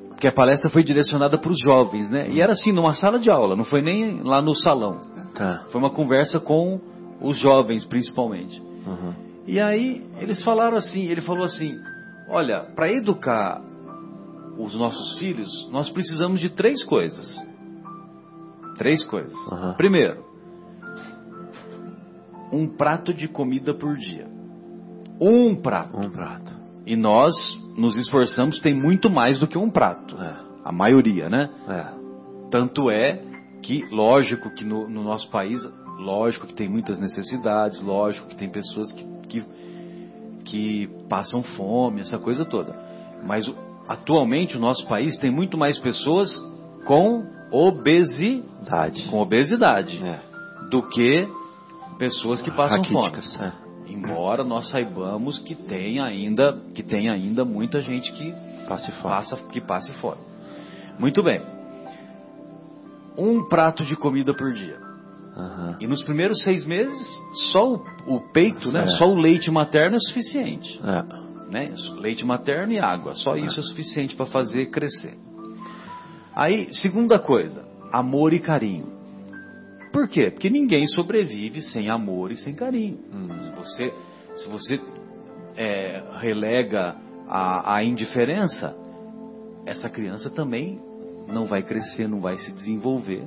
[0.09, 2.31] Porque a palestra foi direcionada para os jovens, né?
[2.31, 5.01] E era assim, numa sala de aula, não foi nem lá no salão.
[5.35, 5.65] Tá.
[5.71, 6.81] Foi uma conversa com
[7.21, 8.59] os jovens, principalmente.
[8.87, 9.13] Uhum.
[9.47, 11.79] E aí eles falaram assim, ele falou assim,
[12.31, 13.61] olha, para educar
[14.59, 17.37] os nossos filhos, nós precisamos de três coisas.
[18.77, 19.35] Três coisas.
[19.53, 19.75] Aham.
[19.75, 20.25] Primeiro,
[22.53, 24.27] um prato de comida por dia.
[25.21, 25.97] Um prato.
[25.99, 26.53] Um prato.
[26.85, 27.35] E nós
[27.77, 30.17] nos esforçamos, tem muito mais do que um prato.
[30.21, 30.37] É.
[30.65, 31.51] A maioria, né?
[31.69, 31.87] É.
[32.51, 33.23] Tanto é
[33.63, 35.61] que, lógico que no, no, nosso país,
[35.99, 39.45] lógico que tem muitas necessidades, lógico que tem pessoas que, que,
[40.45, 42.75] que passam fome, essa coisa toda.
[43.25, 43.51] Mas
[43.89, 46.31] atualmente o nosso país tem muito mais pessoas
[46.85, 50.21] com obesidade, com obesidade é.
[50.71, 51.29] do que
[51.99, 53.47] pessoas que passam Raquíticas, fome.
[53.47, 53.67] É.
[53.89, 58.35] Embora nós saibamos que tem ainda que tem ainda muita gente que
[58.67, 59.15] passe fome.
[59.15, 60.21] Passa, que passe fome.
[60.99, 61.41] Muito bem.
[63.17, 64.79] Um prato de comida por dia.
[65.37, 65.77] Uhum.
[65.81, 67.21] E nos primeiros seis meses,
[67.53, 68.85] só o, o peito, né?
[68.85, 68.87] É.
[68.89, 70.81] Só o leite materno é suficiente.
[70.83, 71.26] É.
[71.51, 71.73] Né?
[71.99, 73.15] Leite materno e água.
[73.15, 73.41] Só é.
[73.41, 75.17] isso é suficiente para fazer crescer.
[76.35, 78.95] Aí, segunda coisa, amor e carinho.
[79.93, 80.31] Por quê?
[80.31, 82.99] Porque ninguém sobrevive sem amor e sem carinho.
[83.13, 83.29] Hum.
[83.43, 83.95] Se você,
[84.37, 84.81] se você
[85.57, 86.97] é, relega
[87.27, 88.77] a, a indiferença,
[89.65, 90.79] essa criança também
[91.27, 93.27] não vai crescer, não vai se desenvolver,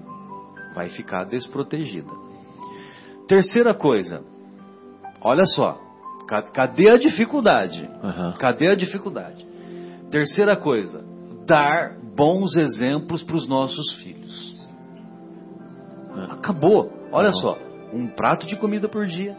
[0.75, 2.11] vai ficar desprotegida.
[3.27, 4.23] Terceira coisa,
[5.21, 5.79] olha só,
[6.53, 7.89] cadê a dificuldade?
[8.01, 8.31] Uhum.
[8.37, 9.45] Cadê a dificuldade?
[10.11, 11.03] Terceira coisa,
[11.45, 14.67] dar bons exemplos para os nossos filhos.
[16.29, 16.91] Acabou.
[17.11, 17.35] Olha uhum.
[17.35, 17.57] só,
[17.93, 19.35] um prato de comida por dia,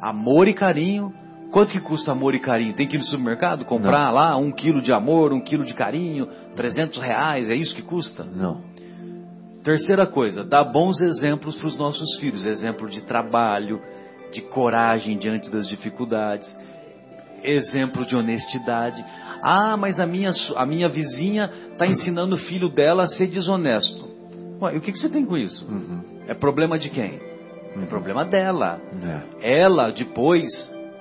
[0.00, 1.12] amor e carinho,
[1.50, 2.74] Quanto que custa amor e carinho?
[2.74, 4.14] Tem que ir no supermercado comprar Não.
[4.14, 8.24] lá um quilo de amor, um quilo de carinho, 300 reais, é isso que custa?
[8.24, 8.60] Não.
[9.64, 13.80] Terceira coisa, dá bons exemplos para os nossos filhos, exemplo de trabalho,
[14.32, 16.56] de coragem diante das dificuldades,
[17.42, 19.04] exemplo de honestidade.
[19.42, 24.08] Ah, mas a minha, a minha vizinha está ensinando o filho dela a ser desonesto.
[24.60, 25.66] Ué, o que, que você tem com isso?
[25.66, 26.00] Uhum.
[26.28, 27.18] É problema de quem?
[27.82, 28.80] É problema dela.
[29.42, 29.60] É.
[29.62, 30.48] Ela depois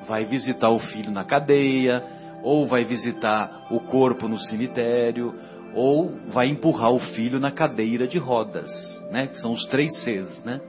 [0.08, 2.04] vai visitar o filho na cadeia,
[2.44, 5.34] ou vai visitar o corpo no cemitério,
[5.74, 8.70] ou vai empurrar o filho na cadeira de rodas,
[9.12, 9.28] né?
[9.28, 10.62] Que são os três Cs, né?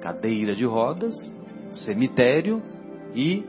[0.00, 1.14] Cadeira de rodas,
[1.72, 2.62] cemitério
[3.14, 3.44] e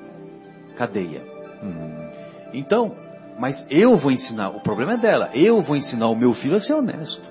[0.76, 1.22] cadeia.
[1.64, 2.07] Hum.
[2.53, 2.95] Então,
[3.39, 6.60] mas eu vou ensinar, o problema é dela, eu vou ensinar o meu filho a
[6.60, 7.22] ser honesto.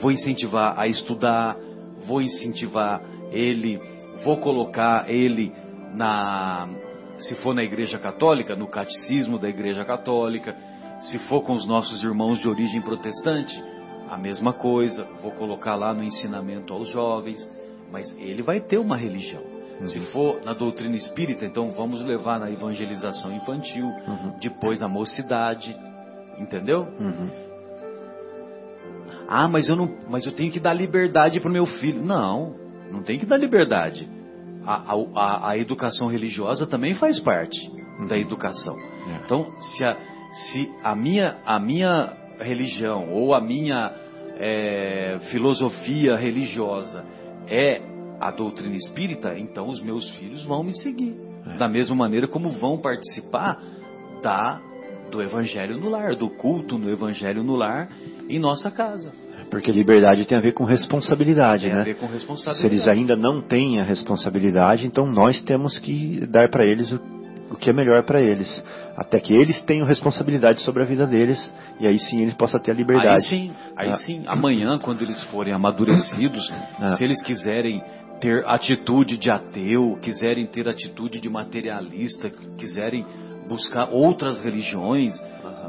[0.00, 1.56] Vou incentivar a estudar,
[2.06, 3.80] vou incentivar ele,
[4.24, 5.52] vou colocar ele
[5.94, 6.68] na
[7.18, 10.56] se for na Igreja Católica, no catecismo da Igreja Católica,
[11.00, 13.62] se for com os nossos irmãos de origem protestante,
[14.10, 17.48] a mesma coisa, vou colocar lá no ensinamento aos jovens,
[17.90, 19.51] mas ele vai ter uma religião.
[19.80, 19.86] Uhum.
[19.86, 24.38] Se for na doutrina espírita, então vamos levar na evangelização infantil, uhum.
[24.40, 25.76] depois na mocidade,
[26.38, 26.86] entendeu?
[27.00, 27.30] Uhum.
[29.28, 32.04] Ah, mas eu não, mas eu tenho que dar liberdade para o meu filho.
[32.04, 32.54] Não,
[32.90, 34.08] não tem que dar liberdade
[34.66, 37.68] a, a, a educação religiosa também faz parte
[37.98, 38.06] uhum.
[38.06, 38.76] da educação.
[38.78, 39.24] É.
[39.24, 39.96] Então, se a,
[40.32, 43.92] se a, minha, a minha religião ou a minha
[44.38, 47.04] é, filosofia religiosa
[47.48, 47.80] é
[48.22, 51.16] a doutrina espírita, então os meus filhos vão me seguir.
[51.44, 51.56] É.
[51.56, 53.60] Da mesma maneira como vão participar
[54.22, 54.60] da,
[55.10, 57.88] do evangelho no lar, do culto no evangelho no lar
[58.28, 59.12] em nossa casa.
[59.50, 61.80] Porque liberdade tem a ver com responsabilidade, tem né?
[61.80, 62.60] A ver com responsabilidade.
[62.60, 67.00] Se eles ainda não têm a responsabilidade, então nós temos que dar para eles o,
[67.50, 68.62] o, que é melhor para eles,
[68.96, 72.70] até que eles tenham responsabilidade sobre a vida deles e aí sim eles possam ter
[72.70, 73.16] a liberdade.
[73.16, 73.96] Aí sim, aí ah.
[73.96, 76.96] sim, amanhã quando eles forem amadurecidos, ah.
[76.96, 77.82] se eles quiserem
[78.22, 83.04] ter atitude de ateu, quiserem ter atitude de materialista, quiserem
[83.48, 85.20] buscar outras religiões,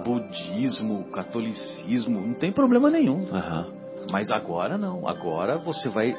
[0.06, 3.22] budismo, catolicismo, não tem problema nenhum.
[3.22, 3.66] Uhum.
[4.12, 5.08] Mas agora não.
[5.08, 6.16] Agora você vai,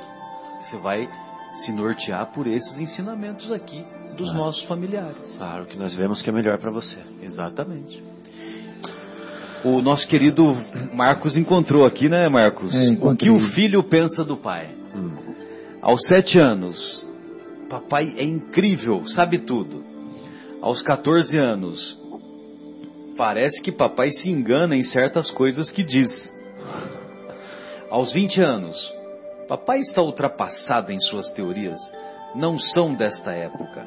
[0.61, 1.09] você vai
[1.65, 3.85] se nortear por esses ensinamentos aqui
[4.16, 4.35] dos ah.
[4.35, 5.36] nossos familiares.
[5.36, 6.98] Claro que nós vemos que é melhor para você.
[7.23, 8.02] Exatamente.
[9.65, 10.56] O nosso querido
[10.93, 12.74] Marcos encontrou aqui, né, Marcos?
[12.74, 14.74] É, o que o filho pensa do pai.
[14.94, 15.23] Hum.
[15.85, 17.06] Aos sete anos,
[17.69, 19.85] papai é incrível, sabe tudo.
[20.61, 22.05] Aos 14 anos,
[23.16, 26.32] Parece que papai se engana em certas coisas que diz.
[27.89, 28.93] Aos 20 anos,
[29.48, 31.78] papai está ultrapassado em suas teorias.
[32.35, 33.86] Não são desta época.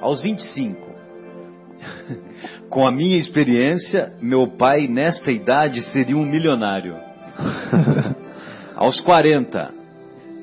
[0.00, 0.94] Aos 25,
[2.70, 6.96] com a minha experiência, meu pai nesta idade seria um milionário.
[8.76, 9.74] Aos 40,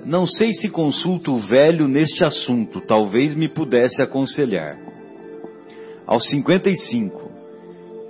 [0.06, 4.78] não sei se consulto o velho neste assunto, talvez me pudesse aconselhar.
[6.06, 7.32] Aos 55,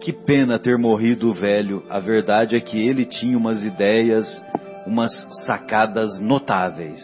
[0.02, 1.84] que pena ter morrido o velho.
[1.90, 4.44] A verdade é que ele tinha umas ideias,
[4.86, 5.12] umas
[5.46, 7.00] sacadas notáveis.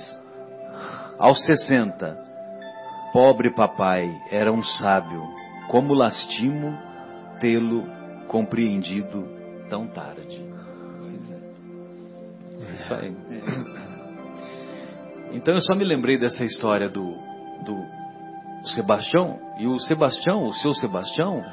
[1.17, 2.17] Aos 60,
[3.13, 5.23] pobre papai era um sábio.
[5.67, 6.75] Como lastimo
[7.39, 7.85] tê-lo
[8.27, 9.27] compreendido
[9.69, 10.43] tão tarde.
[12.73, 13.13] Isso aí.
[15.31, 17.13] Então eu só me lembrei dessa história do,
[17.63, 17.85] do
[18.69, 19.39] Sebastião.
[19.57, 21.43] E o Sebastião, o seu Sebastião,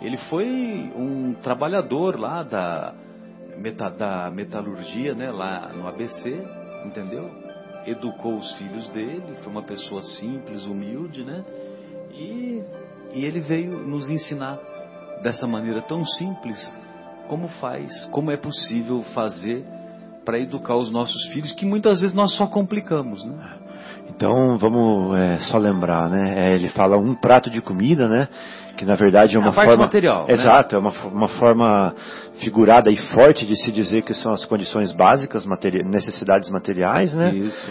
[0.00, 2.94] ele foi um trabalhador lá da,
[3.56, 6.42] meta, da metalurgia, né, lá no ABC,
[6.84, 7.30] entendeu?
[7.86, 11.44] Educou os filhos dele, foi uma pessoa simples, humilde, né?
[12.12, 12.62] E,
[13.14, 14.58] e ele veio nos ensinar
[15.22, 16.58] dessa maneira tão simples
[17.28, 19.64] como faz, como é possível fazer
[20.26, 23.36] para educar os nossos filhos, que muitas vezes nós só complicamos, né?
[24.10, 26.34] Então vamos é, só lembrar, né?
[26.36, 28.28] É, ele fala um prato de comida, né?
[28.76, 30.34] Que na verdade é uma a parte forma material, né?
[30.34, 31.94] exato, é uma, uma forma
[32.40, 35.82] figurada e forte de se dizer que são as condições básicas, materi...
[35.84, 37.32] necessidades materiais, né?
[37.32, 37.70] Isso.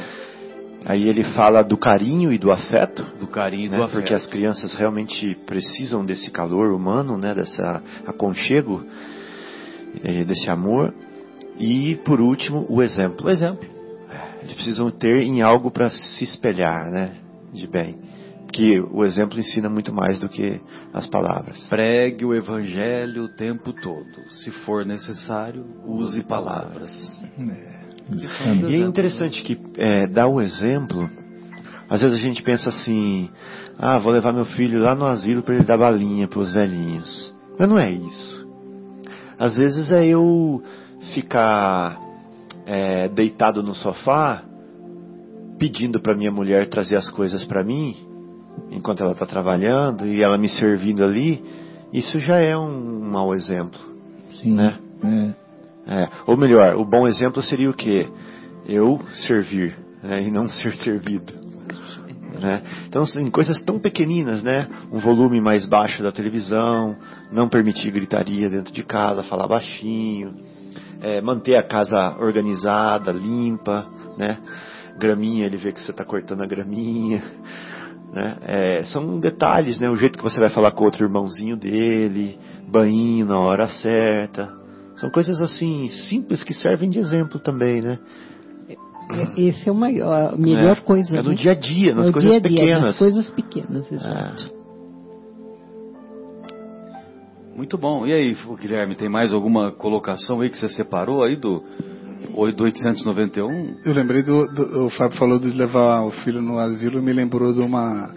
[0.85, 3.77] Aí ele fala do carinho e do afeto, do carinho e né?
[3.77, 7.33] do afeto, porque as crianças realmente precisam desse calor humano, né?
[7.33, 8.83] Dessa aconchego,
[10.03, 10.93] eh, desse amor.
[11.57, 13.27] E por último, o exemplo.
[13.27, 13.65] o exemplo.
[14.41, 17.15] Eles precisam ter em algo para se espelhar, né?
[17.51, 17.97] De bem.
[18.51, 20.61] Que o exemplo ensina muito mais do que
[20.93, 21.67] as palavras.
[21.67, 24.29] Pregue o evangelho o tempo todo.
[24.29, 26.91] Se for necessário, use palavras.
[28.67, 31.09] E é interessante que é, dar o exemplo.
[31.89, 33.29] Às vezes a gente pensa assim:
[33.77, 37.33] ah, vou levar meu filho lá no asilo para ele dar balinha para os velhinhos.
[37.57, 38.47] Mas não é isso.
[39.39, 40.61] Às vezes é eu
[41.13, 41.99] ficar
[42.65, 44.43] é, deitado no sofá
[45.57, 47.95] pedindo para minha mulher trazer as coisas para mim
[48.71, 51.43] enquanto ela está trabalhando e ela me servindo ali.
[51.93, 53.79] Isso já é um, mau exemplo,
[54.41, 54.53] Sim.
[54.53, 54.77] né?
[55.03, 55.45] É.
[55.87, 58.09] É, ou melhor, o bom exemplo seria o quê?
[58.67, 61.45] Eu servir né, e não ser servido.
[62.41, 62.61] Né?
[62.87, 64.67] Então, em coisas tão pequeninas, né?
[64.91, 66.95] Um volume mais baixo da televisão,
[67.31, 70.33] não permitir gritaria dentro de casa, falar baixinho,
[71.05, 73.85] é, manter a casa organizada, limpa,
[74.17, 74.39] né?
[74.97, 77.21] Graminha, ele vê que você está cortando a graminha.
[78.11, 78.37] Né?
[78.43, 79.89] É, são detalhes, né?
[79.89, 84.51] O jeito que você vai falar com o outro irmãozinho dele, banho na hora certa.
[84.95, 87.99] São coisas assim simples que servem de exemplo também, né?
[89.37, 91.19] Esse é o maior, a melhor é, coisa.
[91.19, 91.35] É no né?
[91.35, 92.83] dia a dia, nas no coisas dia a dia, pequenas.
[92.83, 94.51] Nas coisas pequenas, exato.
[97.55, 98.05] Muito bom.
[98.05, 101.63] E aí, Guilherme, tem mais alguma colocação aí que você separou aí do,
[102.53, 103.77] do 891?
[103.85, 107.53] Eu lembrei do, do, O Fábio falou de levar o filho no asilo, me lembrou
[107.53, 108.13] de uma,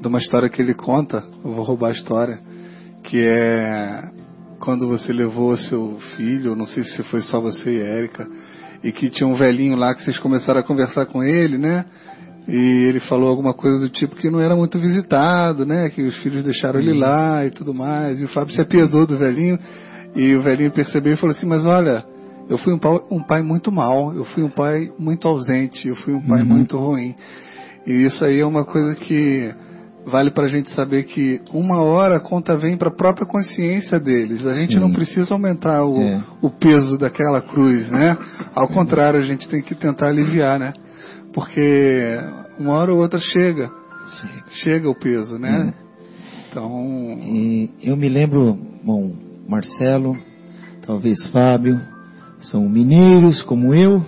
[0.00, 1.22] de uma história que ele conta.
[1.44, 2.40] Eu vou roubar a história.
[3.04, 4.10] Que é
[4.58, 8.26] quando você levou seu filho, não sei se foi só você e Érica,
[8.82, 11.84] e que tinha um velhinho lá que vocês começaram a conversar com ele, né?
[12.48, 12.56] E
[12.88, 15.88] ele falou alguma coisa do tipo que não era muito visitado, né?
[15.90, 18.20] Que os filhos deixaram ele lá e tudo mais.
[18.20, 19.58] E o Fábio se apiedou do velhinho.
[20.16, 22.04] E o velhinho percebeu e falou assim: Mas olha,
[22.50, 25.94] eu fui um pai, um pai muito mal, eu fui um pai muito ausente, eu
[25.96, 26.48] fui um pai Uhum.
[26.48, 27.14] muito ruim.
[27.86, 29.52] E isso aí é uma coisa que
[30.04, 34.00] vale para a gente saber que uma hora a conta vem para a própria consciência
[34.00, 34.44] deles.
[34.44, 34.80] A gente Sim.
[34.80, 36.20] não precisa aumentar o, É.
[36.42, 38.18] o peso daquela cruz, né?
[38.52, 40.72] Ao contrário, a gente tem que tentar aliviar, né?
[41.32, 42.18] Porque
[42.58, 43.70] uma hora ou outra chega,
[44.50, 45.72] chega o peso, né?
[46.50, 49.10] Então, E eu me lembro, bom,
[49.48, 50.16] Marcelo,
[50.86, 51.80] talvez Fábio,
[52.42, 54.04] são mineiros como eu,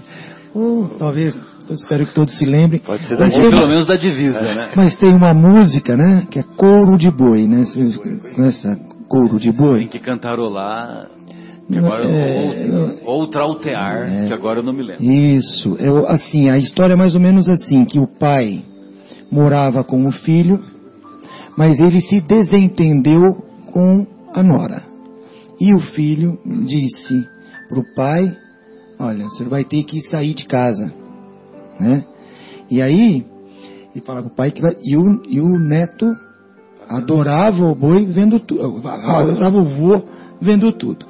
[0.54, 1.38] ou talvez,
[1.68, 2.80] eu espero que todos se lembrem.
[2.80, 4.70] Pode ser da Ou tem, pelo menos da divisa, né?
[4.74, 7.64] mas tem uma música, né, que é Couro de Boi, né?
[7.64, 7.96] Vocês
[8.34, 8.76] conhecem
[9.06, 9.86] Couro de Tem Boi?
[9.88, 11.08] que cantarolar,
[11.70, 14.26] que agora, É, ou, ou trautear, É.
[14.28, 15.02] que agora eu não me lembro.
[15.04, 18.62] Isso, o- assim, a história é mais ou menos assim, que o pai
[19.30, 20.60] morava com o filho,
[21.56, 23.22] mas ele se desentendeu
[23.72, 24.82] com a nora.
[25.60, 27.26] E o filho disse
[27.68, 28.36] para o pai,
[28.98, 30.92] olha, você vai ter que sair de casa.
[31.80, 32.04] Né?
[32.70, 33.24] E aí,
[33.94, 36.06] ele fala para o pai que vai, e o, e o neto
[36.88, 40.02] adorava o boi vendo tudo, adorava o vô
[40.40, 41.06] vendo tudo.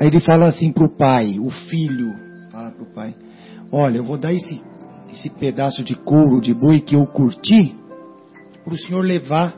[0.00, 2.12] Aí ele fala assim para o pai, o filho,
[2.50, 3.14] fala para o pai,
[3.70, 4.60] olha, eu vou dar esse,
[5.12, 7.74] esse pedaço de couro de boi que eu curti
[8.64, 9.54] para o senhor levar,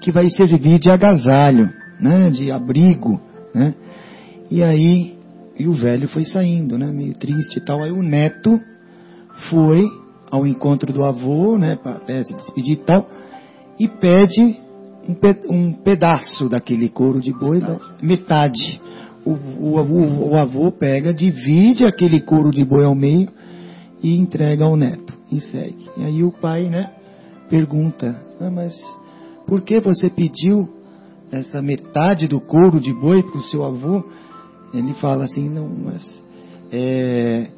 [0.00, 3.20] que vai servir de agasalho, né, de abrigo,
[3.54, 3.74] né.
[4.50, 5.16] E aí,
[5.58, 7.82] e o velho foi saindo, né, meio triste e tal.
[7.82, 8.60] Aí o neto
[9.48, 9.84] foi
[10.30, 13.08] ao encontro do avô, né, para até se despedir e tal,
[13.78, 14.58] e pede
[15.08, 18.80] um, pe- um pedaço daquele couro de boi, da- metade.
[19.24, 23.28] O, o, avô- o avô pega, divide aquele couro de boi ao meio
[24.02, 25.88] e entrega ao neto e segue.
[25.96, 26.90] E aí o pai, né,
[27.48, 28.74] pergunta: ah, mas
[29.46, 30.68] por que você pediu
[31.30, 34.02] essa metade do couro de boi para o seu avô?
[34.72, 36.22] Ele fala assim: não, mas
[36.72, 37.48] é,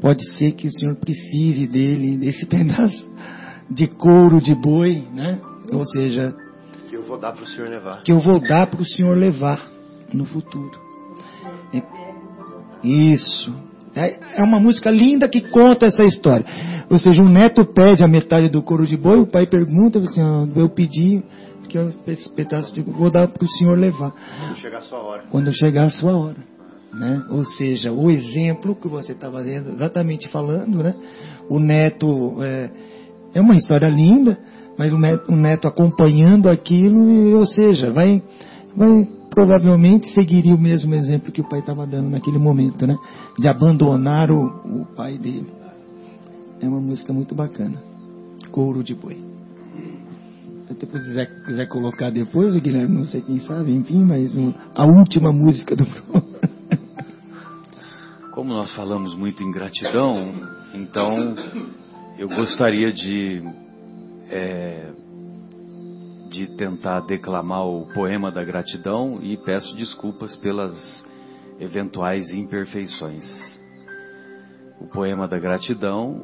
[0.00, 3.10] pode ser que o Senhor precise dele, desse pedaço
[3.70, 5.38] de couro de boi, né?
[5.72, 6.34] Ou seja,
[6.90, 8.02] que eu vou dar para o Senhor levar.
[8.02, 9.71] Que eu vou dar para o Senhor levar
[10.12, 10.78] no futuro.
[12.82, 13.54] Isso.
[13.94, 16.46] É, é uma música linda que conta essa história.
[16.90, 20.20] Ou seja, um neto pede a metade do couro de boi, o pai pergunta, assim,
[20.20, 21.22] ah, eu pedi
[21.68, 24.12] que eu, esse pedaço de vou dar para o senhor levar.
[24.12, 25.22] Quando chegar a sua hora.
[25.30, 26.52] Quando chegar a sua hora.
[26.92, 27.24] Né?
[27.30, 30.94] Ou seja, o exemplo que você está fazendo, exatamente falando, né?
[31.48, 32.70] O neto é,
[33.34, 34.38] é uma história linda,
[34.76, 38.22] mas o neto, o neto acompanhando aquilo, e, ou seja, vai,
[38.76, 42.96] vai provavelmente seguiria o mesmo exemplo que o pai estava dando naquele momento, né?
[43.38, 45.50] De abandonar o, o pai dele.
[46.60, 47.82] É uma música muito bacana.
[48.50, 49.18] Couro de boi.
[50.68, 54.84] Se quiser, quiser colocar depois, o Guilherme, não sei quem sabe, enfim, mas um, a
[54.84, 56.24] última música do programa.
[58.32, 60.32] Como nós falamos muito em gratidão,
[60.74, 61.36] então
[62.18, 63.42] eu gostaria de
[64.30, 64.90] é,
[66.32, 71.06] de tentar declamar o poema da gratidão e peço desculpas pelas
[71.60, 73.24] eventuais imperfeições.
[74.80, 76.22] O poema da gratidão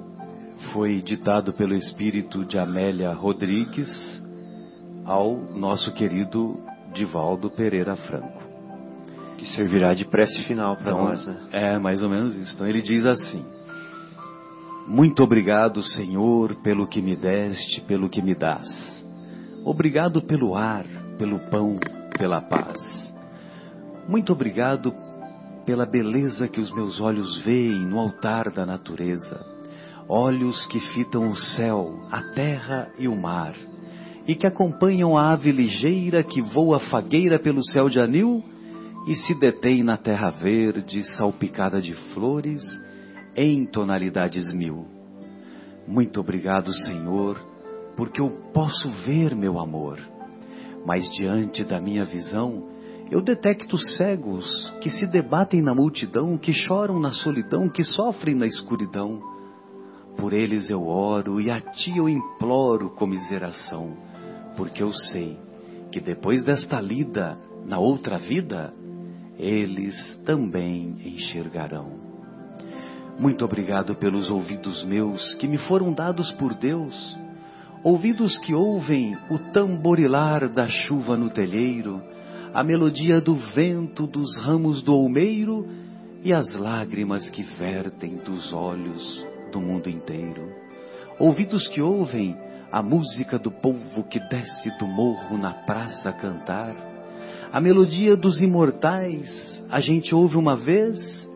[0.72, 3.90] foi ditado pelo espírito de Amélia Rodrigues
[5.04, 6.58] ao nosso querido
[6.94, 8.42] Divaldo Pereira Franco.
[9.36, 11.48] Que servirá de prece final para então, nós, né?
[11.52, 12.54] É, mais ou menos isso.
[12.54, 13.44] Então ele diz assim:
[14.88, 18.97] Muito obrigado, Senhor, pelo que me deste, pelo que me dás
[19.64, 20.84] Obrigado pelo ar,
[21.18, 21.78] pelo pão,
[22.16, 23.12] pela paz.
[24.08, 24.94] Muito obrigado
[25.66, 29.44] pela beleza que os meus olhos veem no altar da natureza.
[30.08, 33.54] Olhos que fitam o céu, a terra e o mar,
[34.26, 38.42] e que acompanham a ave ligeira que voa fagueira pelo céu de anil
[39.06, 42.62] e se detém na terra verde, salpicada de flores,
[43.36, 44.86] em tonalidades mil.
[45.86, 47.38] Muito obrigado, Senhor,
[47.98, 49.98] porque eu posso ver meu amor.
[50.86, 52.62] Mas diante da minha visão,
[53.10, 58.46] eu detecto cegos que se debatem na multidão, que choram na solidão, que sofrem na
[58.46, 59.20] escuridão.
[60.16, 63.92] Por eles eu oro e a ti eu imploro comiseração,
[64.56, 65.36] porque eu sei
[65.90, 68.72] que depois desta lida, na outra vida,
[69.36, 71.90] eles também enxergarão.
[73.18, 77.18] Muito obrigado pelos ouvidos meus que me foram dados por Deus
[77.82, 82.02] ouvidos que ouvem o tamborilar da chuva no telheiro,
[82.52, 85.66] a melodia do vento dos ramos do olmeiro
[86.24, 90.52] e as lágrimas que vertem dos olhos do mundo inteiro.
[91.18, 92.36] Ouvidos que ouvem
[92.72, 96.74] a música do povo que desce do morro na praça a cantar,
[97.52, 101.28] a melodia dos imortais a gente ouve uma vez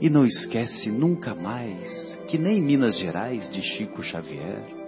[0.00, 4.83] e não esquece nunca mais, que nem Minas Gerais de Chico Xavier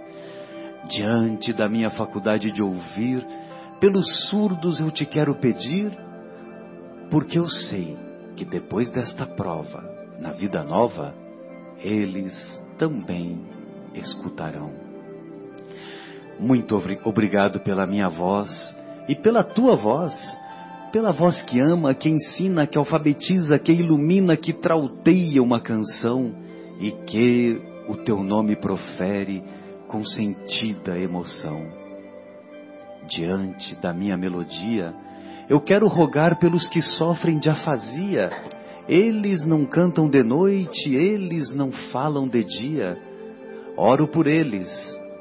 [0.89, 3.27] diante da minha faculdade de ouvir,
[3.81, 5.97] pelos surdos eu te quero pedir,
[7.11, 7.97] porque eu sei
[8.37, 9.85] que depois desta prova,
[10.19, 11.15] na vida nova,
[11.83, 12.35] eles
[12.79, 13.41] também
[13.95, 14.71] escutarão.
[16.39, 18.77] Muito obrigado pela minha voz
[19.09, 20.15] e pela tua voz,
[20.93, 26.33] pela voz que ama, que ensina, que alfabetiza, que ilumina, que trauteia uma canção
[26.79, 29.43] e que o teu nome profere
[29.89, 31.67] com sentida emoção.
[33.09, 34.95] Diante da minha melodia,
[35.49, 38.31] eu quero rogar pelos que sofrem de afasia.
[38.89, 42.99] Eles não cantam de noite, eles não falam de dia.
[43.77, 44.69] Oro por eles,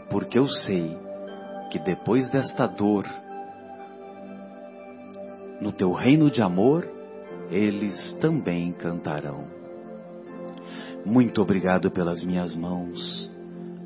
[0.10, 0.98] porque eu sei
[1.72, 3.06] que depois desta dor,
[5.60, 6.88] no teu reino de amor,
[7.52, 9.46] eles também cantarão.
[11.06, 13.30] Muito obrigado pelas minhas mãos,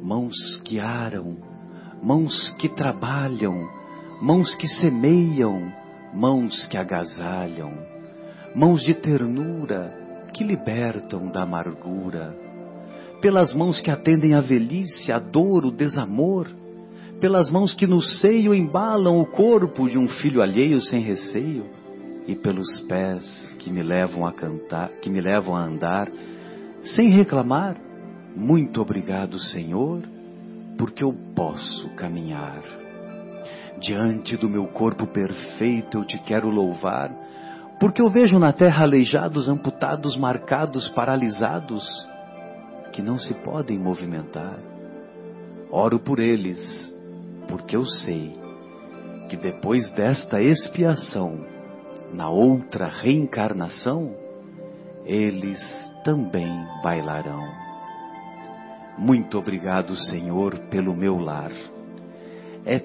[0.01, 1.37] mãos que aram,
[2.01, 3.67] mãos que trabalham,
[4.21, 5.71] mãos que semeiam,
[6.13, 7.73] mãos que agasalham,
[8.55, 9.93] mãos de ternura
[10.33, 12.35] que libertam da amargura,
[13.21, 16.47] pelas mãos que atendem a velhice, a dor, o desamor,
[17.19, 21.65] pelas mãos que no seio embalam o corpo de um filho alheio sem receio,
[22.25, 26.09] e pelos pés que me levam a cantar, que me levam a andar
[26.83, 27.75] sem reclamar,
[28.35, 30.01] muito obrigado, Senhor,
[30.77, 32.61] porque eu posso caminhar.
[33.79, 37.11] Diante do meu corpo perfeito eu te quero louvar,
[37.79, 41.83] porque eu vejo na terra aleijados, amputados, marcados, paralisados,
[42.91, 44.59] que não se podem movimentar.
[45.71, 46.93] Oro por eles,
[47.47, 48.37] porque eu sei
[49.29, 51.39] que depois desta expiação,
[52.13, 54.13] na outra reencarnação,
[55.05, 55.61] eles
[56.03, 56.49] também
[56.83, 57.68] bailarão.
[58.99, 61.51] Muito obrigado, Senhor, pelo meu lar.
[62.65, 62.79] É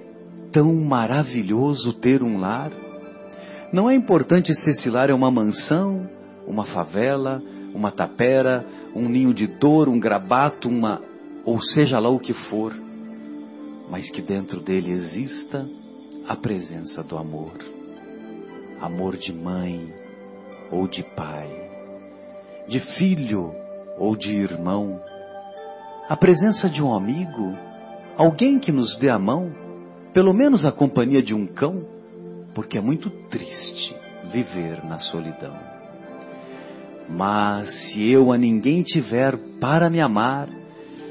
[0.53, 2.71] tão maravilhoso ter um lar.
[3.73, 6.09] Não é importante se esse lar é uma mansão,
[6.47, 7.43] uma favela,
[7.75, 8.65] uma tapera,
[8.95, 11.03] um ninho de dor, um grabato, uma
[11.45, 12.73] ou seja lá o que for,
[13.91, 15.69] mas que dentro dele exista
[16.29, 17.59] a presença do amor.
[18.81, 19.93] Amor de mãe
[20.71, 21.51] ou de pai,
[22.69, 23.53] de filho
[23.99, 25.01] ou de irmão.
[26.07, 27.57] A presença de um amigo,
[28.15, 29.51] alguém que nos dê a mão,
[30.13, 31.83] pelo menos a companhia de um cão,
[32.55, 33.97] porque é muito triste
[34.31, 35.55] viver na solidão.
[37.09, 40.47] Mas se eu a ninguém tiver para me amar,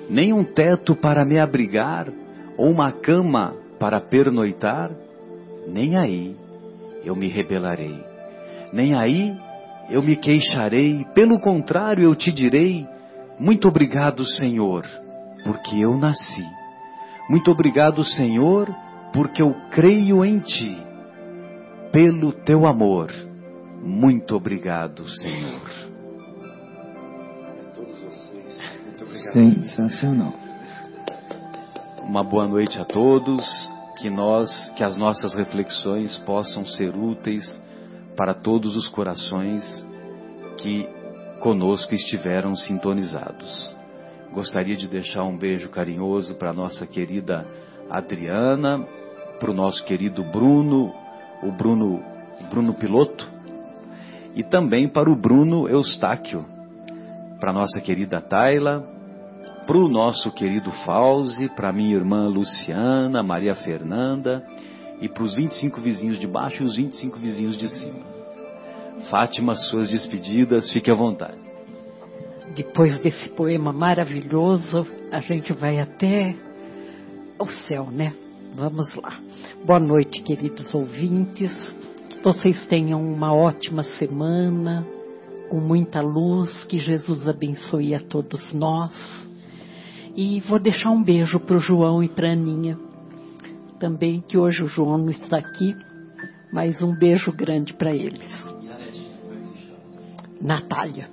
[0.08, 2.08] nem um teto para me abrigar,
[2.56, 4.92] ou uma cama para pernoitar,
[5.68, 6.36] nem aí
[7.04, 8.00] eu me rebelarei,
[8.72, 9.36] nem aí
[9.90, 12.86] eu me queixarei, pelo contrário eu te direi,
[13.40, 14.86] muito obrigado, Senhor,
[15.44, 16.46] porque eu nasci.
[17.30, 18.74] Muito obrigado, Senhor,
[19.12, 20.78] porque eu creio em ti.
[21.92, 23.12] Pelo teu amor.
[23.82, 25.70] Muito obrigado, Senhor.
[29.32, 30.34] Sensacional.
[32.04, 33.72] Uma boa noite a todos.
[33.98, 37.46] Que nós, que as nossas reflexões possam ser úteis
[38.18, 39.88] para todos os corações
[40.58, 40.90] que
[41.44, 43.76] conosco estiveram sintonizados.
[44.32, 47.46] Gostaria de deixar um beijo carinhoso para nossa querida
[47.90, 48.88] Adriana,
[49.42, 50.94] para o nosso querido Bruno,
[51.44, 52.02] o Bruno,
[52.50, 53.30] Bruno Piloto,
[54.34, 56.46] e também para o Bruno Eustáquio,
[57.42, 58.88] para nossa querida Taila,
[59.68, 64.42] para o nosso querido Fauzi, para minha irmã Luciana, Maria Fernanda
[65.02, 68.13] e para os 25 vizinhos de baixo e os 25 vizinhos de cima.
[69.10, 71.38] Fátima, suas despedidas, fique à vontade.
[72.56, 76.36] Depois desse poema maravilhoso, a gente vai até
[77.40, 78.14] o céu, né?
[78.56, 79.20] Vamos lá.
[79.66, 81.52] Boa noite, queridos ouvintes.
[82.24, 84.86] Vocês tenham uma ótima semana,
[85.50, 89.28] com muita luz, que Jesus abençoe a todos nós.
[90.16, 92.78] E vou deixar um beijo para o João e para a Aninha.
[93.80, 95.76] Também, que hoje o João não está aqui,
[96.52, 98.53] mas um beijo grande para eles.
[100.44, 101.08] Natália.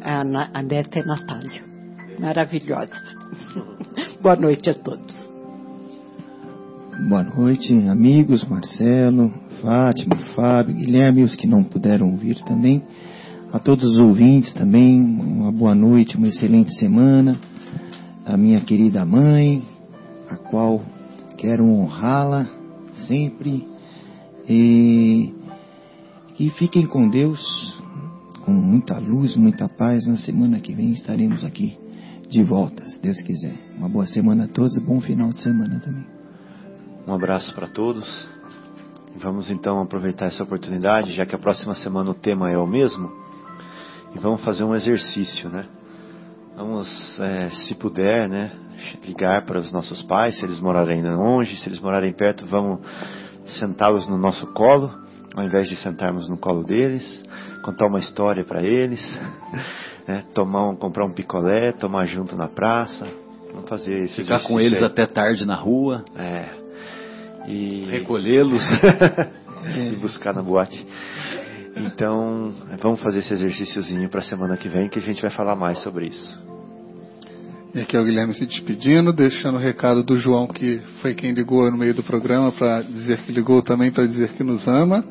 [0.00, 1.62] A, Na, a neta é Natália.
[2.18, 2.94] Maravilhosa.
[4.22, 5.14] Boa noite a todos.
[7.10, 9.30] Boa noite, amigos, Marcelo,
[9.60, 12.82] Fátima, Fábio, Guilherme, os que não puderam ouvir também.
[13.52, 17.38] A todos os ouvintes também, uma boa noite, uma excelente semana.
[18.24, 19.62] A minha querida mãe,
[20.28, 20.80] a qual
[21.36, 22.48] quero honrá-la
[23.06, 23.68] sempre.
[24.48, 25.34] E
[26.34, 27.77] que fiquem com Deus,
[28.48, 30.06] com muita luz, muita paz.
[30.06, 31.76] Na semana que vem estaremos aqui
[32.30, 33.52] de volta, se Deus quiser.
[33.76, 36.06] Uma boa semana a todos e bom final de semana também.
[37.06, 38.26] Um abraço para todos.
[39.20, 43.12] Vamos então aproveitar essa oportunidade, já que a próxima semana o tema é o mesmo,
[44.14, 45.66] e vamos fazer um exercício, né?
[46.56, 48.52] Vamos, é, se puder, né,
[49.04, 52.80] ligar para os nossos pais, se eles morarem longe, se eles morarem perto, vamos
[53.58, 54.90] sentá-los no nosso colo,
[55.34, 57.24] ao invés de sentarmos no colo deles,
[57.62, 59.00] contar uma história para eles,
[60.06, 63.06] né, tomar um, comprar um picolé, tomar junto na praça,
[63.52, 64.84] vamos fazer esse Ficar com eles aí.
[64.84, 66.04] até tarde na rua.
[66.16, 66.68] É.
[67.46, 68.62] E recolhê-los
[69.74, 70.86] e buscar na boate.
[71.76, 72.52] Então,
[72.82, 75.78] vamos fazer esse exercíciozinho para a semana que vem que a gente vai falar mais
[75.82, 76.57] sobre isso.
[77.74, 81.32] E aqui é o Guilherme se despedindo, deixando o recado do João, que foi quem
[81.32, 85.04] ligou no meio do programa, para dizer que ligou também para dizer que nos ama.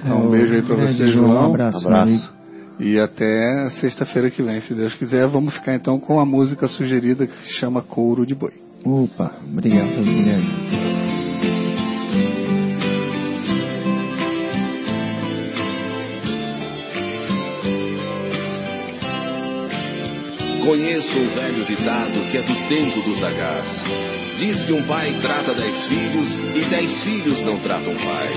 [0.00, 1.30] Então, um beijo aí para você, João.
[1.30, 1.84] Um abraço.
[1.84, 2.34] Um abraço.
[2.78, 5.26] E até sexta-feira que vem, se Deus quiser.
[5.26, 8.52] Vamos ficar então com a música sugerida que se chama Couro de Boi.
[8.84, 11.07] Opa, obrigado, Guilherme.
[20.64, 23.84] Conheço um velho ditado que é do tempo dos dagás.
[24.38, 28.32] Diz que um pai trata dez filhos e dez filhos não tratam pai.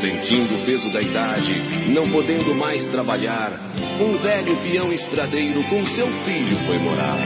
[0.00, 1.54] Sentindo o peso da idade,
[1.92, 3.52] não podendo mais trabalhar,
[4.00, 7.18] um velho peão estradeiro com seu filho foi morar.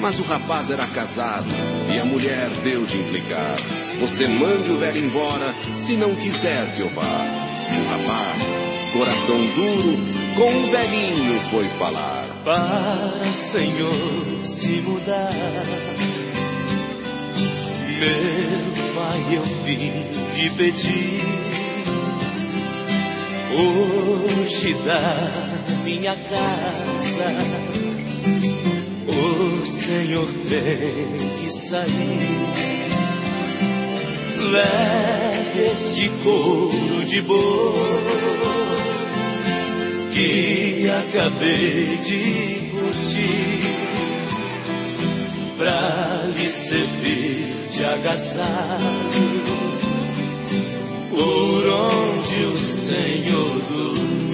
[0.00, 1.48] Mas o rapaz era casado
[1.92, 3.56] e a mulher deu de implicar.
[4.00, 5.54] Você mande o velho embora
[5.86, 7.24] se não quiser que eu vá.
[7.70, 8.42] O rapaz,
[8.94, 9.98] coração duro,
[10.36, 12.28] com o velhinho foi falar.
[12.44, 13.10] Para,
[13.50, 15.32] Senhor, se mudar.
[17.98, 19.90] Meu pai, eu vim
[20.36, 21.24] te pedir.
[23.56, 27.32] Hoje da minha casa,
[29.08, 32.44] os Senhor tem que sair.
[34.52, 38.83] Leve este couro de boi
[40.14, 43.64] que acabei de curtir
[45.58, 49.34] pra lhe servir de agasalho
[51.10, 54.33] por onde o Senhor dormir.